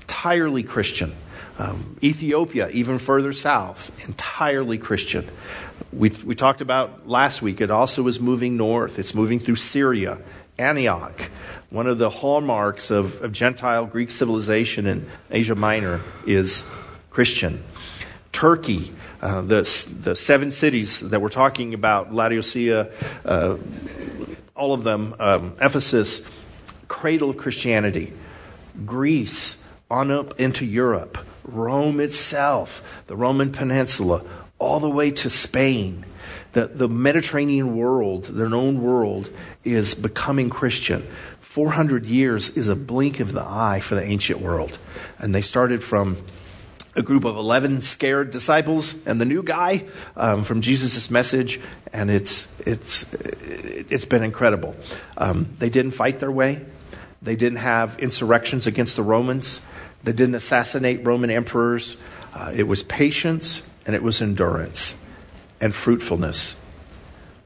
entirely 0.00 0.64
Christian. 0.64 1.14
Um, 1.60 1.96
Ethiopia, 2.02 2.70
even 2.70 2.98
further 2.98 3.32
south, 3.32 4.04
entirely 4.08 4.78
Christian. 4.78 5.28
We, 5.92 6.08
we 6.24 6.34
talked 6.34 6.60
about 6.60 7.06
last 7.06 7.40
week, 7.40 7.60
it 7.60 7.70
also 7.70 8.08
is 8.08 8.18
moving 8.18 8.56
north. 8.56 8.98
It's 8.98 9.14
moving 9.14 9.38
through 9.38 9.56
Syria, 9.56 10.18
Antioch. 10.60 11.30
One 11.70 11.86
of 11.86 11.98
the 11.98 12.10
hallmarks 12.10 12.90
of, 12.90 13.22
of 13.22 13.32
Gentile 13.32 13.86
Greek 13.86 14.10
civilization 14.10 14.86
in 14.86 15.08
Asia 15.30 15.54
Minor 15.54 16.00
is 16.26 16.64
Christian. 17.10 17.64
Turkey, 18.32 18.92
uh, 19.22 19.40
the, 19.42 19.62
the 20.00 20.14
seven 20.14 20.52
cities 20.52 21.00
that 21.00 21.20
we're 21.20 21.28
talking 21.28 21.74
about, 21.74 22.14
Laodicea, 22.14 22.90
uh, 23.24 23.56
all 24.54 24.72
of 24.72 24.84
them, 24.84 25.14
um, 25.18 25.56
Ephesus, 25.60 26.22
cradle 26.88 27.30
of 27.30 27.36
Christianity. 27.36 28.12
Greece, 28.84 29.56
on 29.90 30.10
up 30.10 30.38
into 30.40 30.64
Europe, 30.64 31.18
Rome 31.44 32.00
itself, 32.00 32.82
the 33.06 33.16
Roman 33.16 33.50
Peninsula, 33.50 34.22
all 34.58 34.78
the 34.78 34.90
way 34.90 35.10
to 35.10 35.28
Spain. 35.28 36.04
The, 36.52 36.66
the 36.66 36.88
Mediterranean 36.88 37.76
world, 37.76 38.24
their 38.24 38.48
known 38.48 38.82
world, 38.82 39.30
is 39.64 39.94
becoming 39.94 40.50
Christian. 40.50 41.06
400 41.40 42.06
years 42.06 42.48
is 42.50 42.68
a 42.68 42.76
blink 42.76 43.20
of 43.20 43.32
the 43.32 43.44
eye 43.44 43.80
for 43.80 43.94
the 43.94 44.04
ancient 44.04 44.40
world. 44.40 44.78
And 45.18 45.34
they 45.34 45.42
started 45.42 45.82
from 45.82 46.16
a 46.96 47.02
group 47.02 47.24
of 47.24 47.36
11 47.36 47.82
scared 47.82 48.30
disciples 48.30 48.94
and 49.06 49.20
the 49.20 49.24
new 49.24 49.42
guy 49.42 49.84
um, 50.16 50.44
from 50.44 50.60
Jesus' 50.60 51.10
message, 51.10 51.60
and 51.92 52.10
it's, 52.10 52.48
it's, 52.66 53.04
it's 53.12 54.04
been 54.04 54.22
incredible. 54.22 54.74
Um, 55.16 55.54
they 55.58 55.70
didn't 55.70 55.92
fight 55.92 56.18
their 56.18 56.32
way, 56.32 56.64
they 57.22 57.36
didn't 57.36 57.58
have 57.58 57.98
insurrections 58.00 58.66
against 58.66 58.96
the 58.96 59.02
Romans, 59.02 59.60
they 60.02 60.12
didn't 60.12 60.34
assassinate 60.34 61.04
Roman 61.06 61.30
emperors. 61.30 61.96
Uh, 62.32 62.52
it 62.54 62.62
was 62.62 62.82
patience 62.84 63.62
and 63.86 63.96
it 63.96 64.02
was 64.04 64.22
endurance 64.22 64.94
and 65.60 65.74
fruitfulness. 65.74 66.56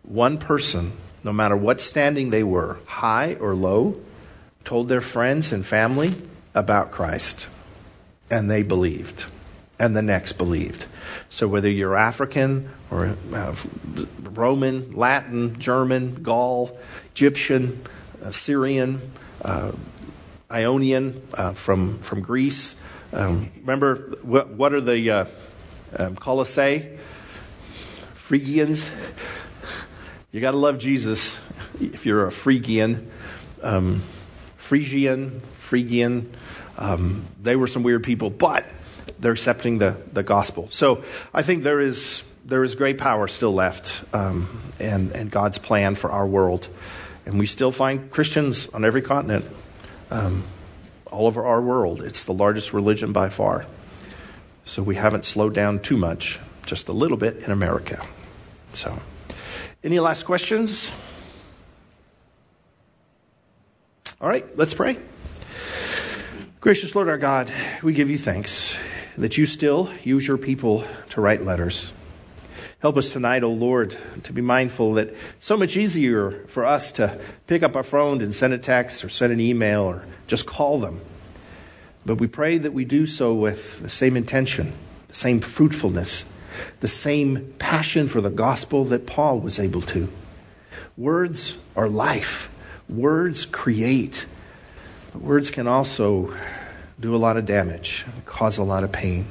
One 0.02 0.38
person, 0.38 0.92
no 1.22 1.32
matter 1.32 1.56
what 1.56 1.80
standing 1.80 2.30
they 2.30 2.42
were, 2.42 2.78
high 2.86 3.34
or 3.34 3.54
low, 3.54 4.00
told 4.64 4.88
their 4.88 5.00
friends 5.00 5.52
and 5.52 5.64
family 5.64 6.14
about 6.54 6.90
Christ, 6.90 7.48
and 8.30 8.50
they 8.50 8.62
believed, 8.62 9.24
and 9.78 9.96
the 9.96 10.02
next 10.02 10.32
believed. 10.34 10.86
So 11.28 11.48
whether 11.48 11.70
you're 11.70 11.96
African 11.96 12.70
or 12.90 13.16
uh, 13.32 13.54
Roman, 14.22 14.92
Latin, 14.92 15.58
German, 15.58 16.22
Gaul, 16.22 16.78
Egyptian, 17.10 17.82
uh, 18.22 18.30
Syrian, 18.30 19.12
uh, 19.42 19.72
Ionian 20.50 21.20
uh, 21.34 21.52
from 21.52 21.98
from 21.98 22.20
Greece. 22.20 22.76
Um, 23.12 23.50
remember 23.60 23.96
what, 24.22 24.50
what 24.50 24.72
are 24.72 24.80
the 24.80 25.10
uh, 25.10 25.24
um, 25.98 26.16
Colossae? 26.16 26.98
Phrygians. 28.34 28.90
You 30.32 30.40
got 30.40 30.50
to 30.50 30.56
love 30.56 30.80
Jesus 30.80 31.38
if 31.80 32.04
you're 32.04 32.26
a 32.26 32.32
Phrygian. 32.32 33.08
Um, 33.62 34.02
Phrygian, 34.56 35.40
Phrygian. 35.58 36.34
Um, 36.76 37.26
they 37.40 37.54
were 37.54 37.68
some 37.68 37.84
weird 37.84 38.02
people, 38.02 38.30
but 38.30 38.66
they're 39.20 39.30
accepting 39.30 39.78
the, 39.78 39.96
the 40.12 40.24
gospel. 40.24 40.66
So 40.70 41.04
I 41.32 41.42
think 41.42 41.62
there 41.62 41.80
is 41.80 42.24
there 42.44 42.64
is 42.64 42.74
great 42.74 42.98
power 42.98 43.28
still 43.28 43.54
left, 43.54 44.02
um, 44.12 44.60
and 44.80 45.12
and 45.12 45.30
God's 45.30 45.58
plan 45.58 45.94
for 45.94 46.10
our 46.10 46.26
world, 46.26 46.66
and 47.26 47.38
we 47.38 47.46
still 47.46 47.70
find 47.70 48.10
Christians 48.10 48.68
on 48.70 48.84
every 48.84 49.02
continent, 49.02 49.44
um, 50.10 50.42
all 51.06 51.28
over 51.28 51.44
our 51.44 51.62
world. 51.62 52.00
It's 52.00 52.24
the 52.24 52.34
largest 52.34 52.72
religion 52.72 53.12
by 53.12 53.28
far. 53.28 53.64
So 54.64 54.82
we 54.82 54.96
haven't 54.96 55.24
slowed 55.24 55.54
down 55.54 55.78
too 55.78 55.96
much, 55.96 56.40
just 56.66 56.88
a 56.88 56.92
little 56.92 57.16
bit 57.16 57.44
in 57.44 57.52
America. 57.52 58.04
So, 58.74 58.98
any 59.84 60.00
last 60.00 60.24
questions? 60.24 60.90
All 64.20 64.28
right, 64.28 64.44
let's 64.58 64.74
pray. 64.74 64.98
Gracious 66.60 66.92
Lord 66.96 67.08
our 67.08 67.16
God, 67.16 67.52
we 67.84 67.92
give 67.92 68.10
you 68.10 68.18
thanks 68.18 68.74
that 69.16 69.38
you 69.38 69.46
still 69.46 69.92
use 70.02 70.26
your 70.26 70.38
people 70.38 70.84
to 71.10 71.20
write 71.20 71.42
letters. 71.42 71.92
Help 72.80 72.96
us 72.96 73.10
tonight, 73.10 73.44
O 73.44 73.46
oh 73.46 73.52
Lord, 73.52 73.96
to 74.24 74.32
be 74.32 74.40
mindful 74.42 74.94
that 74.94 75.10
it's 75.36 75.46
so 75.46 75.56
much 75.56 75.76
easier 75.76 76.44
for 76.48 76.66
us 76.66 76.90
to 76.92 77.20
pick 77.46 77.62
up 77.62 77.76
our 77.76 77.84
phone 77.84 78.20
and 78.22 78.34
send 78.34 78.52
a 78.54 78.58
text 78.58 79.04
or 79.04 79.08
send 79.08 79.32
an 79.32 79.40
email 79.40 79.82
or 79.82 80.04
just 80.26 80.46
call 80.46 80.80
them. 80.80 81.00
But 82.04 82.16
we 82.16 82.26
pray 82.26 82.58
that 82.58 82.72
we 82.72 82.84
do 82.84 83.06
so 83.06 83.34
with 83.34 83.80
the 83.80 83.88
same 83.88 84.16
intention, 84.16 84.72
the 85.06 85.14
same 85.14 85.40
fruitfulness, 85.40 86.24
the 86.80 86.88
same 86.88 87.54
passion 87.58 88.08
for 88.08 88.20
the 88.20 88.30
gospel 88.30 88.84
that 88.86 89.06
Paul 89.06 89.40
was 89.40 89.58
able 89.58 89.82
to. 89.82 90.10
Words 90.96 91.58
are 91.76 91.88
life, 91.88 92.50
words 92.88 93.46
create. 93.46 94.26
Words 95.14 95.50
can 95.50 95.68
also 95.68 96.34
do 96.98 97.14
a 97.14 97.18
lot 97.18 97.36
of 97.36 97.46
damage, 97.46 98.04
cause 98.26 98.58
a 98.58 98.64
lot 98.64 98.84
of 98.84 98.92
pain. 98.92 99.26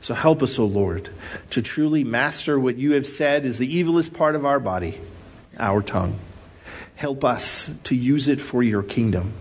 So 0.00 0.12
help 0.12 0.42
us, 0.42 0.58
O 0.58 0.66
Lord, 0.66 1.08
to 1.50 1.62
truly 1.62 2.04
master 2.04 2.60
what 2.60 2.76
you 2.76 2.92
have 2.92 3.06
said 3.06 3.46
is 3.46 3.58
the 3.58 3.82
evilest 3.82 4.12
part 4.12 4.34
of 4.34 4.44
our 4.44 4.60
body, 4.60 5.00
our 5.58 5.82
tongue. 5.82 6.18
Help 6.96 7.24
us 7.24 7.70
to 7.84 7.94
use 7.94 8.28
it 8.28 8.40
for 8.40 8.62
your 8.62 8.82
kingdom, 8.82 9.32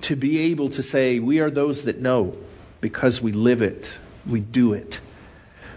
to 0.00 0.16
be 0.16 0.38
able 0.38 0.68
to 0.70 0.82
say, 0.82 1.20
We 1.20 1.38
are 1.38 1.48
those 1.48 1.84
that 1.84 2.00
know 2.00 2.36
because 2.80 3.22
we 3.22 3.32
live 3.32 3.62
it, 3.62 3.96
we 4.26 4.40
do 4.40 4.72
it. 4.72 5.00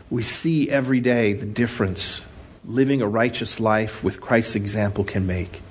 We 0.10 0.24
see 0.24 0.70
every 0.70 1.02
day 1.02 1.34
the 1.34 1.46
difference 1.46 2.22
living 2.64 3.02
a 3.02 3.08
righteous 3.08 3.60
life 3.60 4.04
with 4.04 4.22
Christ's 4.22 4.56
example 4.56 5.04
can 5.04 5.28
make. 5.28 5.62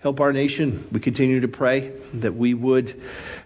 Help 0.00 0.20
our 0.20 0.32
nation. 0.32 0.86
We 0.90 1.00
continue 1.00 1.40
to 1.40 1.48
pray 1.48 1.92
that 2.14 2.34
we 2.34 2.54
would 2.54 2.98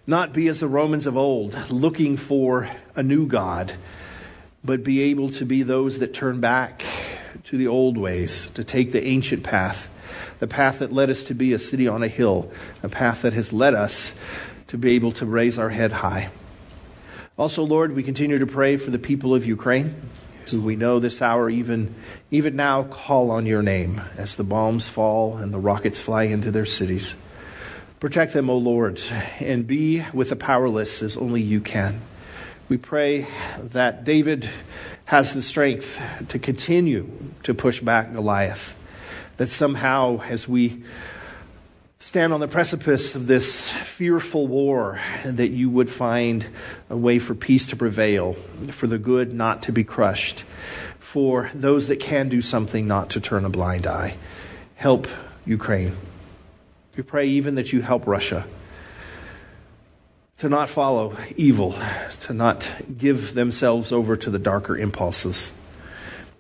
not 0.07 0.33
be 0.33 0.47
as 0.47 0.61
the 0.61 0.69
Romans 0.69 1.07
of 1.07 1.17
old, 1.17 1.71
looking 1.71 2.17
for 2.17 2.71
a 2.95 3.03
new 3.03 3.27
God, 3.27 3.75
but 4.63 4.85
be 4.85 5.03
able 5.03 5.29
to 5.31 5.45
be 5.45 5.65
those 5.65 5.99
that 5.99 6.15
turn 6.15 6.41
back 6.41 6.85
to 7.45 7.57
the 7.57 7.67
old 7.67 7.99
ways, 7.99 8.51
to 8.51 8.63
take 8.63 8.93
the 8.93 9.05
ancient 9.05 9.43
path, 9.43 9.93
the 10.39 10.47
path 10.47 10.79
that 10.79 10.93
led 10.93 11.11
us 11.11 11.25
to 11.25 11.35
be 11.35 11.53
a 11.53 11.59
city 11.59 11.89
on 11.89 12.05
a 12.05 12.09
hill, 12.09 12.49
a 12.83 12.89
path 12.89 13.23
that 13.23 13.33
has 13.33 13.53
led 13.53 13.75
us 13.75 14.15
to 14.69 14.79
be 14.79 14.93
able 14.93 15.11
to 15.13 15.27
raise 15.27 15.59
our 15.59 15.71
head 15.71 15.91
high. 15.91 16.31
Also, 17.39 17.63
Lord, 17.63 17.95
we 17.95 18.03
continue 18.03 18.39
to 18.39 18.47
pray 18.47 18.77
for 18.77 18.91
the 18.91 18.99
people 18.99 19.35
of 19.35 19.47
Ukraine, 19.47 19.95
who 20.51 20.61
we 20.61 20.77
know 20.77 20.99
this 20.99 21.23
hour, 21.23 21.49
even, 21.49 21.95
even 22.31 22.57
now, 22.57 22.83
call 22.83 23.31
on 23.31 23.47
your 23.47 23.63
name 23.63 24.03
as 24.19 24.35
the 24.35 24.45
bombs 24.45 24.91
fall 24.91 25.39
and 25.39 25.53
the 25.53 25.59
rockets 25.59 25.99
fly 25.99 26.25
into 26.25 26.51
their 26.51 26.67
cities. 26.67 27.17
Protect 28.01 28.35
them, 28.35 28.51
O 28.51 28.57
Lord, 28.59 29.01
and 29.41 29.67
be 29.67 30.05
with 30.13 30.29
the 30.29 30.37
powerless 30.37 31.03
as 31.03 31.17
only 31.17 31.41
you 31.41 31.63
can. 31.63 32.03
We 32.69 32.77
pray 32.77 33.27
that 33.59 34.05
David 34.05 34.51
has 35.07 35.33
the 35.33 35.41
strength 35.41 36.03
to 36.29 36.39
continue 36.39 37.11
to 37.45 37.55
push 37.55 37.81
back 37.81 38.13
Goliath, 38.13 38.79
that 39.39 39.49
somehow, 39.49 40.21
as 40.25 40.47
we 40.47 40.85
stand 42.03 42.33
on 42.35 42.41
the 42.41 42.49
precipice 42.49 43.15
of 43.15 43.29
this 43.29 43.71
fearful 43.71 44.49
war, 44.49 44.99
and 45.23 45.37
that 45.37 45.51
you 45.51 45.71
would 45.71 45.89
find 45.89 46.45
a 46.91 46.97
way 46.97 47.21
for 47.21 47.33
peace 47.33 47.69
to 47.69 47.77
prevail, 47.77 48.33
for 48.73 48.89
the 48.89 48.99
good 48.99 49.33
not 49.33 49.63
to 49.63 49.71
be 49.71 49.85
crushed, 49.85 50.41
for 50.99 51.49
those 51.55 51.87
that 51.87 52.01
can 52.01 52.29
do 52.29 52.43
something 52.43 52.89
not 52.89 53.09
to 53.09 53.21
turn 53.21 53.45
a 53.45 53.49
blind 53.49 53.87
eye. 53.87 54.17
Help 54.75 55.07
Ukraine. 55.47 55.97
We 56.97 57.05
pray 57.05 57.29
even 57.29 57.55
that 57.55 57.73
you 57.73 57.83
help 57.83 58.05
Russia 58.05 58.47
to 60.39 60.49
not 60.49 60.69
follow 60.69 61.17
evil, 61.37 61.77
to 62.23 62.35
not 62.35 62.69
give 62.99 63.35
themselves 63.35 63.93
over 63.93 64.17
to 64.17 64.29
the 64.29 64.41
darker 64.41 64.77
impulses. 64.77 65.53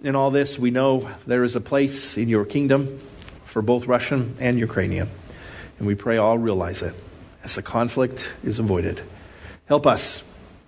In 0.02 0.16
all 0.16 0.32
this, 0.32 0.58
we 0.58 0.72
know 0.72 1.08
there 1.24 1.44
is 1.44 1.54
a 1.54 1.60
place 1.60 2.18
in 2.18 2.28
your 2.28 2.44
kingdom 2.44 2.98
for 3.44 3.62
both 3.62 3.86
Russian 3.86 4.34
and 4.40 4.58
Ukrainian. 4.58 5.08
And 5.78 5.86
we 5.86 5.94
pray 5.94 6.16
all 6.16 6.38
realize 6.38 6.82
it 6.82 6.94
as 7.44 7.54
the 7.54 7.62
conflict 7.62 8.32
is 8.44 8.58
avoided. 8.58 9.02
Help 9.66 9.86
us. 9.86 10.22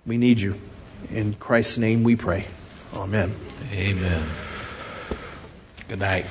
We 0.05 0.17
need 0.17 0.39
you. 0.39 0.59
In 1.09 1.33
Christ's 1.35 1.77
name 1.77 2.03
we 2.03 2.15
pray. 2.15 2.47
Amen. 2.93 3.33
Amen. 3.71 4.27
Good 5.87 5.99
night. 5.99 6.25